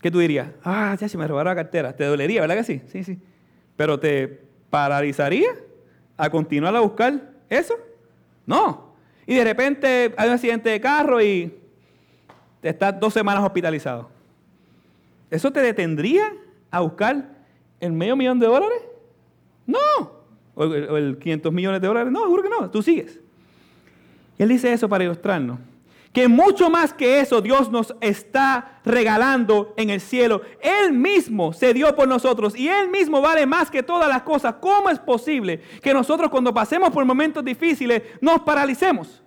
¿Qué 0.00 0.10
tú 0.10 0.18
dirías? 0.18 0.48
Ah, 0.64 0.96
ya 0.98 1.08
se 1.08 1.18
me 1.18 1.26
robaron 1.26 1.50
la 1.50 1.62
cartera. 1.62 1.94
Te 1.94 2.04
dolería, 2.04 2.40
¿verdad 2.40 2.56
que 2.56 2.64
sí? 2.64 2.82
Sí, 2.86 3.04
sí. 3.04 3.18
Pero 3.76 3.98
te 3.98 4.42
paralizaría 4.70 5.48
a 6.18 6.28
continuar 6.28 6.76
a 6.76 6.80
buscar 6.80 7.32
eso? 7.48 7.74
No. 8.44 8.92
Y 9.26 9.34
de 9.34 9.44
repente 9.44 10.14
hay 10.16 10.28
un 10.28 10.34
accidente 10.34 10.68
de 10.68 10.80
carro 10.80 11.22
y 11.22 11.54
te 12.60 12.68
estás 12.68 13.00
dos 13.00 13.14
semanas 13.14 13.42
hospitalizado. 13.42 14.10
¿Eso 15.30 15.50
te 15.50 15.60
detendría 15.60 16.30
a 16.70 16.80
buscar 16.80 17.30
el 17.80 17.92
medio 17.92 18.16
millón 18.16 18.38
de 18.38 18.46
dólares? 18.46 18.82
No. 19.66 19.78
O 20.54 20.64
el, 20.64 20.90
o 20.90 20.96
el 20.98 21.18
500 21.18 21.52
millones 21.52 21.80
de 21.80 21.86
dólares. 21.86 22.12
No, 22.12 22.22
seguro 22.22 22.42
que 22.42 22.48
no. 22.50 22.70
Tú 22.70 22.82
sigues. 22.82 23.18
Y 24.38 24.42
él 24.42 24.50
dice 24.50 24.72
eso 24.72 24.88
para 24.88 25.04
ilustrarnos 25.04 25.58
que 26.12 26.28
mucho 26.28 26.70
más 26.70 26.92
que 26.92 27.20
eso 27.20 27.40
Dios 27.40 27.70
nos 27.70 27.94
está 28.00 28.80
regalando 28.84 29.74
en 29.76 29.90
el 29.90 30.00
cielo. 30.00 30.42
Él 30.60 30.92
mismo 30.92 31.52
se 31.52 31.74
dio 31.74 31.94
por 31.94 32.08
nosotros 32.08 32.56
y 32.56 32.68
Él 32.68 32.88
mismo 32.90 33.20
vale 33.20 33.46
más 33.46 33.70
que 33.70 33.82
todas 33.82 34.08
las 34.08 34.22
cosas. 34.22 34.56
¿Cómo 34.60 34.88
es 34.88 34.98
posible 34.98 35.60
que 35.82 35.92
nosotros 35.92 36.30
cuando 36.30 36.52
pasemos 36.54 36.90
por 36.90 37.04
momentos 37.04 37.44
difíciles 37.44 38.02
nos 38.20 38.40
paralicemos? 38.40 39.22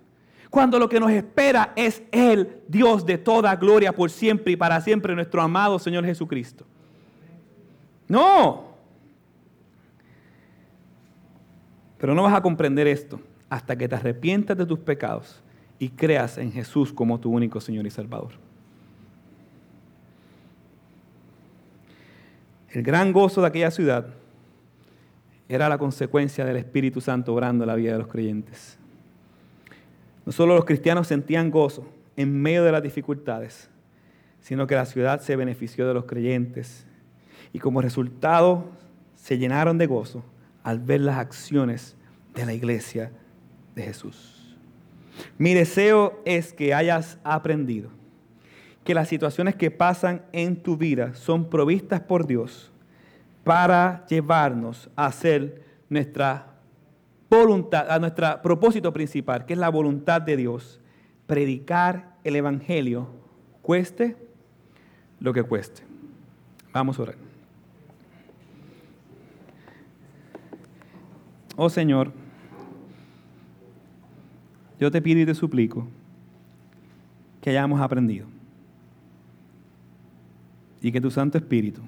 Cuando 0.50 0.78
lo 0.78 0.88
que 0.88 1.00
nos 1.00 1.10
espera 1.10 1.72
es 1.76 2.02
Él, 2.10 2.60
Dios 2.68 3.06
de 3.06 3.16
toda 3.16 3.56
gloria 3.56 3.92
por 3.92 4.10
siempre 4.10 4.52
y 4.52 4.56
para 4.56 4.80
siempre, 4.80 5.14
nuestro 5.14 5.40
amado 5.40 5.78
Señor 5.78 6.04
Jesucristo. 6.04 6.66
No. 8.08 8.72
Pero 11.96 12.14
no 12.14 12.24
vas 12.24 12.34
a 12.34 12.42
comprender 12.42 12.86
esto 12.86 13.20
hasta 13.48 13.76
que 13.76 13.88
te 13.88 13.94
arrepientas 13.94 14.58
de 14.58 14.66
tus 14.66 14.80
pecados 14.80 15.42
y 15.82 15.88
creas 15.88 16.38
en 16.38 16.52
Jesús 16.52 16.92
como 16.92 17.18
tu 17.18 17.28
único 17.32 17.60
Señor 17.60 17.84
y 17.84 17.90
Salvador. 17.90 18.30
El 22.70 22.84
gran 22.84 23.12
gozo 23.12 23.40
de 23.40 23.48
aquella 23.48 23.72
ciudad 23.72 24.06
era 25.48 25.68
la 25.68 25.78
consecuencia 25.78 26.44
del 26.44 26.58
Espíritu 26.58 27.00
Santo 27.00 27.34
obrando 27.34 27.66
la 27.66 27.74
vida 27.74 27.94
de 27.94 27.98
los 27.98 28.06
creyentes. 28.06 28.78
No 30.24 30.30
solo 30.30 30.54
los 30.54 30.64
cristianos 30.64 31.08
sentían 31.08 31.50
gozo 31.50 31.84
en 32.16 32.32
medio 32.40 32.62
de 32.62 32.70
las 32.70 32.84
dificultades, 32.84 33.68
sino 34.40 34.68
que 34.68 34.76
la 34.76 34.86
ciudad 34.86 35.20
se 35.20 35.34
benefició 35.34 35.88
de 35.88 35.94
los 35.94 36.04
creyentes 36.04 36.86
y 37.52 37.58
como 37.58 37.82
resultado 37.82 38.66
se 39.16 39.36
llenaron 39.36 39.78
de 39.78 39.88
gozo 39.88 40.22
al 40.62 40.78
ver 40.78 41.00
las 41.00 41.18
acciones 41.18 41.96
de 42.36 42.46
la 42.46 42.54
iglesia 42.54 43.10
de 43.74 43.82
Jesús. 43.82 44.31
Mi 45.38 45.54
deseo 45.54 46.20
es 46.24 46.52
que 46.52 46.74
hayas 46.74 47.18
aprendido 47.24 47.90
que 48.84 48.94
las 48.94 49.08
situaciones 49.08 49.54
que 49.54 49.70
pasan 49.70 50.22
en 50.32 50.56
tu 50.56 50.76
vida 50.76 51.14
son 51.14 51.48
provistas 51.48 52.00
por 52.00 52.26
Dios 52.26 52.72
para 53.44 54.04
llevarnos 54.06 54.90
a 54.96 55.06
hacer 55.06 55.62
nuestra 55.88 56.46
voluntad, 57.30 57.90
a 57.90 57.98
nuestro 57.98 58.42
propósito 58.42 58.92
principal, 58.92 59.46
que 59.46 59.52
es 59.52 59.58
la 59.58 59.68
voluntad 59.68 60.20
de 60.20 60.36
Dios, 60.36 60.80
predicar 61.26 62.16
el 62.24 62.36
Evangelio, 62.36 63.08
cueste 63.62 64.16
lo 65.20 65.32
que 65.32 65.42
cueste. 65.42 65.82
Vamos 66.72 66.98
a 66.98 67.02
orar. 67.02 67.16
Oh 71.56 71.68
Señor, 71.68 72.12
yo 74.82 74.90
te 74.90 75.00
pido 75.00 75.20
y 75.20 75.26
te 75.26 75.36
suplico 75.36 75.86
que 77.40 77.50
hayamos 77.50 77.80
aprendido 77.80 78.26
y 80.80 80.90
que 80.90 81.00
tu 81.00 81.08
Santo 81.08 81.38
Espíritu 81.38 81.82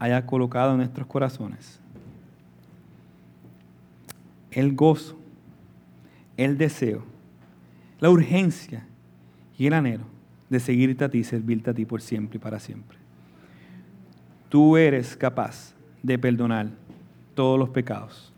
haya 0.00 0.26
colocado 0.26 0.72
en 0.72 0.78
nuestros 0.78 1.06
corazones 1.06 1.78
el 4.50 4.74
gozo, 4.74 5.16
el 6.36 6.58
deseo, 6.58 7.04
la 8.00 8.10
urgencia 8.10 8.84
y 9.56 9.68
el 9.68 9.74
anhelo 9.74 10.06
de 10.50 10.58
seguirte 10.58 11.04
a 11.04 11.08
ti, 11.08 11.22
servirte 11.22 11.70
a 11.70 11.74
ti 11.74 11.84
por 11.84 12.02
siempre 12.02 12.38
y 12.38 12.40
para 12.40 12.58
siempre. 12.58 12.98
Tú 14.48 14.76
eres 14.76 15.16
capaz 15.16 15.72
de 16.02 16.18
perdonar 16.18 16.70
todos 17.36 17.60
los 17.60 17.68
pecados. 17.68 18.32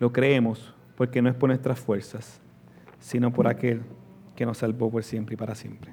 Lo 0.00 0.12
creemos 0.12 0.74
porque 0.98 1.22
no 1.22 1.28
es 1.28 1.36
por 1.36 1.48
nuestras 1.48 1.78
fuerzas, 1.78 2.40
sino 2.98 3.32
por 3.32 3.46
aquel 3.46 3.82
que 4.34 4.44
nos 4.44 4.58
salvó 4.58 4.90
por 4.90 5.04
siempre 5.04 5.34
y 5.34 5.36
para 5.36 5.54
siempre. 5.54 5.92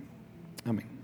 Amén. 0.66 0.95